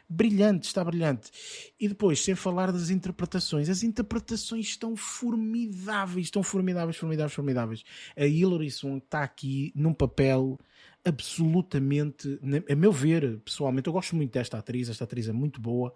[0.09, 1.31] brilhante, está brilhante.
[1.79, 7.83] E depois, sem falar das interpretações, as interpretações estão formidáveis, estão formidáveis, formidáveis, formidáveis.
[8.15, 10.59] A Hilary Swank está aqui num papel
[11.05, 15.93] absolutamente, a meu ver, pessoalmente, eu gosto muito desta atriz, esta atriz é muito boa.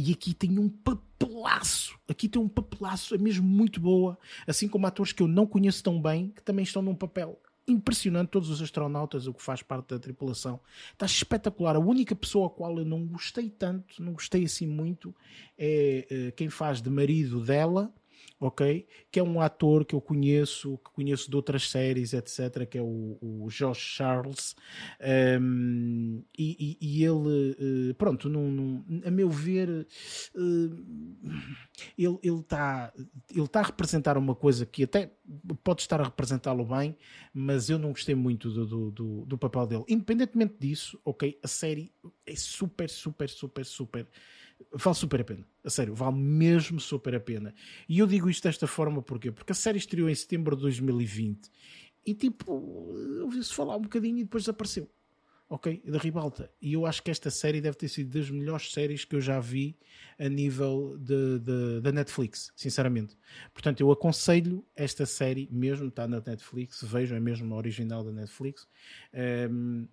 [0.00, 1.98] E aqui tem um papelaço.
[2.08, 4.18] Aqui tem um papelaço, é mesmo muito boa.
[4.46, 8.30] Assim como atores que eu não conheço tão bem, que também estão num papel impressionante
[8.30, 10.58] todos os astronautas, o que faz parte da tripulação.
[10.90, 11.76] Está espetacular.
[11.76, 15.14] A única pessoa a qual eu não gostei tanto, não gostei assim muito,
[15.58, 17.92] é, é quem faz de marido dela,
[18.40, 18.86] ok?
[19.12, 22.82] Que é um ator que eu conheço, que conheço de outras séries, etc., que é
[22.82, 24.56] o, o Josh Charles,
[25.40, 28.28] um, e, e, e, ele, uh, pronto,
[29.04, 29.86] a meu ver,
[30.34, 31.30] uh,
[31.98, 32.92] ele está
[33.30, 35.12] ele tá a representar uma coisa que até
[35.62, 36.96] pode estar a representá-lo bem,
[37.34, 39.84] mas eu não gostei muito do, do, do, do papel dele.
[39.88, 41.92] Independentemente disso, ok, a série
[42.26, 44.06] é super, super, super, super
[44.72, 45.46] vale super a pena.
[45.64, 47.54] A sério, vale mesmo super a pena.
[47.88, 49.30] E eu digo isto desta forma porquê?
[49.30, 51.50] Porque a série estreou em setembro de 2020
[52.04, 52.52] e tipo,
[53.22, 54.90] ouviu-se falar um bocadinho e depois desapareceu.
[55.48, 55.82] Ok?
[55.84, 56.48] Da ribalta.
[56.62, 59.40] E eu acho que esta série deve ter sido das melhores séries que eu já
[59.40, 59.76] vi
[60.16, 60.96] a nível
[61.82, 63.18] da Netflix, sinceramente.
[63.52, 68.12] Portanto, eu aconselho esta série, mesmo está na Netflix, vejam, é mesmo a original da
[68.12, 68.68] Netflix.
[69.12, 69.88] Um, ehm,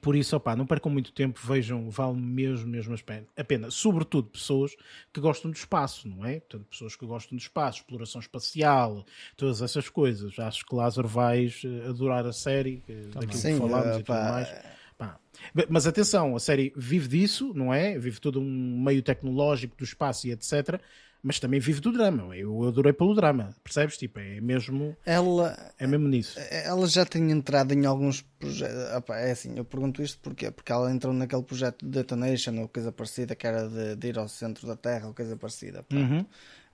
[0.00, 2.94] por isso, opá, não percam muito tempo, vejam, vale mesmo, mesmo
[3.36, 3.70] a pena.
[3.70, 4.74] Sobretudo pessoas
[5.12, 6.40] que gostam do espaço, não é?
[6.40, 9.04] Portanto, pessoas que gostam do espaço, exploração espacial,
[9.36, 10.38] todas essas coisas.
[10.38, 12.82] Acho que Lázaro vais eh, adorar a série,
[13.12, 14.48] daquilo Sim, que falámos uh, e tudo mais.
[14.96, 15.20] Pá.
[15.68, 17.98] Mas atenção, a série vive disso, não é?
[17.98, 20.80] Vive todo um meio tecnológico do espaço e etc
[21.22, 22.36] mas também vive do drama.
[22.36, 23.96] Eu adorei pelo drama, percebes?
[23.96, 24.96] Tipo, é mesmo.
[25.06, 25.56] Ela.
[25.78, 26.38] É mesmo nisso.
[26.50, 28.76] Ela já tem entrado em alguns projetos.
[29.10, 30.50] É assim, eu pergunto isto porquê?
[30.50, 34.18] Porque ela entrou naquele projeto de Detonation ou coisa parecida, que era de, de ir
[34.18, 35.84] ao centro da Terra ou coisa parecida.
[35.92, 36.26] Uhum.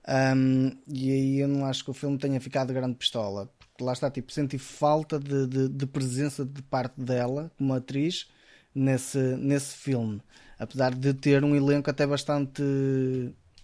[0.07, 3.51] Um, e aí eu não acho que o filme tenha ficado grande pistola.
[3.59, 8.27] Porque lá está, tipo, senti falta de, de, de presença de parte dela como atriz
[8.73, 10.19] nesse, nesse filme.
[10.57, 12.63] Apesar de ter um elenco até bastante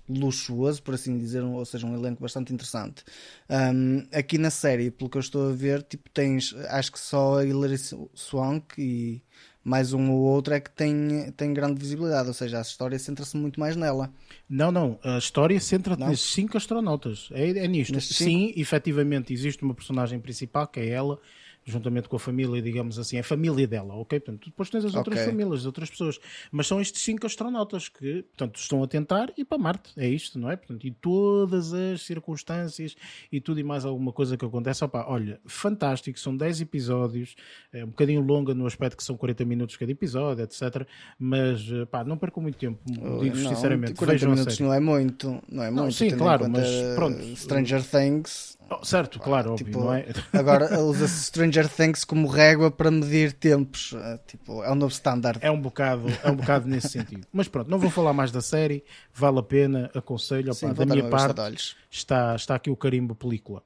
[0.08, 3.04] luxuoso, por assim dizer, ou seja, um elenco bastante interessante.
[3.50, 7.40] Um, aqui na série, pelo que eu estou a ver, tipo, tens, acho que só
[7.40, 7.78] a Hilary
[8.14, 9.22] Swank e
[9.64, 13.36] mais um ou outro é que tem, tem grande visibilidade, ou seja, a história centra-se
[13.36, 14.14] muito mais nela.
[14.48, 18.00] Não, não, a história centra-se nesses cinco astronautas, é, é nisto.
[18.00, 21.20] Sim, efetivamente existe uma personagem principal, que é ela,
[21.66, 24.20] juntamente com a família, digamos assim, é a família dela, ok?
[24.20, 25.32] Portanto, depois tens as outras okay.
[25.32, 26.20] famílias, as outras pessoas,
[26.52, 30.38] mas são estes cinco astronautas que, portanto, estão a tentar ir para Marte, é isto,
[30.38, 30.56] não é?
[30.56, 32.96] Portanto, e todas as circunstâncias
[33.32, 37.36] e tudo e mais alguma coisa que acontece, opa, olha, fantástico, são 10 episódios,
[37.74, 40.88] é um bocadinho longa no aspecto que são 40 minutos cada episódio, etc,
[41.18, 45.72] mas, pá, não percam muito tempo, digo sinceramente, 40 minutos não é muito, não é
[45.72, 45.84] muito.
[45.84, 47.36] Não, sim, claro, mas pronto.
[47.36, 50.08] Stranger Things Oh, certo, claro, óbvio, tipo, não é?
[50.34, 53.94] Agora usa-se Stranger Things como régua para medir tempos.
[53.96, 55.40] Eh, tipo, é um novo standard.
[55.42, 57.28] É um bocado, é um bocado nesse sentido.
[57.32, 58.84] Mas pronto, não vou falar mais da série,
[59.14, 60.52] vale a pena, aconselho.
[60.54, 63.62] Sim, opa, da minha parte, está, está aqui o carimbo película.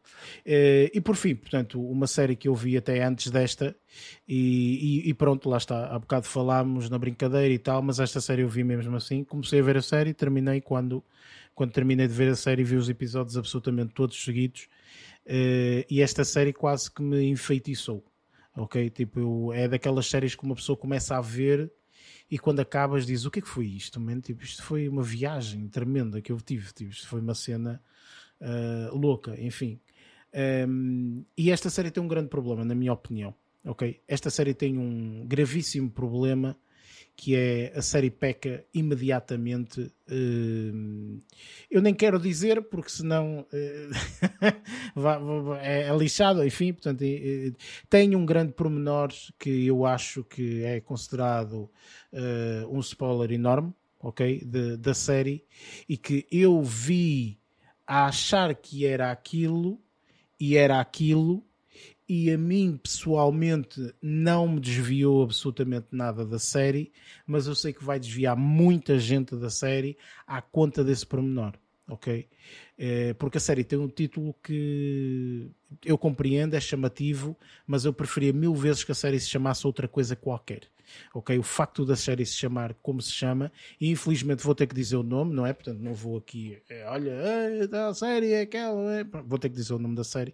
[0.45, 3.75] Eh, e por fim, portanto, uma série que eu vi até antes desta,
[4.27, 5.87] e, e, e pronto, lá está.
[5.87, 9.23] Há bocado falámos na brincadeira e tal, mas esta série eu vi mesmo assim.
[9.23, 11.03] Comecei a ver a série, terminei quando
[11.55, 14.69] quando terminei de ver a série vi os episódios absolutamente todos seguidos
[15.29, 18.03] uh, e esta série quase que me enfeitiçou
[18.59, 18.89] ok?
[18.89, 21.71] Tipo, eu, é daquelas séries que uma pessoa começa a ver
[22.29, 24.19] e quando acabas diz o que é que foi isto, man?
[24.19, 27.81] Tipo, isto foi uma viagem tremenda que eu tive, tipo, isto foi uma cena
[28.41, 29.79] uh, louca, enfim.
[30.31, 33.33] Um, ehm, e esta série tem um grande problema, na minha opinião,
[33.65, 33.99] ok?
[34.07, 36.55] Esta série tem um gravíssimo problema
[37.19, 39.91] que é a série peca imediatamente.
[40.09, 41.21] Uh,
[41.69, 43.45] eu nem quero dizer, porque senão
[44.95, 47.03] uh, é, é lixado, enfim, portanto,
[47.89, 51.69] tem um grande pormenor que eu acho que é considerado
[52.13, 54.45] eh, um spoiler enorme, ok,
[54.79, 55.43] da série,
[55.89, 57.37] e que eu vi
[57.85, 59.77] a achar que era aquilo,
[60.39, 61.43] e era aquilo,
[62.09, 66.91] e a mim pessoalmente não me desviou absolutamente nada da série,
[67.25, 69.95] mas eu sei que vai desviar muita gente da série
[70.25, 71.53] à conta desse pormenor,
[71.87, 72.27] ok?
[72.75, 75.51] É, porque a série tem um título que
[75.85, 77.37] eu compreendo, é chamativo,
[77.67, 80.61] mas eu preferia mil vezes que a série se chamasse outra coisa qualquer.
[81.13, 84.75] Ok, o facto da série se chamar como se chama, e infelizmente vou ter que
[84.75, 85.53] dizer o nome, não é?
[85.53, 87.13] Portanto, não vou aqui, é, olha,
[87.89, 89.03] a série é aquela, é...
[89.03, 90.33] vou ter que dizer o nome da série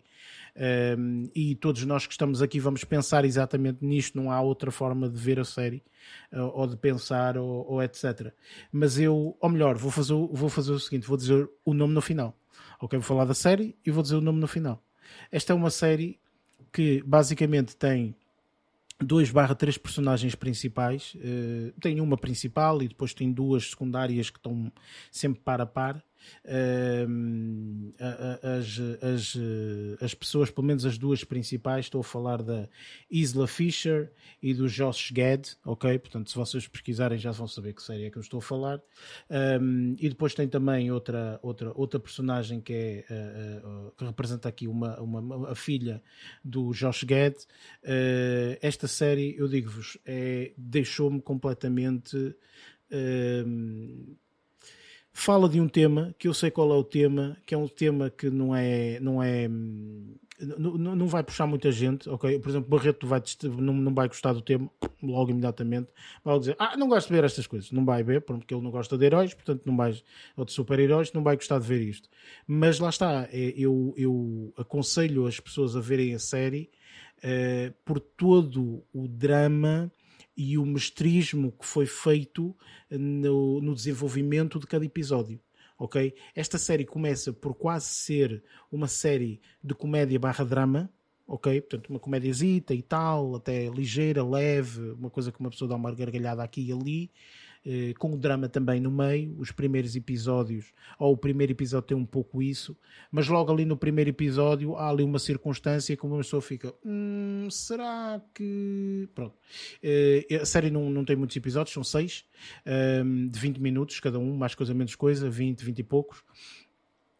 [0.57, 5.10] um, e todos nós que estamos aqui vamos pensar exatamente nisto, não há outra forma
[5.10, 5.84] de ver a série
[6.32, 8.32] uh, ou de pensar ou, ou, etc.
[8.72, 12.02] Mas eu, ou melhor, vou fazer, vou fazer o seguinte: vou dizer o nome no
[12.02, 12.34] final.
[12.80, 14.82] Ok, vou falar da série e vou dizer o nome no final.
[15.30, 16.19] Esta é uma série
[16.72, 18.15] que basicamente tem
[19.04, 21.16] 2 barra 3 personagens principais.
[21.16, 24.72] Uh, tem uma principal e depois tem duas secundárias que estão
[25.12, 26.04] sempre par a par.
[28.41, 29.38] As, as,
[30.02, 32.68] as pessoas, pelo menos as duas principais, estou a falar da
[33.10, 34.11] Isla Fisher
[34.41, 35.97] e do Josh Gad, ok?
[35.99, 38.81] Portanto, se vocês pesquisarem já vão saber que série é que eu estou a falar.
[39.30, 44.49] Um, e depois tem também outra, outra, outra personagem que é uh, uh, que representa
[44.49, 46.02] aqui uma, uma, a filha
[46.43, 47.35] do Josh Gad.
[47.35, 52.35] Uh, esta série, eu digo-vos, é, deixou-me completamente
[55.18, 58.10] fala de um tema que eu sei qual é o tema, que é um tema
[58.10, 62.38] que não é, não é, não, não vai puxar muita gente, ok?
[62.38, 64.70] Por exemplo, Barreto vai, não, não vai gostar do tema
[65.02, 65.88] logo imediatamente,
[66.22, 68.70] vai dizer, ah, não gosto de ver estas coisas, não vai ver, porque ele não
[68.70, 69.98] gosta de heróis, portanto não vai,
[70.36, 72.10] ou de super-heróis, não vai gostar de ver isto.
[72.46, 76.70] Mas lá está, é, eu, eu aconselho as pessoas a verem a série
[77.20, 79.90] uh, por todo o drama
[80.36, 82.56] e o mestrismo que foi feito
[82.90, 85.40] no, no desenvolvimento de cada episódio.
[85.78, 86.14] Ok?
[86.34, 90.90] Esta série começa por quase ser uma série de comédia barra drama,
[91.28, 91.60] ok?
[91.62, 95.94] Portanto, uma comédiazita e tal, até ligeira, leve, uma coisa que uma pessoa dá uma
[95.94, 97.12] gargalhada aqui e ali,
[97.66, 99.36] eh, com o drama também no meio.
[99.40, 102.78] Os primeiros episódios, ou o primeiro episódio tem um pouco isso,
[103.12, 107.48] mas logo ali no primeiro episódio há ali uma circunstância que uma pessoa fica: hum,
[107.50, 109.10] será que.
[109.16, 109.36] Pronto.
[109.82, 112.24] Eh, a série não, não tem muitos episódios, são seis,
[112.66, 116.24] ehm, de 20 minutos cada um, mais coisa menos coisa, 20, 20 e poucos.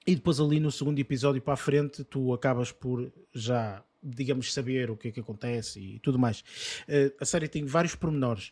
[0.06, 4.92] E depois ali no segundo episódio para a frente tu acabas por já digamos saber
[4.92, 6.42] o que é que acontece e tudo mais.
[6.88, 8.52] Uh, a série tem vários pormenores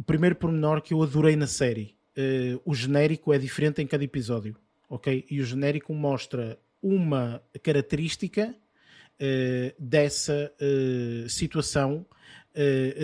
[0.00, 1.94] o primeiro pormenor que eu adorei na série.
[2.16, 4.56] Uh, o genérico é diferente em cada episódio,
[4.88, 5.26] ok?
[5.30, 12.06] E o genérico mostra uma característica uh, dessa uh, situação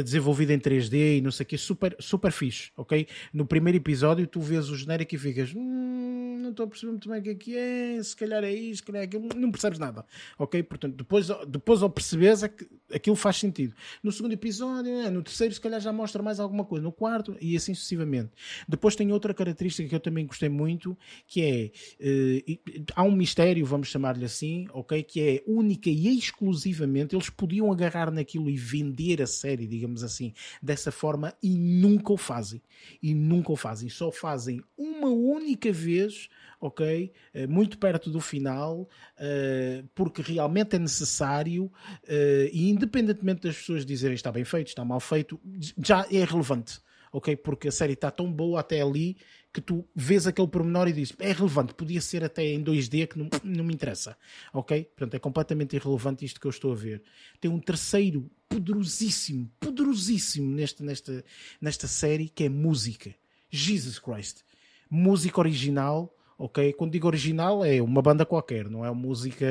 [0.05, 3.06] desenvolvida em 3D e não sei o que, super, super fixe, ok?
[3.32, 5.55] No primeiro episódio tu vês o genérico e ficas.
[5.55, 8.52] Hum, não estou a perceber muito bem o que é que é, se calhar é
[8.52, 10.05] isto, se calhar é aquilo, não percebes nada,
[10.36, 10.62] ok?
[10.64, 13.75] Portanto, depois, depois ao perceberes é que aquilo faz sentido.
[14.03, 17.37] No segundo episódio, é, no terceiro, se calhar já mostra mais alguma coisa, no quarto
[17.41, 18.31] e assim sucessivamente.
[18.69, 20.97] Depois tem outra característica que eu também gostei muito,
[21.27, 25.03] que é, uh, há um mistério, vamos chamar-lhe assim, ok?
[25.03, 30.33] Que é única e exclusivamente, eles podiam agarrar naquilo e vender a série, digamos assim,
[30.63, 32.63] dessa forma e nunca o fazem.
[33.03, 33.89] E nunca o fazem.
[33.89, 36.29] Só fazem uma única vez
[36.67, 37.13] ok?
[37.33, 38.89] Eh, muito perto do final,
[39.19, 41.73] eh, porque realmente é necessário
[42.07, 45.41] eh, e independentemente das pessoas dizerem está bem feito, está mal feito,
[45.83, 46.81] já é relevante,
[47.13, 47.37] ok?
[47.37, 49.17] Porque a série está tão boa até ali
[49.53, 53.19] que tu vês aquele pormenor e dizes é relevante, podia ser até em 2D que
[53.19, 54.17] não, não me interessa,
[54.53, 54.85] ok?
[54.85, 57.03] Portanto, é completamente irrelevante isto que eu estou a ver.
[57.41, 61.25] Tem um terceiro poderosíssimo, poderosíssimo nesta, nesta,
[61.61, 63.15] nesta série que é música.
[63.49, 64.45] Jesus Christ.
[64.91, 66.73] Música original ok?
[66.75, 69.47] Quando digo original é uma banda qualquer, não é música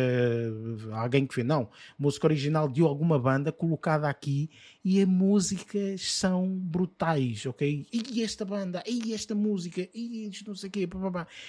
[0.92, 4.50] alguém que fez, não, música original de alguma banda colocada aqui
[4.84, 7.86] e as músicas são brutais, ok?
[7.92, 10.90] E esta banda, e esta música, e isto não sei o quê,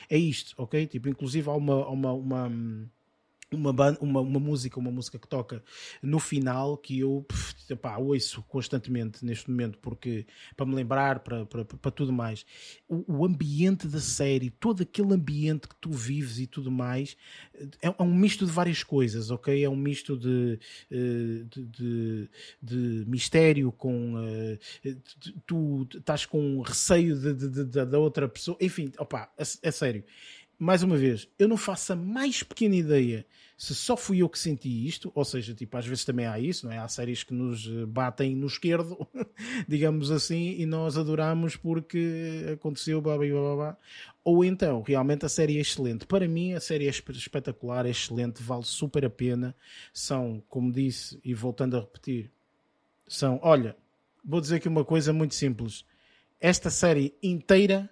[0.09, 0.87] é isto, ok?
[0.87, 2.53] Tipo, inclusive há uma, uma, uma
[3.57, 5.63] uma, uma, uma música, uma música que toca
[6.03, 7.27] no final que eu
[7.81, 10.27] pá, ouço constantemente neste momento porque
[10.57, 12.45] para me lembrar, para, para, para tudo mais.
[12.89, 17.17] O, o, ambiente da série, todo aquele ambiente que tu vives e tudo mais,
[17.83, 19.65] é, é um misto de várias coisas, ok?
[19.65, 20.59] É um misto de,
[20.91, 22.31] eh, de, de,
[22.63, 24.59] de mistério com uh,
[25.47, 27.17] tu estás com receio
[27.87, 30.05] da outra pessoa, enfim, opa, é, é sério
[30.59, 33.27] mais uma vez, eu não faço a mais pequena ideia
[33.57, 36.67] se só fui eu que senti isto, ou seja, tipo, às vezes também há isso,
[36.67, 36.79] não é?
[36.79, 39.07] Há séries que nos eh, batem no esquerdo,
[39.67, 43.77] digamos assim, e nós adoramos porque aconteceu, blá, blá, blá, blá.
[44.23, 46.07] Ou então, realmente a série é excelente.
[46.07, 49.57] Para mim, a série é espetacular, é excelente, vale super a pena.
[49.91, 52.31] São, como disse, e voltando a repetir,
[53.09, 53.75] são, olha,
[54.23, 55.83] vou dizer aqui uma coisa muito simples.
[56.39, 57.89] Esta série inteira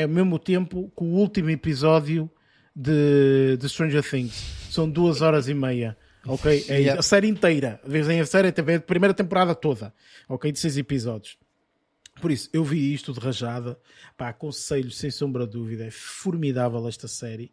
[0.00, 2.30] é ao mesmo tempo que o último episódio
[2.74, 4.34] de, de Stranger Things.
[4.70, 5.96] São duas horas e meia.
[6.26, 6.64] Ok?
[6.68, 7.00] É yeah.
[7.00, 7.80] a série inteira.
[7.86, 9.92] Vejam a série também, a primeira temporada toda.
[10.28, 10.50] Ok?
[10.52, 11.38] De seis episódios.
[12.20, 13.78] Por isso, eu vi isto de rajada.
[14.16, 15.86] Pá, aconselho sem sombra de dúvida.
[15.86, 17.50] É formidável esta série.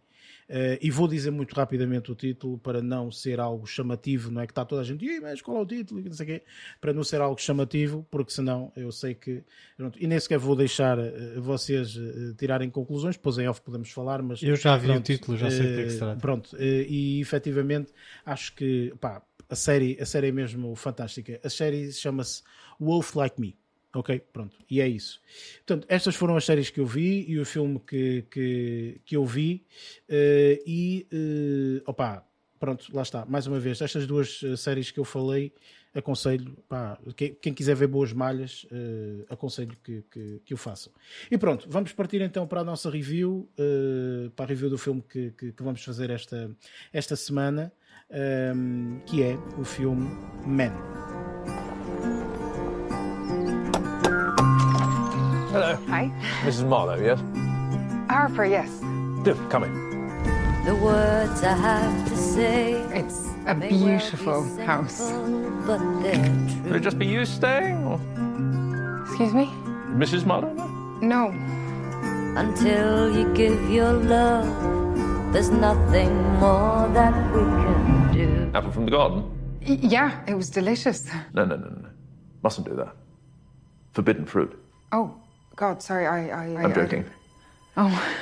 [0.49, 4.47] Uh, e vou dizer muito rapidamente o título para não ser algo chamativo, não é
[4.47, 6.01] que está toda a gente, mas qual é o título?
[6.01, 6.43] Não sei quê,
[6.79, 9.43] para não ser algo chamativo, porque senão eu sei que.
[9.75, 13.91] Pronto, e nem sequer vou deixar uh, vocês uh, tirarem conclusões, depois em off podemos
[13.91, 14.41] falar, mas.
[14.41, 16.21] Eu já vi pronto, o título, já sei o que é que se trata.
[16.21, 17.91] Pronto, e efetivamente
[18.25, 21.41] acho que pá, a série, a série é mesmo fantástica.
[21.43, 22.41] A série chama-se
[22.79, 23.57] Wolf Like Me
[23.97, 24.55] Ok, pronto.
[24.69, 25.19] E é isso.
[25.65, 29.25] Portanto, estas foram as séries que eu vi e o filme que, que, que eu
[29.25, 29.65] vi.
[30.07, 32.23] Uh, e, uh, opa,
[32.59, 33.25] pronto, lá está.
[33.25, 35.51] Mais uma vez, estas duas séries que eu falei,
[35.95, 40.93] aconselho, pá, quem, quem quiser ver boas malhas, uh, aconselho que, que, que, o façam.
[41.31, 43.49] E pronto, vamos partir então para a nossa review,
[44.35, 46.55] para a review do filme que, que, que vamos fazer esta,
[46.93, 47.73] esta semana,
[48.55, 50.07] um, que é o filme
[50.45, 51.36] Men.
[55.57, 55.75] Hello.
[55.87, 56.11] Hi.
[56.45, 56.67] Mrs.
[56.67, 57.19] Marlowe, yes?
[58.11, 58.69] Harper, yes.
[59.23, 59.73] Do, come in.
[60.65, 62.73] The words I have to say.
[62.93, 65.01] It's a beautiful house.
[65.65, 66.29] But they're
[66.65, 67.97] Would it just be you staying, or
[69.07, 69.45] Excuse me?
[69.97, 70.27] Mrs.
[70.27, 70.53] Marlowe?
[71.01, 71.33] No.
[72.37, 74.45] Until you give your love,
[75.33, 78.51] there's nothing more that we can do.
[78.53, 79.23] Apple from the garden?
[79.67, 81.09] Y- yeah, it was delicious.
[81.33, 81.89] No, no, no, no, no.
[82.43, 82.93] Mustn't do that.
[83.93, 84.53] Forbidden fruit.
[84.91, 85.15] Oh,
[85.57, 86.29] God, sorry, I.
[86.29, 87.03] I I'm I- joking.
[87.75, 88.13] Oh.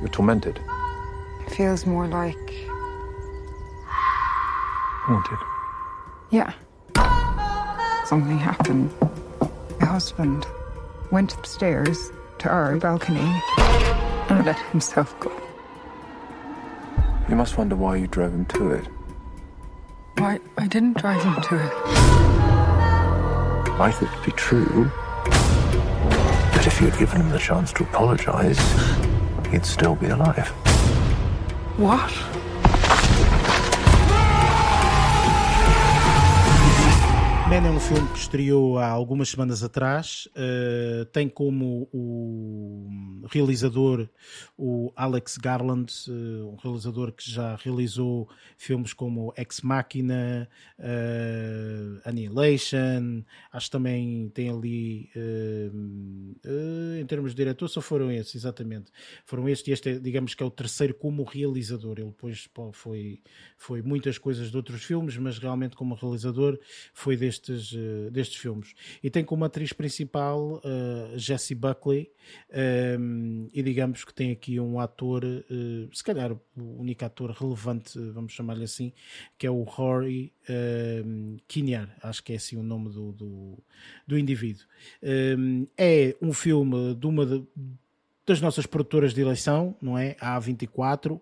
[0.00, 0.60] You're tormented.
[1.46, 2.36] It feels more like.
[5.04, 5.38] Haunted.
[6.30, 6.52] Yeah.
[8.06, 8.90] Something happened.
[9.78, 10.46] My husband
[11.10, 12.10] went upstairs
[12.40, 13.42] to our balcony
[14.28, 15.30] and let himself go.
[17.28, 18.86] You must wonder why you drove him to it.
[20.18, 20.40] Why?
[20.58, 21.72] I didn't drive him to it.
[23.78, 24.90] I thought it'd be true.
[26.54, 28.58] That if you'd given him the chance to apologize,
[29.50, 30.48] he'd still be alive.
[31.76, 32.12] What?
[37.50, 40.28] Man é um filme que estreou há algumas semanas atrás.
[40.36, 44.08] Uh, tem como o realizador
[44.56, 50.48] o Alex Garland, uh, um realizador que já realizou filmes como Ex Machina,
[50.78, 53.24] uh, Annihilation.
[53.52, 55.10] Acho que também tem ali,
[57.00, 58.92] em termos de diretor, só foram esses, exatamente.
[59.26, 61.98] Foram estes, e este é, digamos que é o terceiro como realizador.
[61.98, 63.20] Ele depois pô, foi,
[63.56, 66.56] foi muitas coisas de outros filmes, mas realmente como realizador
[66.94, 68.74] foi deste destes, uh, destes filmes.
[69.02, 72.10] E tem como atriz principal uh, Jessie Buckley,
[72.98, 77.98] um, e digamos que tem aqui um ator, uh, se calhar o único ator relevante,
[78.12, 78.92] vamos chamar-lhe assim,
[79.38, 80.32] que é o Rory
[81.48, 83.58] Kinnear, acho que é assim o nome do, do,
[84.06, 84.64] do indivíduo.
[85.02, 87.42] Um, é um filme de uma de,
[88.26, 90.16] das nossas produtoras de eleição, não é?
[90.20, 91.20] A A24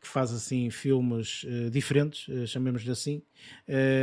[0.00, 3.22] que faz assim filmes uh, diferentes, uh, chamemos-lhe assim.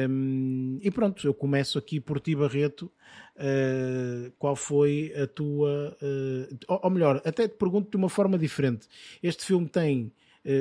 [0.09, 2.91] Um, e pronto, eu começo aqui por ti, Barreto.
[3.35, 5.95] Uh, qual foi a tua.
[6.67, 8.87] Ou, ou, melhor, até te pergunto de uma forma diferente.
[9.21, 10.11] Este filme tem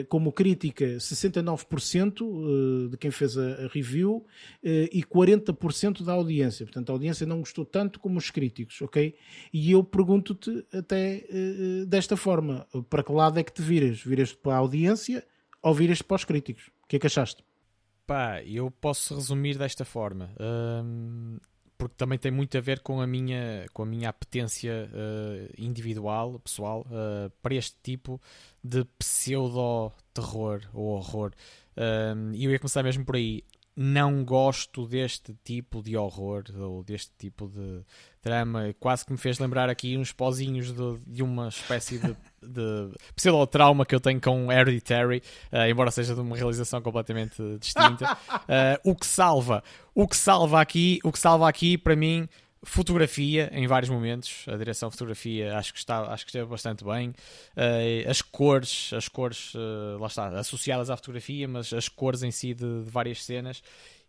[0.09, 4.27] como crítica 69% de quem fez a, review
[4.63, 6.67] e 40% da audiência.
[6.67, 9.15] Portanto, a audiência não gostou tanto como os críticos, ok?
[9.53, 11.25] E eu pergunto-te até
[11.87, 14.01] desta forma: para que lado é que te viras?
[14.03, 15.25] Viras-te para a audiência
[15.63, 16.71] ou viras-te para os críticos?
[16.85, 17.45] O que é que achaste?
[18.07, 20.31] Pá, eu posso resumir desta forma.
[20.39, 21.39] Um,
[21.79, 26.39] porque também tem muito a ver com a minha, com a minha apetência uh, individual,
[26.41, 28.21] pessoal, uh, para este tipo
[28.63, 31.33] de pseudo-terror ou horror.
[32.35, 33.45] E eu ia começar mesmo por aí.
[33.77, 37.85] Não gosto deste tipo de horror ou deste tipo de
[38.23, 38.75] drama.
[38.81, 42.17] Quase que me fez lembrar aqui uns pozinhos de, de uma espécie de,
[42.47, 48.17] de pseudo-trauma que eu tenho com Hereditary, uh, embora seja de uma realização completamente distinta.
[48.85, 49.63] o que salva,
[49.95, 52.29] o que salva aqui, o que salva aqui para mim
[52.67, 54.45] fotografia em vários momentos.
[54.49, 57.11] A direção de fotografia acho que está acho que esteve bastante bem.
[57.57, 62.31] Uh, as cores as cores uh, lá está associadas à fotografia mas as cores em
[62.31, 63.63] si de, de várias cenas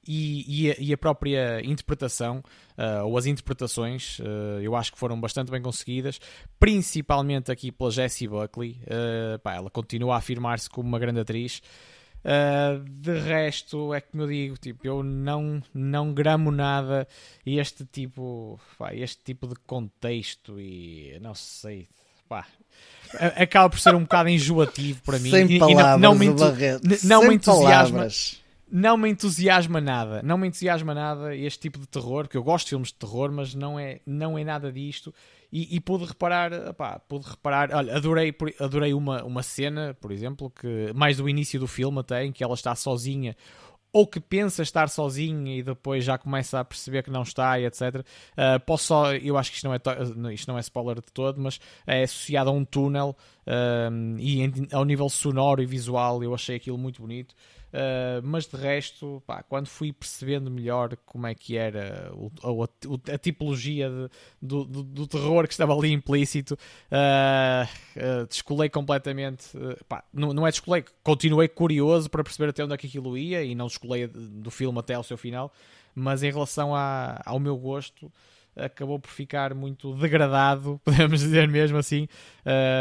[0.08, 2.44] e, e, a, e, a, própria interpretação
[2.78, 4.20] uh, ou as interpretações
[4.62, 6.20] eu acho que foram bastante bem conseguidas
[6.60, 8.80] principalmente aqui pela Jessie Buckley
[9.44, 11.62] pá, ela continua a afirmar-se como uma grande atriz
[12.28, 17.08] Uh, de resto, é como eu digo, tipo, eu não, não gramo nada
[17.46, 21.88] este tipo, pá, este tipo de contexto e não sei,
[22.28, 22.46] pá,
[23.36, 25.30] acaba por ser um bocado enjoativo para mim.
[25.30, 26.28] Sem palavras, e não, não, me,
[27.04, 27.98] não Sem me entusiasma.
[27.98, 28.42] Palavras.
[28.70, 32.66] Não me entusiasma nada, não me entusiasma nada este tipo de terror, porque eu gosto
[32.66, 35.14] de filmes de terror, mas não é, não é nada disto.
[35.50, 40.50] E, e pude reparar, opá, pude reparar, olha, adorei, adorei uma, uma cena, por exemplo,
[40.50, 43.38] que mais do início do filme até, em que ela está sozinha
[43.98, 47.66] ou que pensa estar sozinho e depois já começa a perceber que não está e
[47.66, 47.82] etc.
[48.34, 51.42] Uh, posso só, eu acho que isto não, é isto não é spoiler de todo,
[51.42, 53.16] mas é associado a um túnel
[53.48, 57.34] uh, e em, ao nível sonoro e visual eu achei aquilo muito bonito.
[57.68, 62.32] Uh, mas de resto, pá, quando fui percebendo melhor como é que era o,
[62.64, 64.10] a, a, tipologia de,
[64.42, 67.68] do, do, terror que estava ali implícito, uh,
[68.24, 69.50] uh, descolei completamente.
[69.88, 73.44] Pá, não, não é descolei, continuei curioso para perceber até onde é que aquilo ia
[73.44, 75.52] e não descolei do filme até ao seu final.
[75.94, 78.10] Mas em relação ao meu gosto,
[78.56, 82.08] acabou por ficar muito degradado, podemos dizer mesmo assim,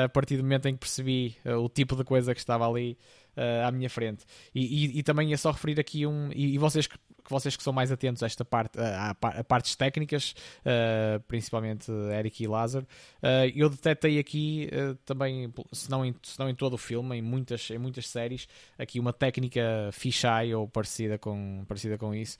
[0.05, 2.97] a partir do momento em que percebi o tipo de coisa que estava ali
[3.37, 4.25] uh, à minha frente.
[4.55, 6.31] E, e, e, também é só referir aqui um.
[6.33, 6.99] E, e vocês que
[7.29, 11.91] vocês que são mais atentos a esta parte, a, a, a partes técnicas, uh, principalmente
[12.17, 12.87] Eric e Lázaro,
[13.23, 17.17] uh, eu detetei aqui uh, também, se não, em, se não em todo o filme,
[17.17, 18.47] em muitas, em muitas séries,
[18.79, 22.39] aqui uma técnica fisheye ou parecida com, parecida com isso,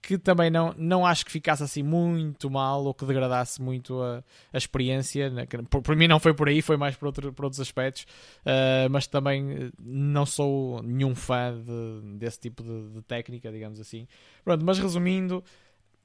[0.00, 4.22] que também não, não acho que ficasse assim muito mal ou que degradasse muito a,
[4.52, 5.28] a experiência.
[5.30, 5.46] Né?
[5.68, 8.04] Por, por, mim não foi por aí, foi mais por, outro, por outros aspectos,
[8.42, 13.80] uh, mas também eh, não sou nenhum fã de, desse tipo de, de, técnica, digamos
[13.80, 14.06] assim.
[14.44, 15.42] Pronto, mas resumindo,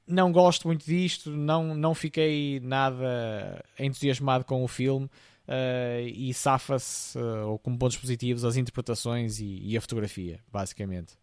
[0.06, 5.08] não gosto muito disto, não, não fiquei nada entusiasmado com o filme.
[5.46, 11.18] Uh, e safa-se, uh, ou com pontos positivos, as interpretações e, e a fotografia, basicamente.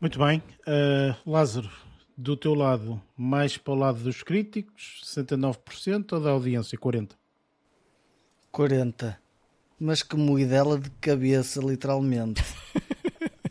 [0.00, 0.40] Muito bem.
[0.60, 1.68] Uh, Lázaro,
[2.16, 7.10] do teu lado, mais para o lado dos críticos, 69% ou da audiência, 40%?
[8.54, 9.16] 40%.
[9.80, 12.42] Mas que moidela de cabeça, literalmente.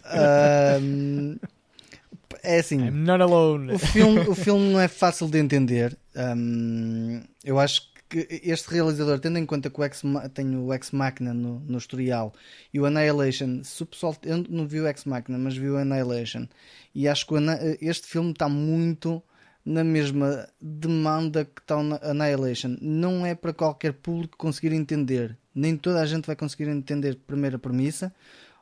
[0.82, 1.38] um,
[2.44, 2.80] é assim.
[2.80, 3.74] I'm not alone.
[3.74, 5.98] O filme, o filme não é fácil de entender.
[6.16, 10.02] Um, eu acho que este realizador, tendo em conta que o Ex,
[10.34, 12.34] tem o Ex Machina no, no historial
[12.74, 15.78] e o Annihilation, se o pessoal, eu não vi o Ex Machina, mas vi o
[15.78, 16.48] Annihilation,
[16.96, 17.34] e acho que
[17.82, 19.22] este filme está muito
[19.66, 22.78] na mesma demanda que está o Annihilation.
[22.82, 27.28] Não é para qualquer público conseguir entender, nem toda a gente vai conseguir entender a
[27.28, 28.14] primeira premissa.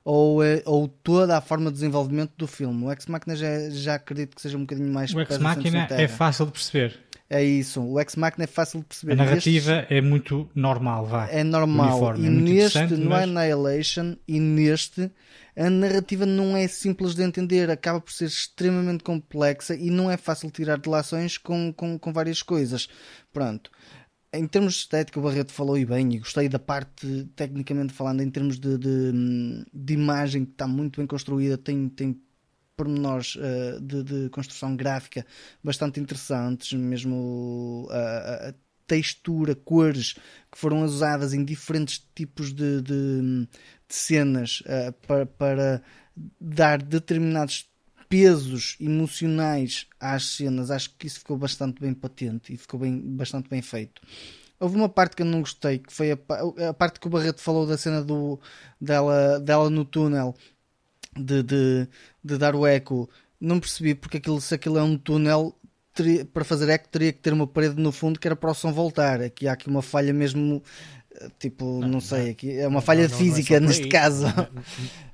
[0.04, 2.86] Ou, é, ou toda a forma de desenvolvimento do filme.
[2.86, 6.08] O Ex Machina já, já acredito que seja um bocadinho mais O Ex Machina é
[6.08, 7.00] fácil de perceber.
[7.36, 7.82] É isso.
[7.82, 9.12] O Ex Machina é fácil de perceber.
[9.12, 11.28] A narrativa é muito normal, vá.
[11.28, 11.90] É normal.
[11.90, 12.24] Uniforme.
[12.24, 13.24] E é neste, no mas...
[13.24, 15.12] Annihilation, e neste,
[15.54, 17.70] a narrativa não é simples de entender.
[17.70, 22.42] Acaba por ser extremamente complexa e não é fácil tirar relações com, com, com várias
[22.42, 22.88] coisas.
[23.34, 23.70] Pronto.
[24.32, 28.22] Em termos de estética, o Barreto falou e bem, e gostei da parte, tecnicamente falando,
[28.22, 29.12] em termos de, de,
[29.74, 32.18] de imagem que está muito bem construída, tem, tem
[32.76, 35.26] pormenores uh, de, de, construção gráfica
[35.64, 38.54] bastante interessantes, mesmo a, a,
[38.88, 40.14] textura, cores
[40.52, 45.84] que foram usadas em diferentes tipos de, de, de cenas uh, para, para
[46.40, 47.68] dar determinados
[48.08, 50.70] pesos emocionais às cenas.
[50.70, 54.02] Acho que isso ficou bastante bem patente e ficou bem, bastante bem feito.
[54.60, 57.42] Houve uma parte que eu não gostei, que foi a, a parte que o Barreto
[57.42, 58.40] falou da cena do,
[58.80, 60.34] dela, dela no túnel
[61.16, 61.88] de, de,
[62.24, 63.10] de dar o eco,
[63.40, 65.56] não percebi porque aquilo, se aquilo é um túnel,
[65.94, 68.54] teria, para fazer eco teria que ter uma parede no fundo que era para o
[68.54, 69.22] som voltar.
[69.22, 70.62] Aqui há aqui uma falha mesmo,
[71.40, 74.26] tipo, não, não sei, aqui é uma falha não, física não é neste caso.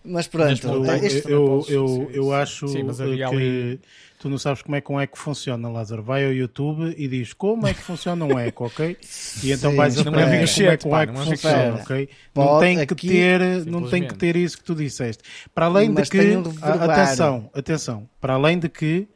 [0.04, 1.30] mas pronto, eu, este...
[1.30, 3.24] eu, eu, eu, acho Sim, que.
[3.24, 3.80] Ali
[4.22, 6.04] Tu não sabes como é que um eco funciona, Lázaro.
[6.04, 8.96] Vai ao YouTube e diz como é que funciona um eco, ok?
[9.42, 12.10] E então Sim, vais aprender como é que um eco funciona, ok?
[12.36, 15.24] Não tem, que ter, não tem que ter isso que tu disseste.
[15.56, 16.44] Para além Mas de que, um
[16.84, 19.08] atenção, atenção, para além de que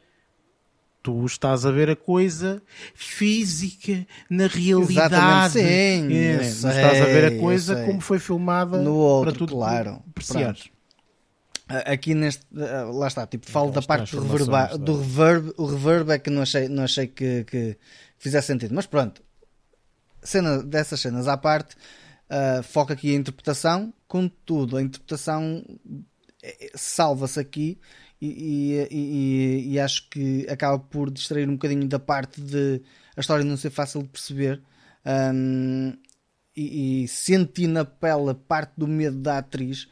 [1.05, 2.63] tu estás a ver a coisa
[2.95, 5.53] física na realidade.
[5.53, 9.47] sim, é, sei, estás a ver a coisa como foi filmada no outro, para tu
[9.47, 10.03] claro.
[10.09, 10.63] apreciares.
[11.67, 16.17] Aqui neste, lá está, tipo, falo da parte do reverb, do reverb, o reverb é
[16.17, 17.77] que não achei, não achei que, que
[18.17, 19.21] fizesse sentido, mas pronto,
[20.23, 21.75] cena, dessas cenas à parte,
[22.29, 25.63] uh, foca aqui a interpretação, contudo, a interpretação
[26.41, 27.79] é, salva-se aqui
[28.21, 32.81] e, e, e, acho que acaba por distrair um bocadinho da parte de
[33.15, 34.61] a história não ser fácil de perceber
[35.05, 35.93] um,
[36.55, 39.87] e, e senti na pele parte do medo da atriz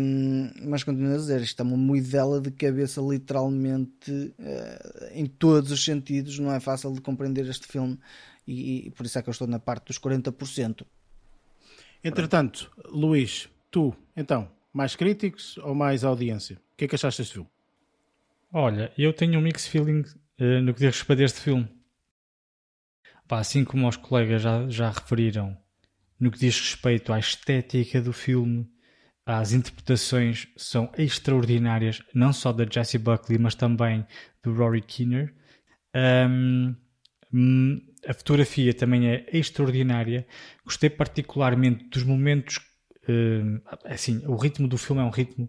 [0.00, 5.70] um, mas continuo a dizer, isto é uma moedela de cabeça, literalmente, uh, em todos
[5.70, 6.38] os sentidos.
[6.38, 7.98] Não é fácil de compreender este filme
[8.46, 10.86] e, e, por isso é que eu estou na parte dos 40%.
[12.02, 12.96] Entretanto, Pronto.
[12.96, 16.56] Luís, tu, então, mais críticos ou mais audiência?
[16.56, 17.48] O que é que achaste deste filme?
[18.52, 20.02] Olha, eu tenho um mixed feeling
[20.38, 21.66] uh, no que diz respeito a este filme.
[23.26, 25.56] Pá, assim como os colegas já, já referiram,
[26.20, 28.70] no que diz respeito à estética do filme,
[29.24, 34.06] as interpretações são extraordinárias, não só da Jessie Buckley, mas também
[34.42, 35.34] do Rory Kinner.
[35.94, 36.76] Um,
[38.06, 40.26] a fotografia também é extraordinária.
[40.64, 42.60] Gostei particularmente dos momentos.
[43.08, 45.48] Uh, assim, o ritmo do filme é um ritmo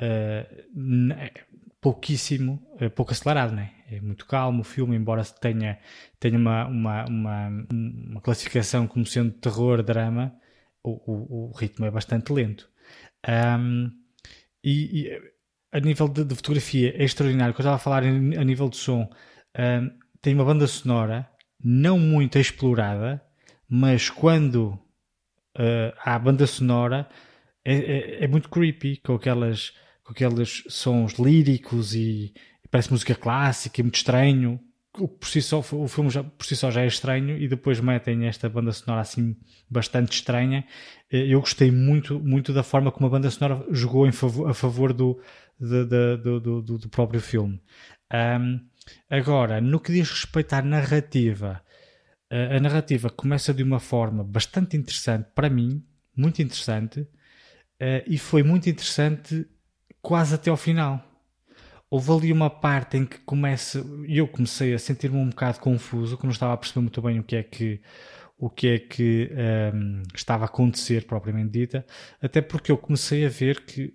[0.00, 1.40] uh,
[1.80, 3.72] pouquíssimo, uh, pouco acelerado, né?
[3.90, 5.78] é muito calmo o filme, embora tenha,
[6.20, 10.34] tenha uma, uma, uma, uma classificação como sendo terror, drama,
[10.82, 12.68] o, o, o ritmo é bastante lento.
[13.26, 13.90] Um,
[14.62, 15.32] e, e,
[15.72, 17.54] a nível de, de, fotografia é extraordinário.
[17.54, 19.08] Quando eu estava a falar a nível de som,
[19.58, 19.90] um,
[20.20, 21.28] tem uma banda sonora
[21.62, 23.22] não muito explorada,
[23.68, 24.78] mas quando
[25.58, 27.08] uh, há banda sonora
[27.64, 29.72] é, é, é, muito creepy com aquelas
[30.02, 32.32] com aqueles sons líricos e,
[32.64, 34.60] e parece música clássica e muito estranho
[35.00, 37.80] o, por si só, o filme já, por si só já é estranho e depois
[37.80, 39.36] metem esta banda sonora assim
[39.70, 40.64] bastante estranha.
[41.10, 44.92] Eh, eu gostei muito, muito da forma como a banda sonora jogou favor, a favor
[44.92, 45.20] do,
[45.58, 47.60] do, do, do, próprio filme.
[48.12, 48.60] Um,
[49.10, 51.62] agora, no que diz respeito à narrativa,
[52.30, 55.84] a, narrativa começa de uma forma bastante interessante para mim,
[56.16, 59.46] muito interessante, uh, e foi muito interessante
[60.00, 61.04] quase até ao final
[61.90, 66.24] houve ali uma parte em que começa, eu comecei a sentir-me um bocado confuso, que
[66.24, 67.80] não estava a perceber muito bem o que é que
[68.40, 69.30] o que é que
[69.74, 71.84] um, estava a acontecer propriamente dita,
[72.22, 73.92] até porque eu comecei a ver que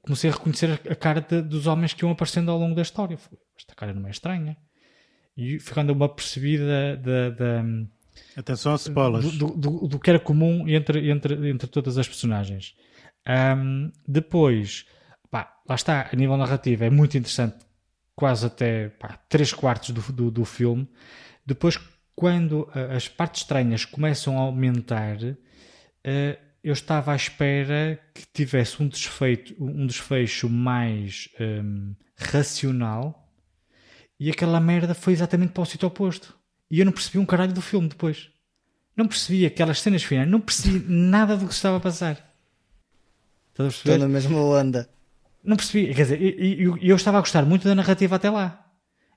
[0.00, 3.18] comecei a reconhecer a cara de, dos homens que iam aparecendo ao longo da história.
[3.58, 4.56] Esta cara não é estranha.
[5.36, 7.64] E ficando uma percebida da, da
[8.36, 9.32] Atenção a spoilers.
[9.36, 12.74] Do, do, do, que era comum entre, entre, entre todas as personagens.
[13.56, 14.86] Um, depois,
[15.30, 17.56] pá, lá está, a nível narrativo é muito interessante,
[18.14, 20.88] quase até pá, 3 quartos do, do, do filme.
[21.44, 21.78] Depois,
[22.14, 25.36] quando as partes estranhas começam a aumentar, uh,
[26.62, 33.19] eu estava à espera que tivesse um desfeito, um desfecho mais um, racional
[34.20, 36.36] e aquela merda foi exatamente para o sítio oposto.
[36.70, 38.28] E eu não percebi um caralho do filme depois.
[38.94, 42.30] Não percebi aquelas cenas finais, não percebi nada do que estava a passar.
[43.58, 44.88] Estou na mesma onda.
[45.42, 48.66] Não percebi, quer dizer, eu, eu, estava a gostar muito da narrativa até lá.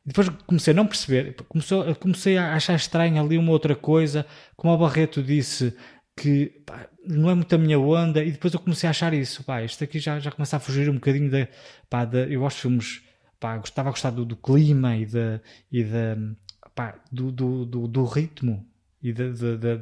[0.05, 4.25] Depois comecei a não perceber, começou, comecei a achar estranho ali uma outra coisa,
[4.55, 5.75] como o Barreto disse
[6.15, 9.43] que pá, não é muito a minha onda, e depois eu comecei a achar isso,
[9.43, 11.47] pá, isto aqui já, já começa a fugir um bocadinho da,
[11.89, 13.01] pá, da eu gosto de filmes,
[13.43, 16.17] pá, gostava a gostar do, do clima e, da, e da,
[16.73, 18.65] pá, do, do, do, do ritmo
[19.01, 19.77] e de, de, de,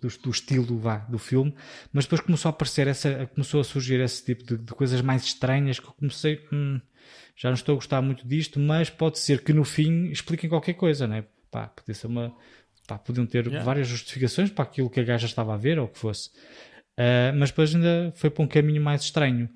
[0.00, 1.54] do, do, estilo vá, do filme,
[1.92, 5.78] mas depois começou a aparecer essa, começou a surgir esse tipo de, coisas mais estranhas
[5.78, 6.80] que eu comecei, hum,
[7.36, 10.74] já não estou a gostar muito disto, mas pode ser que no fim expliquem qualquer
[10.74, 11.24] coisa, né?
[11.48, 12.34] Pá, podia ser uma,
[12.88, 13.64] pá, podiam ter yeah.
[13.64, 16.30] várias justificações para aquilo que a gaja estava a ver ou o que fosse,
[16.98, 19.48] uh, mas depois ainda foi para um caminho mais estranho,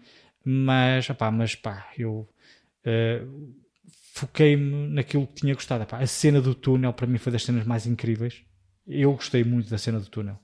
[0.44, 2.28] mas, pá, mas pá, eu
[2.86, 3.55] uh,
[4.12, 7.66] foquei-me naquilo que tinha gostado, pá, a cena do túnel para mim foi das cenas
[7.66, 8.44] mais incríveis
[8.86, 10.39] eu gostei muito da cena do túnel.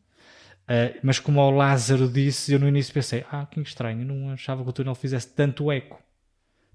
[0.62, 4.62] Uh, mas como o Lázaro disse, eu no início pensei, ah, que estranho, não achava
[4.62, 6.00] que o túnel fizesse tanto eco.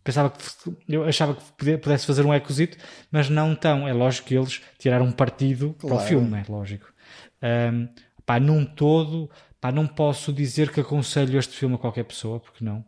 [0.04, 0.40] Pensava que
[0.88, 2.78] eu achava que pudesse fazer um ecozito,
[3.10, 3.88] mas não tão.
[3.88, 5.96] É lógico que eles tiraram um partido claro.
[5.96, 6.94] para o filme, é lógico.
[7.42, 7.88] Um,
[8.24, 12.64] pá, num todo, pá, não posso dizer que aconselho este filme a qualquer pessoa, porque
[12.64, 12.86] não.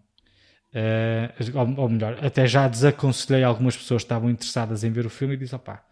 [0.77, 5.33] Uh, ou, melhor, até já desaconselhei algumas pessoas que estavam interessadas em ver o filme
[5.33, 5.83] e disse, opá,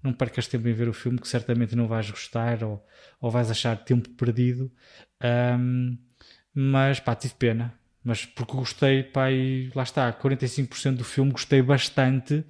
[0.00, 2.84] não percas tempo em ver o filme que certamente não vais gostar ou,
[3.20, 4.70] ou vais achar tempo perdido.
[5.58, 5.98] Um,
[6.54, 7.74] mas pá, tive pena.
[8.04, 12.44] Mas porque gostei, pá, e lá está, 45% do filme gostei bastante.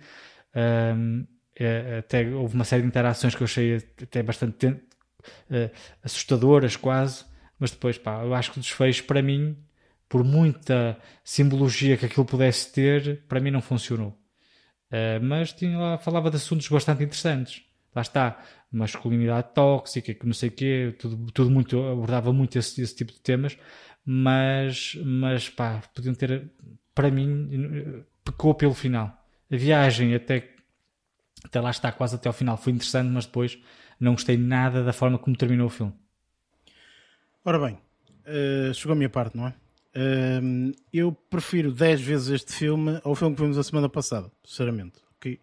[0.55, 4.79] Um, é, até houve uma série de interações que eu achei até bastante uh,
[6.03, 7.25] assustadoras, quase.
[7.59, 9.57] Mas depois, pá, eu acho que o desfecho, para mim,
[10.09, 14.19] por muita simbologia que aquilo pudesse ter, para mim não funcionou.
[14.91, 17.63] Uh, mas tinha lá, falava de assuntos bastante interessantes.
[17.95, 18.39] Lá está,
[18.73, 23.13] masculinidade tóxica, que não sei o quê, tudo, tudo muito, abordava muito esse, esse, tipo
[23.13, 23.59] de temas,
[24.05, 26.51] mas, mas pá, podiam ter,
[26.95, 29.15] para mim, pecou pelo final.
[29.51, 30.55] A viagem até,
[31.45, 33.59] até lá está, quase até ao final, foi interessante, mas depois
[33.99, 35.93] não gostei nada da forma como terminou o filme.
[37.45, 37.79] Ora bem,
[38.27, 39.55] uh, chegou a minha parte, não é?
[40.93, 45.01] Eu prefiro 10 vezes este filme ao filme que vimos a semana passada, sinceramente.
[45.17, 45.41] Okay?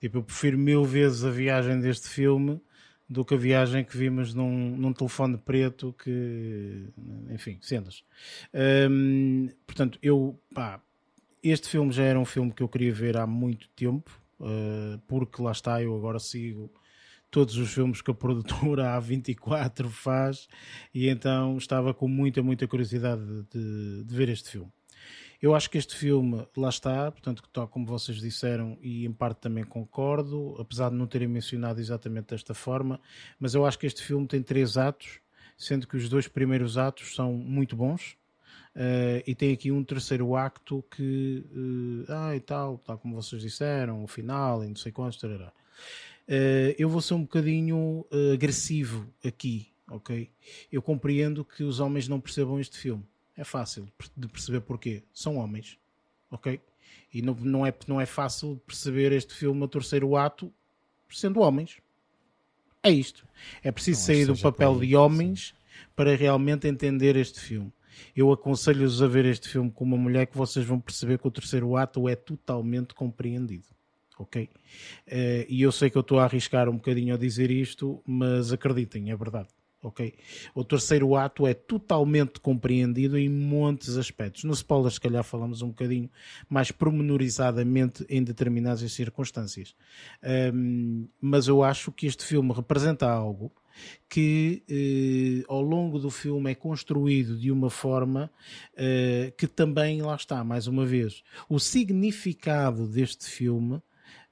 [0.00, 2.60] Tipo, eu prefiro mil vezes a viagem deste filme
[3.08, 6.88] do que a viagem que vimos num, num telefone preto que,
[7.30, 8.02] enfim, cenas.
[8.90, 10.80] Um, portanto, eu, pá,
[11.42, 14.10] este filme já era um filme que eu queria ver há muito tempo,
[14.40, 16.72] uh, porque lá está, eu agora sigo
[17.32, 20.46] todos os filmes que a produtora A24 faz
[20.94, 24.70] e então estava com muita, muita curiosidade de, de ver este filme.
[25.40, 29.40] Eu acho que este filme lá está, portanto, tal como vocês disseram, e em parte
[29.40, 33.00] também concordo, apesar de não terem mencionado exatamente desta forma,
[33.40, 35.18] mas eu acho que este filme tem três atos,
[35.56, 38.16] sendo que os dois primeiros atos são muito bons.
[38.74, 43.42] Uh, e tem aqui um terceiro acto que, uh, ah, e tal, tal como vocês
[43.42, 45.52] disseram, o final, e não sei quantos, tarará.
[46.28, 50.30] Uh, eu vou ser um bocadinho agressivo aqui, ok?
[50.70, 53.04] Eu compreendo que os homens não percebam este filme.
[53.36, 55.02] É fácil de perceber porquê.
[55.12, 55.78] São homens,
[56.30, 56.60] ok?
[57.12, 60.52] E não, não, é, não é fácil perceber este filme a terceiro ato
[61.10, 61.78] sendo homens.
[62.82, 63.26] É isto.
[63.62, 65.54] É preciso não sair do papel de homens
[65.94, 67.72] para realmente entender este filme
[68.14, 71.30] eu aconselho-vos a ver este filme com uma mulher que vocês vão perceber que o
[71.30, 73.66] terceiro ato é totalmente compreendido.
[74.22, 74.44] Ok?
[74.44, 78.52] Uh, e eu sei que eu estou a arriscar um bocadinho a dizer isto, mas
[78.52, 79.48] acreditem, é verdade.
[79.82, 80.14] Ok?
[80.54, 84.44] O terceiro ato é totalmente compreendido em de aspectos.
[84.44, 86.08] No spoiler, se calhar, falamos um bocadinho
[86.48, 89.74] mais promenorizadamente em determinadas circunstâncias.
[90.54, 93.50] Um, mas eu acho que este filme representa algo
[94.08, 98.30] que eh, ao longo do filme é construído de uma forma
[98.76, 103.80] eh, que também, lá está, mais uma vez, o significado deste filme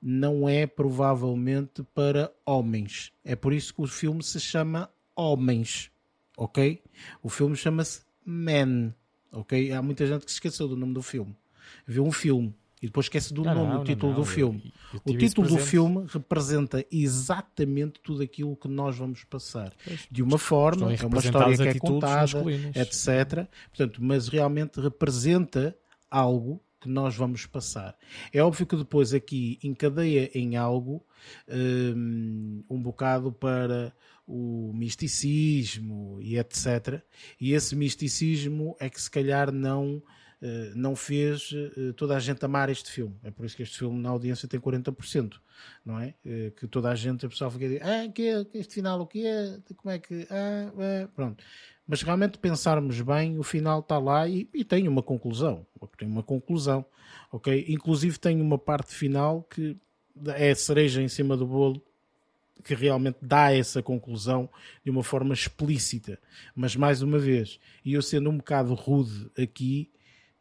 [0.01, 3.12] não é provavelmente para homens.
[3.24, 5.90] É por isso que o filme se chama Homens,
[6.36, 6.82] ok?
[7.22, 8.94] O filme chama-se Men,
[9.31, 9.72] ok?
[9.72, 11.36] Há muita gente que se esqueceu do nome do filme.
[11.86, 14.72] Viu um filme e depois esquece do não, nome, não, título não, do filme.
[14.94, 19.74] Eu, eu o título do filme representa exatamente tudo aquilo que nós vamos passar.
[20.10, 22.43] De uma forma, é uma história que é contada,
[22.74, 23.47] etc.
[23.68, 25.77] Portanto, mas realmente representa
[26.10, 27.97] algo que nós vamos passar.
[28.32, 31.05] É óbvio que depois aqui encadeia em algo
[31.48, 33.93] um, um bocado para
[34.27, 37.02] o misticismo e etc.
[37.40, 40.02] E esse misticismo é que se calhar não
[40.75, 43.15] não fez eh, toda a gente amar este filme.
[43.23, 45.35] É por isso que este filme na audiência tem 40%,
[45.85, 46.15] não é?
[46.25, 49.01] Eh, que toda a gente, a pessoa fica a dizer, ah, que é, este final
[49.01, 49.59] o que é?
[49.77, 50.27] Como é que.
[50.31, 51.07] Ah, é.
[51.15, 51.45] pronto.
[51.87, 55.67] Mas realmente pensarmos bem, o final está lá e, e tem uma conclusão.
[55.99, 56.87] Tem uma conclusão,
[57.33, 57.67] ok?
[57.69, 59.77] Inclusive tem uma parte final que
[60.37, 61.83] é a cereja em cima do bolo
[62.62, 64.49] que realmente dá essa conclusão
[64.85, 66.19] de uma forma explícita.
[66.55, 69.91] Mas mais uma vez, e eu sendo um bocado rude aqui,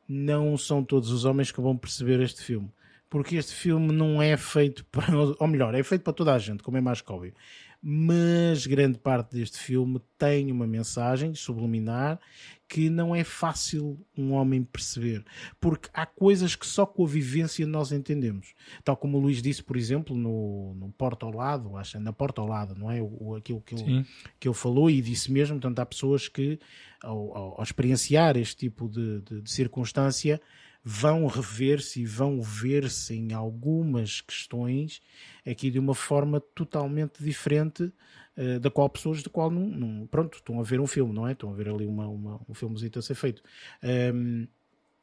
[0.10, 2.72] não são todos os homens que vão perceber este filme.
[3.07, 5.14] Porque este filme não é feito para.
[5.40, 7.34] Ou melhor, é feito para toda a gente, como é mais que óbvio.
[7.81, 12.19] Mas grande parte deste filme tem uma mensagem subliminar
[12.68, 15.26] que não é fácil um homem perceber,
[15.60, 18.53] porque há coisas que só com a vivência nós entendemos.
[18.84, 22.41] Tal como o Luís disse, por exemplo, no, no Porta ao Lado, acho, na Porta
[22.41, 23.02] ao Lado, não é?
[23.02, 24.06] O, aquilo que ele,
[24.40, 26.60] que ele falou e disse mesmo, portanto, há pessoas que,
[27.04, 30.42] ao, ao, ao experienciar este tipo de, de, de circunstância,
[30.84, 35.02] vão rever-se e vão ver-se em algumas questões
[35.46, 37.92] aqui de uma forma totalmente diferente
[38.38, 41.28] uh, da qual pessoas de qual não, não, pronto, estão a ver um filme, não
[41.28, 41.34] é?
[41.34, 43.44] Estão a ver ali uma, uma um filmezinho a ser feito.
[43.84, 44.48] Um,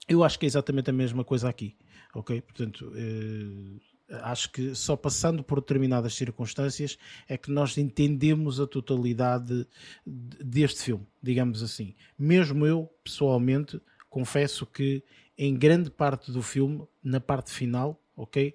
[0.08, 1.76] eu acho que é exatamente a mesma coisa aqui,
[2.14, 2.40] ok?
[2.40, 6.96] Portanto, uh, acho que só passando por determinadas circunstâncias
[7.28, 9.66] é que nós entendemos a totalidade
[10.04, 11.94] deste filme, digamos assim.
[12.18, 15.02] Mesmo eu, pessoalmente, confesso que
[15.36, 18.54] em grande parte do filme, na parte final, ok,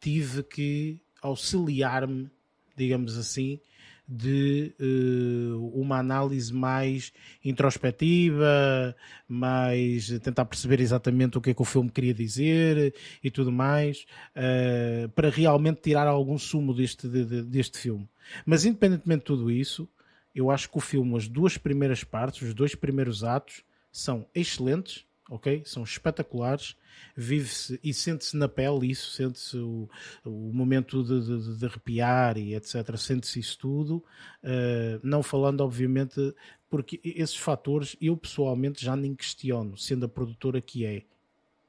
[0.00, 2.30] tive que auxiliar-me,
[2.76, 3.60] digamos assim,
[4.06, 7.12] de uh, uma análise mais
[7.44, 8.94] introspectiva,
[9.26, 14.04] mais tentar perceber exatamente o que é que o filme queria dizer e tudo mais,
[14.36, 18.08] uh, para realmente tirar algum sumo deste, de, de, deste filme.
[18.44, 19.88] Mas independentemente de tudo isso,
[20.34, 25.06] eu acho que o filme, as duas primeiras partes, os dois primeiros atos, são excelentes
[25.30, 25.62] ok?
[25.64, 26.76] São espetaculares,
[27.16, 29.88] vive-se e sente-se na pele isso, sente-se o,
[30.24, 32.96] o momento de, de, de, arrepiar e etc.
[32.96, 34.04] Sente-se isso tudo,
[34.42, 36.34] uh, não falando, obviamente,
[36.68, 41.02] porque esses fatores eu pessoalmente já nem questiono, sendo a produtora que é.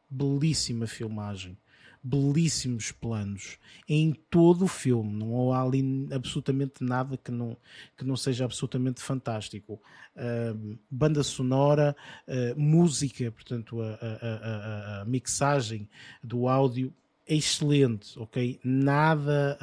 [0.08, 1.58] Belíssima filmagem
[2.06, 3.58] belíssimos planos
[3.90, 5.12] em todo o filme.
[5.12, 7.58] Não há ali absolutamente nada que não,
[7.98, 9.82] que não seja absolutamente fantástico.
[10.16, 11.96] Uh, banda sonora,
[12.28, 15.90] uh, música, portanto, a, a, a, a, mixagem
[16.24, 16.94] do áudio
[17.28, 18.60] é excelente, ok?
[18.64, 19.58] Nada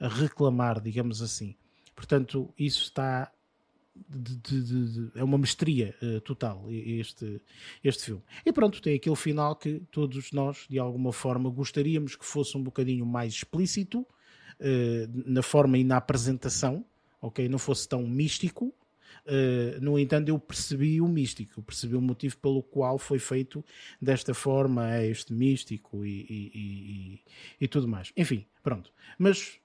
[0.00, 1.54] a reclamar, digamos assim.
[1.94, 3.30] Portanto, isso está
[4.08, 7.40] de, de, de, é uma mestria uh, total este,
[7.82, 8.22] este filme.
[8.44, 12.62] E pronto, tem aquele final que todos nós, de alguma forma, gostaríamos que fosse um
[12.62, 14.06] bocadinho mais explícito,
[15.24, 16.84] na forma e na apresentação,
[17.22, 17.48] ok?
[17.48, 18.74] Não fosse tão místico,
[19.26, 23.62] Uh, no entanto, eu percebi o místico, percebi o motivo pelo qual foi feito
[24.00, 27.20] desta forma, este místico e, e, e,
[27.60, 28.10] e, tudo mais.
[28.16, 28.90] Enfim, pronto.
[29.18, 29.58] Mas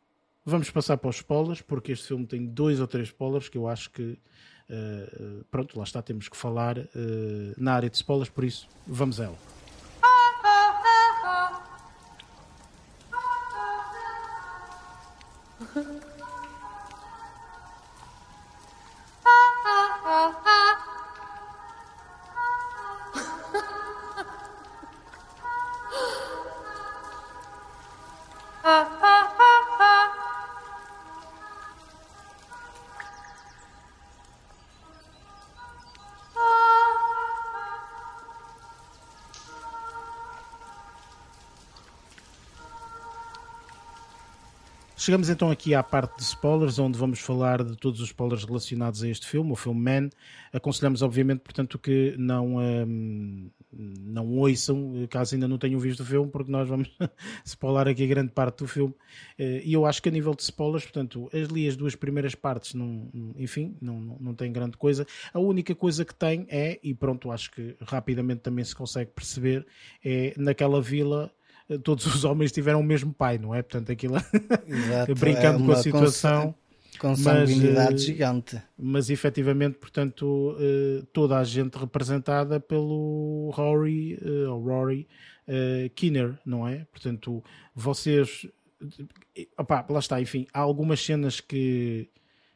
[0.45, 3.67] vamos passar para os spoilers, porque este filme tem dois ou três spoilers que eu
[3.67, 4.17] acho que.
[4.69, 6.85] Uh, pronto, lá está, temos que falar uh,
[7.57, 9.62] na área de spoilers, por isso vamos a ela.
[45.03, 49.03] Chegamos então aqui à parte de spoilers, onde vamos falar de todos os spoilers relacionados
[49.03, 50.09] a este filme, o filme Man.
[50.53, 56.31] Aconselhamos, obviamente, portanto, que não, um, não ouçam, caso ainda não tenham visto o filme,
[56.31, 56.89] porque nós vamos
[57.43, 58.95] spoiler aqui grande parte do filme.
[59.37, 62.73] Eh, e eu acho que a nível de spoilers, portanto, ali as duas primeiras partes,
[62.73, 65.05] não, enfim, não, não tem grande coisa.
[65.33, 69.67] A única coisa que tem é, e pronto, acho que rapidamente também se consegue perceber,
[70.01, 71.29] é naquela vila
[71.83, 73.61] todos os homens tiveram o mesmo pai, não é?
[73.61, 74.15] Portanto, aquilo
[74.67, 76.55] Exato, brincando é com a situação.
[76.99, 78.61] Com sanguinidade mas, eh, gigante.
[78.77, 85.07] Mas efetivamente, portanto, eh, toda a gente representada pelo Rory, eh, ou Rory
[85.95, 86.85] Kinner, não é?
[86.91, 87.43] Portanto,
[87.75, 88.47] vocês.
[89.57, 92.09] Opá, lá está, enfim, há algumas cenas que,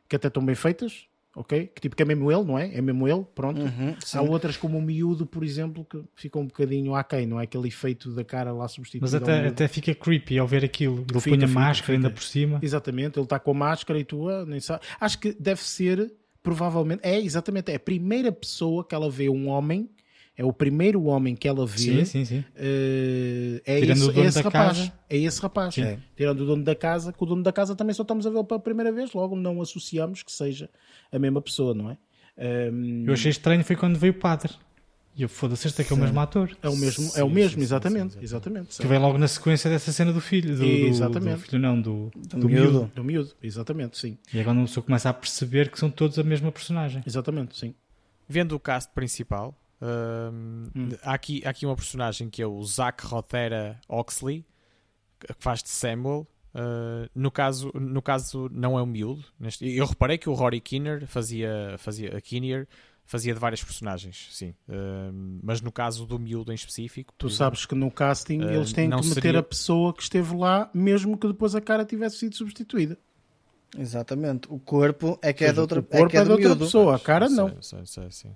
[0.08, 1.07] que até estão bem feitas,
[1.38, 1.68] ok?
[1.68, 2.76] Que tipo que é mesmo ele, não é?
[2.76, 3.62] É mesmo ele, pronto.
[3.62, 7.44] Uhum, Há outras como o miúdo, por exemplo, que ficam um bocadinho aquém, não é?
[7.44, 9.04] Aquele efeito da cara lá substituído.
[9.04, 11.06] Mas até, até fica creepy ao ver aquilo.
[11.10, 11.94] Ele fica, põe a fica, máscara fica.
[11.94, 12.60] ainda por cima.
[12.62, 14.82] Exatamente, ele está com a máscara e tu ah, nem sabe.
[15.00, 16.12] Acho que deve ser,
[16.42, 19.90] provavelmente, é exatamente, é a primeira pessoa que ela vê um homem
[20.38, 21.78] é o primeiro homem que ela vê.
[21.78, 22.40] Sim, sim, sim.
[22.40, 24.78] Uh, é, Tirando esse, o dono é esse da rapaz.
[24.78, 24.94] Casa.
[25.10, 25.78] É esse rapaz.
[25.80, 26.00] É.
[26.16, 28.46] Tirando o dono da casa, que o dono da casa também só estamos a vê-lo
[28.46, 30.70] pela primeira vez, logo não associamos que seja
[31.12, 31.98] a mesma pessoa, não é?
[32.72, 33.06] Um...
[33.08, 34.54] Eu achei estranho foi quando veio o padre.
[35.16, 36.56] E eu foda-se, este é que é o mesmo ator.
[36.62, 38.14] É o mesmo, sim, é o mesmo, sim, exatamente.
[38.14, 38.78] Sim, exatamente.
[38.78, 40.56] Que vem logo na sequência dessa cena do filho.
[40.56, 41.32] Do, exatamente.
[41.32, 42.92] Do, do filho, não, do, do, do miúdo.
[42.94, 44.20] Do miúdo, exatamente, sim.
[44.32, 47.02] E é quando a pessoa começa a perceber que são todos a mesma personagem.
[47.04, 47.74] Exatamente, sim.
[48.30, 50.90] Vendo o cast principal, hum.
[51.04, 54.46] há, aqui, há aqui uma personagem que é o Zach Rotera Oxley,
[55.20, 56.28] que faz de Samuel.
[56.56, 59.24] Uh, no, caso, no caso, não é o miúdo.
[59.40, 62.68] Neste, eu reparei que o Rory Kinner fazia, fazia a Kinnear
[63.08, 64.54] fazia de várias personagens, sim.
[64.68, 67.14] Uh, mas no caso do miúdo em específico.
[67.18, 69.40] Tu sabes que no casting uh, eles têm que meter seria...
[69.40, 73.00] a pessoa que esteve lá, mesmo que depois a cara tivesse sido substituída.
[73.78, 74.48] Exatamente.
[74.52, 77.00] O corpo é que é de outra, o corpo é, é de outra pessoa, a
[77.00, 77.62] cara não.
[77.62, 78.32] Sei, sei, sei,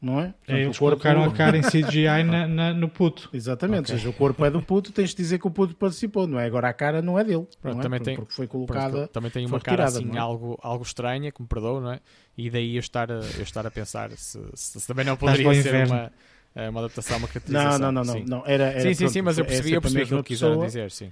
[0.00, 0.24] não é?
[0.24, 1.02] Portanto, é eles corpo...
[1.02, 3.28] colocaram a cara em CGI na, na, no puto.
[3.32, 3.94] Exatamente, okay.
[3.94, 6.38] ou seja, o corpo é do puto, tens de dizer que o puto participou, não
[6.38, 6.46] é?
[6.46, 7.46] Agora a cara não é dele.
[7.60, 7.82] Pronto, não é?
[7.82, 9.08] também tem, porque foi colocada.
[9.08, 10.18] Também tem uma cara assim, é?
[10.18, 12.00] algo, algo estranha, que me perdoa, não é?
[12.36, 15.62] E daí eu estar a, eu estar a pensar se, se, se também não poderia
[15.62, 16.12] ser uma,
[16.54, 17.78] eh, uma adaptação, uma caracterização.
[17.78, 18.42] Não, não, não, não, não.
[18.46, 20.90] Era, era, sim, sim, pronto, sim, mas eu percebi, eu percebi aquilo que quiseram dizer,
[20.90, 21.10] sim.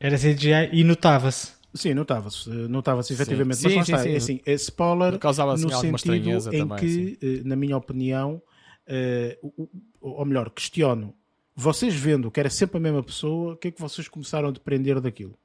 [0.00, 1.52] Era CGI e notava-se.
[1.74, 3.56] Sim, notava-se, notava-se efetivamente.
[3.56, 6.58] Sim, mas sim, lá está, sim, é assim, é spoiler Causava, assim, no sentido em
[6.58, 8.40] também, que, eh, na minha opinião,
[8.88, 9.68] uh,
[10.00, 11.12] ou melhor, questiono,
[11.54, 14.52] vocês vendo que era sempre a mesma pessoa, o que é que vocês começaram a
[14.52, 15.36] depender daquilo?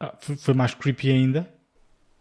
[0.00, 1.48] Ah, foi mais creepy ainda.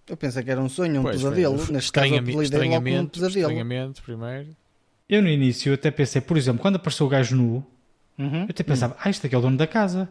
[0.07, 1.57] Eu pensei que era um sonho, um pois, pesadelo.
[1.57, 3.41] Foi, Neste caso, eu estranhamento, um pesadelo.
[3.41, 4.55] estranhamento primeiro.
[5.09, 7.65] Eu no início até pensei, por exemplo, quando apareceu o gajo nu,
[8.17, 8.41] uhum.
[8.41, 8.99] eu até pensava, uhum.
[9.03, 10.09] ah, este aqui é o dono da casa.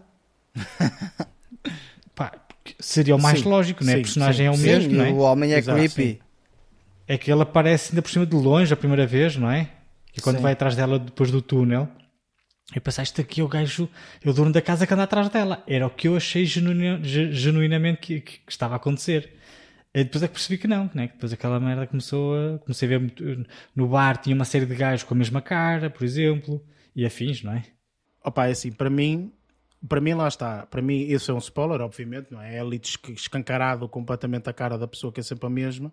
[2.15, 2.33] Pá,
[2.81, 3.93] seria o mais sim, lógico, né?
[3.93, 5.11] Sim, a personagem sim, é o mesmo, não é?
[5.11, 6.21] O homem é Exato, creepy.
[7.07, 9.71] É que ele aparece ainda por cima de longe a primeira vez, não é?
[10.17, 10.43] E quando Sim.
[10.43, 11.89] vai atrás dela depois do túnel,
[12.75, 13.89] eu pensei, isto aqui é o gajo,
[14.25, 15.63] é o dono da casa que anda atrás dela.
[15.67, 19.35] Era o que eu achei genuinamente que, que, que estava a acontecer.
[19.95, 21.07] E depois é que percebi que não, né?
[21.07, 22.59] depois aquela merda começou a.
[22.59, 26.05] Comecei a ver no bar, tinha uma série de gajos com a mesma cara, por
[26.05, 26.63] exemplo,
[26.95, 27.63] e afins, não é?
[28.23, 29.33] Opa, é assim, para mim,
[29.89, 32.57] para mim lá está, para mim esse é um spoiler, obviamente, não é?
[32.57, 32.81] É ali
[33.15, 35.93] escancarado completamente a cara da pessoa que é sempre a mesma.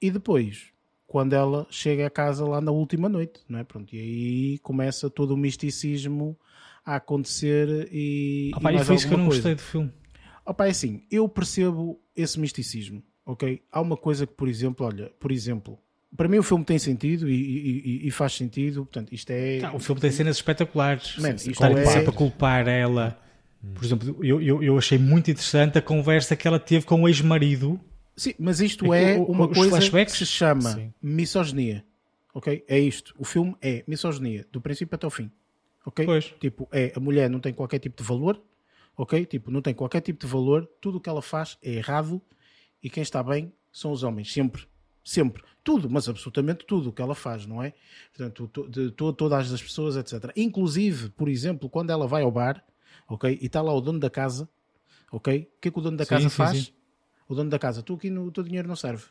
[0.00, 0.72] E depois,
[1.06, 3.64] quando ela chega a casa lá na última noite, não é?
[3.64, 6.38] Pronto, e aí começa todo o misticismo
[6.84, 8.50] a acontecer e.
[8.50, 9.42] E, e foi isso que eu não coisa.
[9.42, 9.92] gostei do filme.
[10.44, 13.62] Opa, é assim, eu percebo esse misticismo, ok?
[13.70, 15.78] Há uma coisa que, por exemplo, olha, por exemplo,
[16.16, 19.60] para mim o filme tem sentido e, e, e faz sentido, portanto, isto é.
[19.60, 21.16] Tá, o filme tem cenas espetaculares.
[21.18, 21.86] Man, isto Estar é...
[21.86, 23.20] sempre a culpar ela
[23.74, 27.08] Por exemplo, eu, eu, eu achei muito interessante a conversa que ela teve com o
[27.08, 27.80] ex-marido.
[28.16, 30.12] Sim, mas isto é, é uma coisa flashbacks?
[30.14, 30.92] que se chama Sim.
[31.00, 31.84] misoginia.
[32.34, 32.64] Ok?
[32.66, 33.14] É isto.
[33.18, 35.30] O filme é misoginia, do princípio até o fim.
[35.84, 36.04] Ok?
[36.04, 36.34] Pois.
[36.40, 38.42] Tipo, é a mulher não tem qualquer tipo de valor.
[38.96, 39.24] Ok?
[39.26, 40.68] Tipo, não tem qualquer tipo de valor.
[40.80, 42.20] Tudo o que ela faz é errado.
[42.82, 44.32] E quem está bem são os homens.
[44.32, 44.66] Sempre.
[45.04, 45.42] Sempre.
[45.64, 47.74] Tudo, mas absolutamente tudo o que ela faz, não é?
[48.16, 50.32] Portanto, de, todas as pessoas, etc.
[50.36, 52.64] Inclusive, por exemplo, quando ela vai ao bar,
[53.08, 53.38] ok?
[53.40, 54.48] E está lá o dono da casa,
[55.10, 55.48] ok?
[55.56, 56.58] O que é que o dono da casa sim, faz?
[56.58, 56.72] Sim.
[57.28, 59.04] O dono da casa, tu aqui no o teu dinheiro não serve,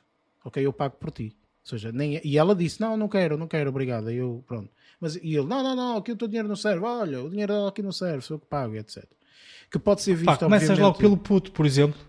[0.44, 0.66] ok?
[0.66, 1.36] Eu pago por ti.
[1.64, 4.12] Ou seja, nem, e ela disse: Não, não quero, não quero, obrigada.
[4.14, 4.72] E eu, pronto.
[5.02, 6.86] Mas, e ele: Não, não, não, aqui o teu dinheiro não serve.
[6.86, 9.06] Olha, o dinheiro aqui não serve, sou eu que pago, etc.
[9.70, 10.28] Que pode ser visto.
[10.28, 10.88] Pá, começas obviamente...
[10.88, 12.00] logo pelo puto, por exemplo.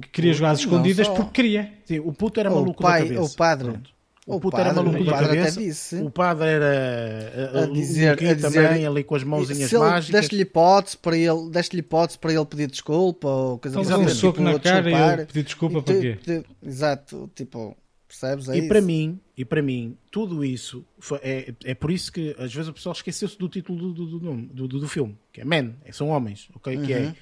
[0.00, 1.14] Que queria jogar às escondidas só...
[1.14, 1.72] porque queria.
[1.84, 3.32] Sim, o puto era maluco o pai, da cabeça.
[3.32, 3.70] O padre.
[3.70, 3.90] Pronto.
[4.24, 6.04] O, o puto padre, era maluco da cabeça.
[6.04, 9.76] O padre era a, a, a dizer, a dizer também ali com as mãozinhas se
[9.76, 10.20] mágicas.
[10.20, 14.38] Deste-lhe hipótese para ele, deste hipótese para ele pedir desculpa ou coisa então, um soco
[14.38, 16.18] tipo, na cara e ele pedir desculpa para quê?
[16.62, 17.76] Exato, tipo,
[18.06, 18.48] percebes?
[18.48, 22.36] É e para mim, e para mim, tudo isso foi, é, é por isso que
[22.38, 25.44] às vezes o pessoal esqueceu-se do título do, do, do, do, do filme, que é
[25.44, 26.76] Men, são homens, ok?
[26.76, 26.84] Uhum.
[26.84, 27.14] Que é uhum.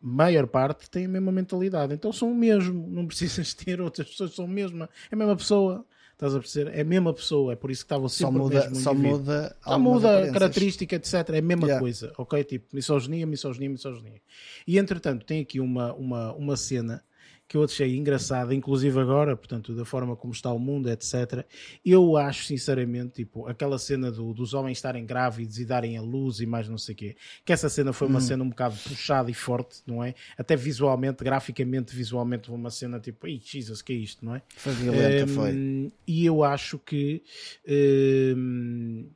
[0.00, 4.34] Maior parte tem a mesma mentalidade, então são o mesmo, não precisas ter outras pessoas,
[4.34, 5.84] são a mesma, é a mesma pessoa.
[6.12, 6.76] Estás a perceber?
[6.76, 9.78] É a mesma pessoa, é por isso que estava sempre só muda, Só muda, só
[9.78, 11.14] muda característica, etc.
[11.30, 11.80] É a mesma yeah.
[11.80, 12.44] coisa, ok?
[12.44, 14.20] Tipo, misoginia, misoginia, misoginia.
[14.66, 17.02] E entretanto, tem aqui uma, uma, uma cena
[17.50, 21.44] que eu achei engraçada, inclusive agora, portanto, da forma como está o mundo, etc.
[21.84, 26.38] Eu acho, sinceramente, tipo, aquela cena do, dos homens estarem grávidos e darem a luz
[26.38, 28.22] e mais não sei o quê, que essa cena foi uma hum.
[28.22, 30.14] cena um bocado puxada e forte, não é?
[30.38, 34.42] Até visualmente, graficamente, visualmente, uma cena tipo, ei, Jesus, que é isto, não é?
[34.54, 35.92] Foi violenta, um, foi.
[36.06, 37.20] E eu acho que.
[37.68, 39.08] Um,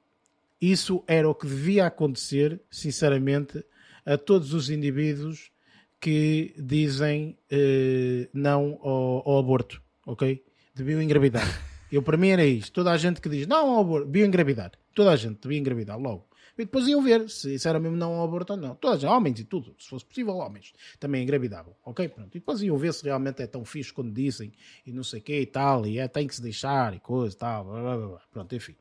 [0.60, 3.64] isso era o que devia acontecer, sinceramente,
[4.04, 5.53] a todos os indivíduos
[6.00, 10.42] que dizem uh, não ao, ao, aborto, ok?
[10.74, 11.46] Deviam engravidar.
[11.90, 12.72] Eu, para mim, era isto.
[12.72, 14.72] Toda a gente que diz não ao aborto, devia engravidar.
[14.94, 16.26] Toda a gente devia engravidar logo.
[16.56, 18.74] E depois iam ver se isso era mesmo não ao aborto ou não.
[18.76, 22.08] Toda a gente, homens e tudo, se fosse possível, homens também engravidavam, ok?
[22.08, 22.28] Pronto.
[22.28, 24.52] E depois iam ver se realmente é tão fixe quando dizem
[24.86, 27.34] e não sei o que e tal, e é, tem que se deixar e coisa
[27.34, 28.20] e tal, blá, blá, blá.
[28.32, 28.76] pronto, enfim.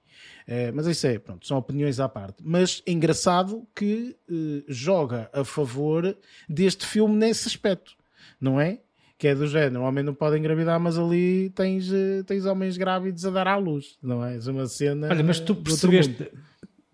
[0.47, 2.37] É, mas isso é, pronto, são opiniões à parte.
[2.43, 6.15] Mas é engraçado que eh, joga a favor
[6.47, 7.95] deste filme nesse aspecto,
[8.39, 8.79] não é?
[9.17, 12.77] Que é do género, o homem não pode engravidar, mas ali tens, eh, tens homens
[12.77, 14.37] grávidos a dar à luz, não é?
[14.37, 15.07] É uma cena.
[15.09, 16.29] Olha, mas tu percebeste,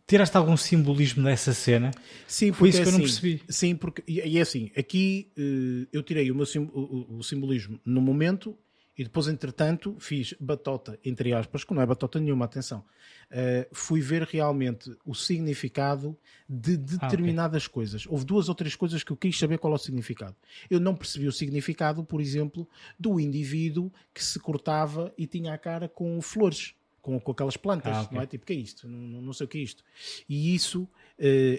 [0.09, 1.91] tiraste algum simbolismo dessa cena?
[2.27, 3.43] Sim, foi isso que eu não assim, percebi.
[3.47, 8.01] Sim, porque, e, é assim, aqui uh, eu tirei o, meu, o, o, simbolismo no
[8.01, 8.57] momento
[8.97, 12.83] e depois, entretanto, fiz batota, entre aspas, que não é batota nenhuma, atenção.
[13.31, 16.17] Uh, fui ver realmente o significado
[16.49, 17.73] de determinadas ah, okay.
[17.73, 18.07] coisas.
[18.07, 20.35] Houve duas ou três coisas que eu quis saber qual é o significado.
[20.71, 22.67] Eu não percebi o significado, por exemplo,
[22.99, 26.73] do indivíduo que se cortava e tinha a cara com flores.
[27.01, 28.15] Com, com aquelas plantas, ah, okay.
[28.15, 28.27] não é?
[28.27, 28.87] Tipo, que é isto?
[28.87, 29.83] Não, não sei o que é isto.
[30.27, 30.89] E isso uh,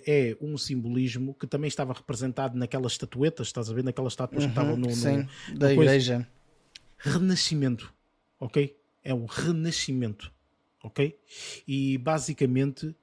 [0.07, 3.83] é um simbolismo que também estava representado naquelas estatuetas, estás a ver?
[3.85, 5.27] Naquelas estátuas uhum, que estavam no, no, sim,
[5.57, 6.29] da igreja
[7.01, 7.93] renascimento,
[8.39, 8.77] ok?
[9.03, 10.33] É um renascimento,
[10.83, 11.19] ok?
[11.67, 12.97] E basicamente uh,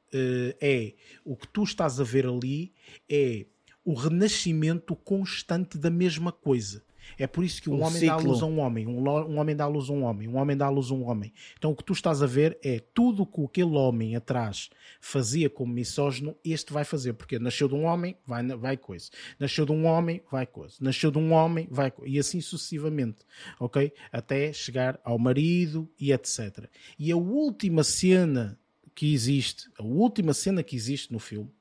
[0.62, 0.94] é
[1.26, 2.74] o que tu estás a ver ali
[3.10, 3.46] é
[3.84, 6.84] o renascimento constante da mesma coisa.
[7.18, 8.08] É por isso que um, um homem ciclo.
[8.08, 10.28] dá à luz a um homem, um, um, homem dá à luz a um homem,
[10.28, 11.34] um homem dá à luz a um homem.
[11.58, 14.70] Então o que tu estás a ver é tudo o que aquele homem atrás
[15.00, 17.14] fazia como misógino, este vai fazer.
[17.14, 19.10] Porque nasceu de um homem, vai, vai coisa.
[19.40, 20.76] Nasceu de um homem, vai coisa.
[20.80, 22.12] Nasceu de um homem, vai coisa.
[22.12, 23.20] E assim sucessivamente.
[23.60, 23.92] Ok?
[24.12, 26.66] Até chegar ao marido e etc.
[26.98, 28.60] E a última cena
[28.98, 31.52] que existe, a última cena que existe no filme,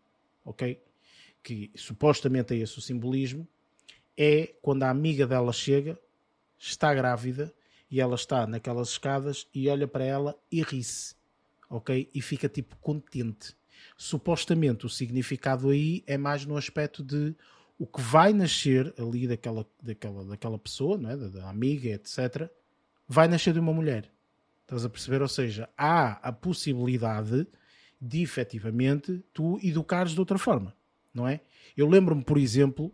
[0.42, 0.80] ok?
[1.42, 3.46] Que supostamente é esse o simbolismo,
[4.16, 5.98] é quando a amiga dela chega,
[6.58, 7.52] está grávida
[7.90, 11.14] e ela está naquelas escadas e olha para ela e ri-se,
[11.68, 12.10] ok?
[12.12, 13.54] E fica tipo contente.
[13.96, 17.34] Supostamente o significado aí é mais no aspecto de
[17.78, 21.16] o que vai nascer ali daquela, daquela, daquela pessoa, não é?
[21.16, 22.50] da, da amiga, etc.,
[23.06, 24.10] vai nascer de uma mulher.
[24.62, 25.22] Estás a perceber?
[25.22, 27.46] Ou seja, há a possibilidade
[28.00, 30.74] de efetivamente tu educares de outra forma,
[31.14, 31.40] não é?
[31.76, 32.92] Eu lembro-me, por exemplo,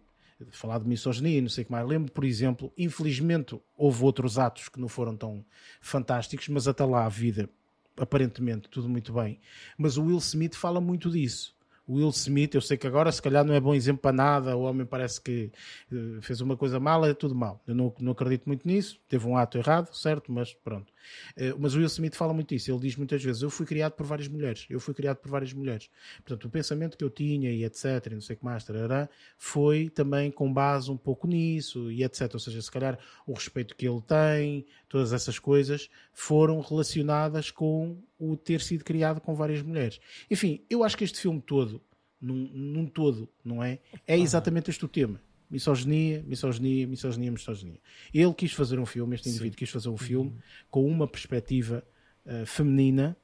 [0.51, 1.87] falar de misoginia e não sei o que mais.
[1.87, 5.45] Lembro, por exemplo, infelizmente houve outros atos que não foram tão
[5.80, 7.48] fantásticos, mas até lá a vida,
[7.96, 9.40] aparentemente, tudo muito bem.
[9.77, 11.54] Mas o Will Smith fala muito disso.
[11.87, 14.56] O Will Smith, eu sei que agora se calhar não é bom exemplo para nada,
[14.56, 15.51] o homem parece que
[15.90, 17.61] uh, fez uma coisa mala, é tudo mal.
[17.66, 20.91] Eu não, não acredito muito nisso, teve um ato errado, certo, mas pronto.
[21.37, 22.71] Uh, mas o Will Smith fala muito isso.
[22.71, 24.66] Ele diz muitas vezes: Eu fui criado por várias mulheres.
[24.69, 25.89] Eu fui criado por várias mulheres.
[26.24, 28.06] Portanto, o pensamento que eu tinha e etc.
[28.06, 32.05] E não sei o que mais, tarará, foi também com base um pouco nisso e
[32.05, 32.31] etc.
[32.32, 37.98] Ou seja, se calhar o respeito que ele tem, todas essas coisas foram relacionadas com
[38.19, 40.01] o ter sido criado com várias mulheres.
[40.31, 41.81] Enfim, eu acho que este filme todo,
[42.21, 43.81] num, num todo, não é?
[44.06, 45.21] É exatamente este o tema
[45.53, 47.79] misoginia, misoginia, misoginia, misoginia.
[48.13, 49.59] Ele quis fazer um filme, este indivíduo Sim.
[49.59, 50.39] quis fazer um filme uhum.
[50.71, 51.85] com uma perspectiva
[52.24, 53.14] uh, feminina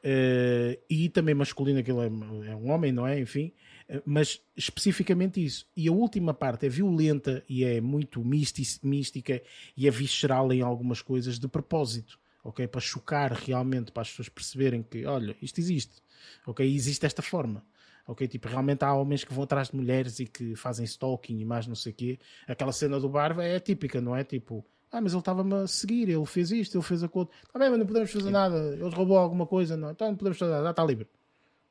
[0.00, 3.18] uh, e também masculina, que ele é, é, um homem, não é?
[3.18, 3.50] Enfim,
[3.88, 5.66] uh, mas especificamente isso.
[5.74, 9.42] E a última parte é violenta e é muito mística
[9.74, 12.20] e é visceral em algumas coisas de propósito.
[12.42, 15.96] Ok, para chocar realmente, para as pessoas perceberem que, olha, isto existe,
[16.46, 17.62] ok, existe desta forma
[18.10, 18.26] ok?
[18.26, 21.66] Tipo, realmente há homens que vão atrás de mulheres e que fazem stalking e mais
[21.66, 22.18] não sei o quê.
[22.46, 24.24] Aquela cena do Barba é típica, não é?
[24.24, 27.30] Tipo, ah, mas ele estava-me a seguir, ele fez isto, ele fez aquilo.
[27.46, 30.38] Está bem, mas não podemos fazer nada, ele roubou alguma coisa, não, então não podemos
[30.38, 31.06] fazer nada, está livre.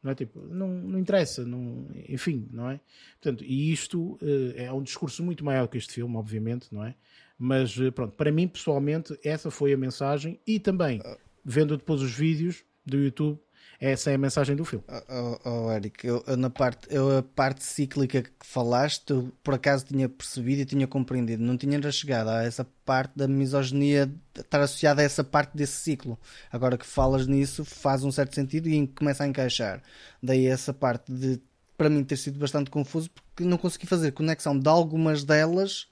[0.02, 2.80] Não é tipo, não, não interessa, não, enfim, não é?
[3.22, 6.96] Portanto, e isto uh, é um discurso muito maior que este filme, obviamente, não é?
[7.38, 11.02] Mas uh, pronto, para mim pessoalmente, essa foi a mensagem e também,
[11.44, 13.38] vendo depois os vídeos do YouTube,
[13.80, 14.84] essa é a mensagem do filme.
[14.90, 19.32] Oh, oh, oh Eric, eu, eu, na parte, eu, a parte cíclica que falaste, eu,
[19.42, 21.42] por acaso tinha percebido e tinha compreendido.
[21.42, 26.20] Não tinha chegado a essa parte da misoginia estar associada a essa parte desse ciclo.
[26.52, 29.82] Agora que falas nisso, faz um certo sentido e começa a encaixar.
[30.22, 31.40] Daí essa parte de,
[31.78, 35.88] para mim, ter sido bastante confuso porque não consegui fazer conexão de algumas delas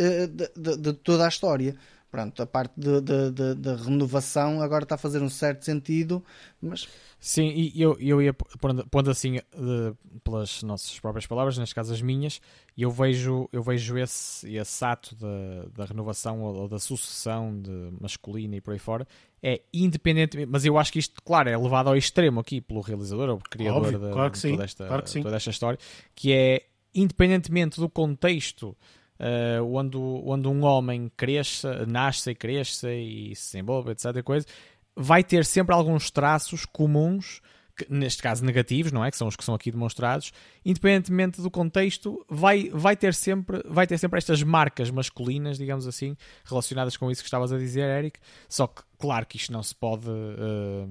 [0.00, 1.76] uh, de, de, de toda a história
[2.12, 6.22] pronto, a parte da renovação agora está a fazer um certo sentido,
[6.60, 6.86] mas
[7.18, 11.92] Sim, e eu, eu ia pondo, pondo assim de, pelas nossas próprias palavras, neste caso
[11.94, 12.40] as minhas,
[12.76, 17.58] e eu vejo, eu vejo esse, esse ato da, da renovação ou, ou, da sucessão
[17.58, 19.06] de masculina e por aí fora,
[19.40, 23.30] é independentemente, mas eu acho que isto, claro, é levado ao extremo aqui pelo realizador
[23.30, 25.78] ou criador Óbvio, de, claro de toda, esta, claro toda esta história,
[26.16, 28.76] que é independentemente do contexto
[29.22, 34.20] Uh, onde, onde um homem cresça, nasce e cresça e se envolve, etc.
[34.24, 34.44] Coisa,
[34.96, 37.40] vai ter sempre alguns traços comuns,
[37.76, 39.10] que, neste caso negativos, não é?
[39.10, 40.32] Que são os que são aqui demonstrados,
[40.64, 46.16] independentemente do contexto, vai, vai, ter sempre, vai ter sempre estas marcas masculinas, digamos assim,
[46.44, 48.18] relacionadas com isso que estavas a dizer, Eric.
[48.48, 50.88] Só que, claro que isto não se pode, uh,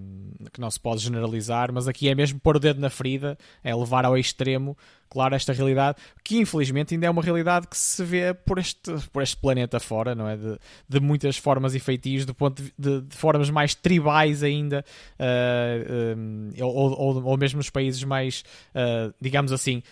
[0.52, 3.74] que não se pode generalizar, mas aqui é mesmo pôr o dedo na ferida, é
[3.74, 4.76] levar ao extremo
[5.12, 9.22] claro, esta realidade, que infelizmente ainda é uma realidade que se vê por este, por
[9.22, 10.38] este planeta fora, não é?
[10.38, 10.58] De,
[10.88, 14.86] de muitas formas e feitios, do ponto de, de, de formas mais tribais ainda,
[15.20, 19.84] uh, uh, ou, ou, ou, mesmo nos países mais, uh, digamos assim,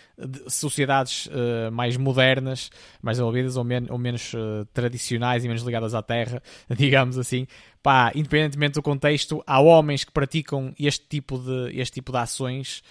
[0.48, 1.30] sociedades
[1.72, 2.70] mais modernas,
[3.02, 4.32] mais desenvolvidas ou, men ou menos
[4.74, 6.42] tradicionais e menos ligadas à terra,
[6.72, 7.46] digamos assim.
[7.82, 12.84] Pá, independentemente do contexto, há homens que praticam este tipo de, este tipo de ações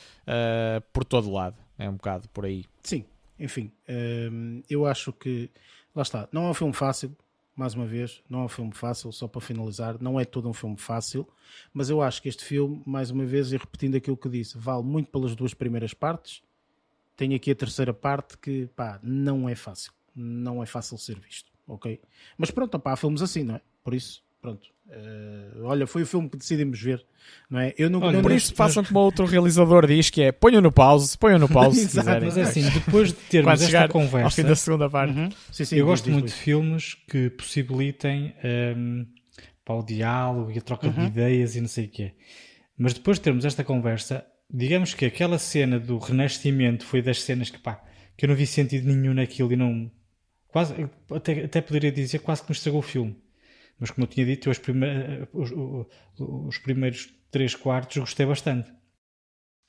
[0.93, 1.57] por todo lado.
[1.79, 2.65] É um bocado por aí.
[2.83, 3.05] Sim,
[3.39, 5.51] enfim, hum, eu acho que
[5.95, 7.17] lá está, não é um filme fácil,
[7.55, 10.53] mais uma vez, não é um filme fácil, só para finalizar, não é todo um
[10.53, 11.27] filme fácil,
[11.73, 14.83] mas eu acho que este filme, mais uma vez, e repetindo aquilo que disse, vale
[14.83, 16.43] muito pelas duas primeiras partes.
[17.17, 21.51] Tem aqui a terceira parte que, pá, não é fácil, não é fácil ser visto,
[21.67, 22.01] ok?
[22.37, 23.61] Mas pronto, pá, há filmes assim, não é?
[23.83, 27.05] Por isso, pronto, Uh, olha, foi o filme que decidimos ver,
[27.51, 27.75] não é?
[27.77, 30.73] Eu não, olha, não por isso façam como outro realizador diz que é ponham no
[30.73, 32.25] pause, ponham no pause se quiserem.
[32.25, 35.29] Mas é assim, depois de termos esta conversa, ao fim da segunda parte, uhum.
[35.53, 36.35] sim, sim, eu gosto diz, muito diz.
[36.35, 38.35] de filmes que possibilitem
[38.77, 39.07] um,
[39.63, 40.95] para o diálogo e a troca uhum.
[40.95, 42.15] de ideias e não sei o quê.
[42.79, 47.51] Mas depois de termos esta conversa, digamos que aquela cena do renascimento foi das cenas
[47.51, 47.79] que pá,
[48.17, 49.91] que eu não vi sentido nenhum naquilo e não
[50.47, 53.15] quase até, até poderia dizer quase que me estragou o filme
[53.79, 55.53] mas como eu tinha dito, os, primeiros, os,
[56.19, 58.71] os primeiros três quartos gostei bastante.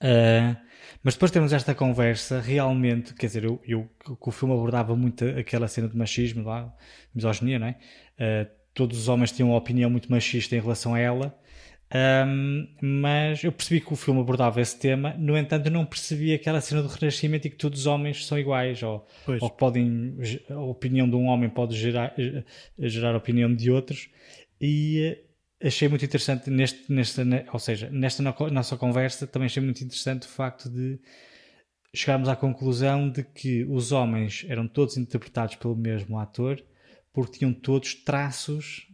[0.02, 0.56] Uh,
[1.04, 5.26] mas depois temos esta conversa, realmente, quer dizer, eu, eu, que o filme abordava muito
[5.26, 6.74] aquela cena de machismo, lá,
[7.14, 7.78] misoginia, não é?
[8.18, 11.38] Uh, todos os homens tinham uma opinião muito machista em relação a ela,
[11.92, 16.62] um, mas eu percebi que o filme abordava esse tema, no entanto, não percebi aquela
[16.62, 19.08] cena do renascimento e que todos os homens são iguais, ou,
[19.42, 20.16] ou podem,
[20.50, 22.14] a opinião de um homem pode gerar,
[22.78, 24.10] gerar a opinião de outros,
[24.62, 25.18] e
[25.62, 30.28] eh, achei muito interessante neste, nesta, ou seja, nesta nossa conversa também achei muito interessante
[30.28, 31.00] o facto de
[31.94, 36.64] chegarmos à conclusão de que os homens eram todos interpretados pelo mesmo ator
[37.12, 38.89] porque tinham todos traços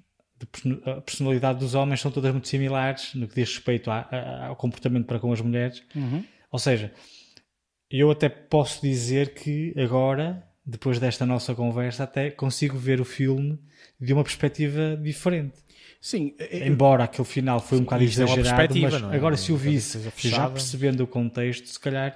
[0.85, 4.55] a personalidade dos homens são todas muito similares no que diz respeito a, a, ao
[4.55, 5.83] comportamento para com as mulheres.
[5.95, 6.23] Uhum.
[6.51, 6.91] Ou seja,
[7.89, 13.59] eu até posso dizer que agora, depois desta nossa conversa, até consigo ver o filme
[13.99, 15.53] de uma perspectiva diferente.
[16.01, 16.35] Sim.
[16.37, 19.15] É, é, Embora aquele final foi um bocado é exagerado, mas é?
[19.15, 22.15] agora se o visse, já percebendo o contexto, se calhar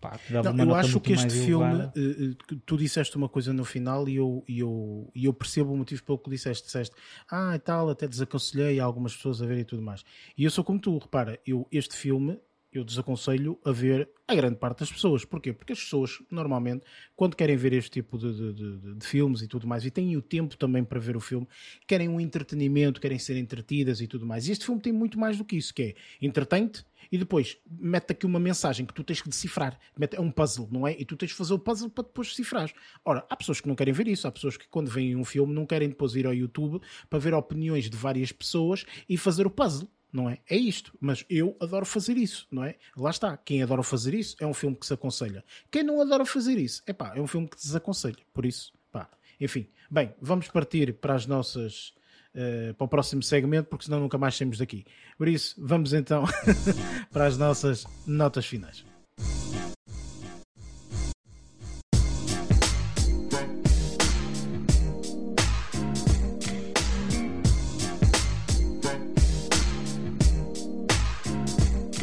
[0.00, 4.16] Pá, não, eu acho que este filme, uh, tu disseste uma coisa no final e
[4.16, 6.66] eu, e, eu, e eu percebo o motivo pelo que disseste.
[6.66, 6.94] Disseste,
[7.30, 10.04] ah, e tal, até desaconselhei algumas pessoas a ver e tudo mais.
[10.36, 12.38] E eu sou como tu, repara, eu, este filme
[12.72, 15.24] eu desaconselho a ver a grande parte das pessoas.
[15.24, 15.52] Porquê?
[15.52, 16.84] Porque as pessoas, normalmente,
[17.16, 20.16] quando querem ver este tipo de, de, de, de, filmes e tudo mais, e têm
[20.16, 21.46] o tempo também para ver o filme,
[21.86, 24.48] querem um entretenimento, querem ser entretidas e tudo mais.
[24.48, 28.12] E este filme tem muito mais do que isso, que é entretente e depois mete
[28.12, 29.78] aqui uma mensagem que tu tens que decifrar.
[30.12, 30.96] É um puzzle, não é?
[30.98, 32.70] E tu tens de fazer o puzzle para depois decifrar.
[33.04, 35.52] Ora, há pessoas que não querem ver isso, há pessoas que quando veem um filme
[35.52, 39.50] não querem depois ir ao YouTube para ver opiniões de várias pessoas e fazer o
[39.50, 40.38] puzzle não é?
[40.48, 40.96] É isto.
[41.00, 42.76] Mas eu adoro fazer isso, não é?
[42.96, 43.36] Lá está.
[43.36, 45.44] Quem adora fazer isso é um filme que se aconselha.
[45.70, 48.18] Quem não adora fazer isso, é pá, é um filme que desaconselha.
[48.32, 49.08] Por isso, pá.
[49.40, 51.92] Enfim, bem, vamos partir para as nossas.
[52.34, 54.84] Uh, para o próximo segmento, porque senão nunca mais saímos daqui.
[55.16, 56.24] Por isso, vamos então
[57.10, 58.84] para as nossas notas finais.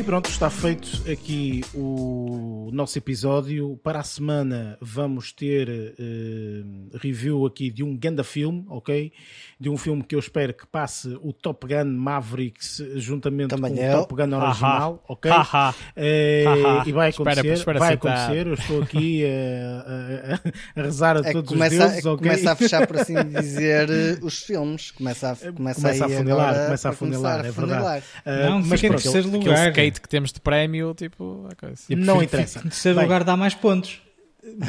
[0.06, 3.80] Pronto, está feito aqui o nosso episódio.
[3.84, 9.12] Para a semana vamos ter uh, review aqui de um ganda filme, ok?
[9.60, 13.82] De um filme que eu espero que passe o Top Gun Mavericks juntamente Também com
[13.82, 13.98] eu.
[13.98, 15.32] o Top Gun original, ok?
[15.32, 18.48] uh, e vai acontecer, espera, espera vai acontecer.
[18.48, 20.36] Eu estou aqui a,
[20.78, 22.30] a, a rezar a é todos começa, os deuses, ok?
[22.30, 23.90] Começa a fechar, por assim dizer,
[24.22, 24.92] os filmes.
[24.92, 28.06] Começa a, começa, começa a funilar, começa a funilar, é verdade.
[28.26, 31.48] Uh, Não, mas em terceiro lugar que temos de prémio, tipo.
[31.90, 32.60] Não interessa.
[32.60, 34.02] Em terceiro lugar dá mais pontos.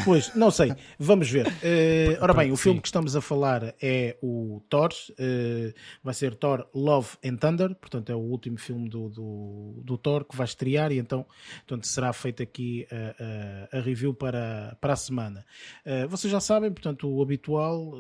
[0.05, 0.73] Pois, não sei.
[0.99, 1.47] Vamos ver.
[1.47, 4.91] Uh, ora bem, o filme que estamos a falar é o Thor.
[5.11, 5.73] Uh,
[6.03, 7.75] vai ser Thor Love and Thunder.
[7.75, 11.27] Portanto, é o último filme do, do, do Thor que vai estrear e então
[11.67, 15.45] portanto, será feita aqui a, a, a, review para, para a semana.
[15.85, 17.93] Uh, vocês já sabem, portanto, o habitual.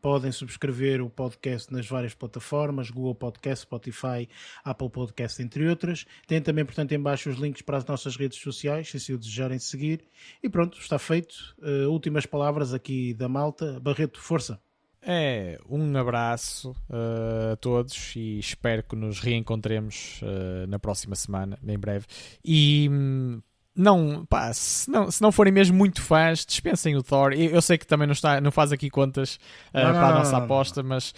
[0.00, 4.28] podem subscrever o podcast nas várias plataformas: Google Podcast, Spotify,
[4.64, 6.06] Apple Podcast, entre outras.
[6.26, 9.18] Tem também, portanto, em baixo os links para as nossas redes sociais, se assim o
[9.18, 10.04] desejarem seguir.
[10.42, 11.34] E pronto, está feito.
[11.58, 13.78] Uh, últimas palavras aqui da malta.
[13.80, 14.60] Barreto, força.
[15.06, 21.58] É, um abraço uh, a todos e espero que nos reencontremos uh, na próxima semana,
[21.66, 22.06] em breve.
[22.42, 23.42] E hum,
[23.76, 27.34] não, pá, se não, se não forem mesmo muito fãs, dispensem o Thor.
[27.34, 29.38] Eu, eu sei que também não, está, não faz aqui contas uh,
[29.74, 31.12] não, para a nossa não, aposta, mas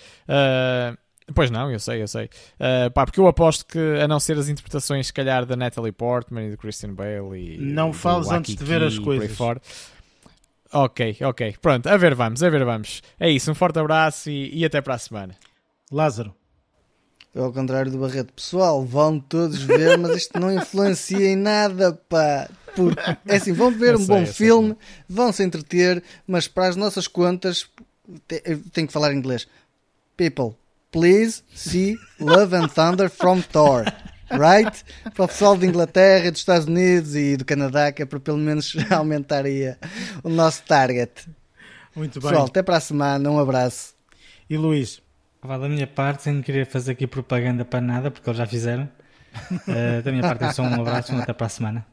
[1.34, 2.26] Pois não, eu sei, eu sei.
[2.54, 5.92] Uh, pá, porque eu aposto que, a não ser as interpretações, se calhar, da Natalie
[5.92, 7.58] Portman e do Christian Bale e.
[7.58, 9.36] Não fales antes de ver as coisas.
[10.72, 11.56] Ok, ok.
[11.60, 13.02] Pronto, a ver vamos, a ver vamos.
[13.18, 15.34] É isso, um forte abraço e, e até para a semana.
[15.90, 16.34] Lázaro.
[17.34, 21.92] Eu, ao contrário do Barreto, pessoal, vão todos ver, mas isto não influencia em nada,
[22.08, 22.48] pá.
[22.74, 25.04] Porque, é assim, vão ver eu um sei, bom filme, sei.
[25.08, 27.68] vão se entreter, mas para as nossas contas,
[28.72, 29.46] tenho que falar inglês.
[30.16, 30.54] People,
[30.90, 33.84] please see Love and Thunder from Thor.
[34.30, 34.84] Right?
[35.14, 38.38] Para o pessoal de Inglaterra, dos Estados Unidos e do Canadá, que é para pelo
[38.38, 39.76] menos aumentar aí
[40.24, 41.28] o nosso target.
[41.94, 42.30] Muito bem.
[42.30, 43.30] Pessoal, até para a semana.
[43.30, 43.94] Um abraço.
[44.50, 45.00] E Luís?
[45.42, 48.88] Da minha parte, sem querer fazer aqui propaganda para nada, porque eles já fizeram.
[49.50, 51.86] Uh, da minha parte, é só um abraço e até para a semana.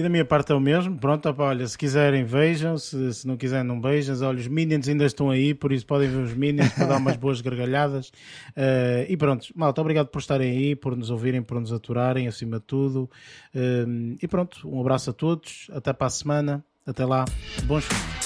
[0.00, 0.96] E da minha parte é o mesmo.
[0.96, 4.16] Pronto, opa, olha, se quiserem vejam, se, se não quiserem não beijam.
[4.26, 7.16] Olha, os Minions ainda estão aí, por isso podem ver os Minions para dar umas
[7.20, 8.08] boas gargalhadas.
[8.56, 12.58] Uh, e pronto, malta, obrigado por estarem aí, por nos ouvirem, por nos aturarem, acima
[12.58, 13.10] de tudo.
[13.54, 17.26] Uh, e pronto, um abraço a todos, até para a semana, até lá,
[17.64, 18.20] bons filmes.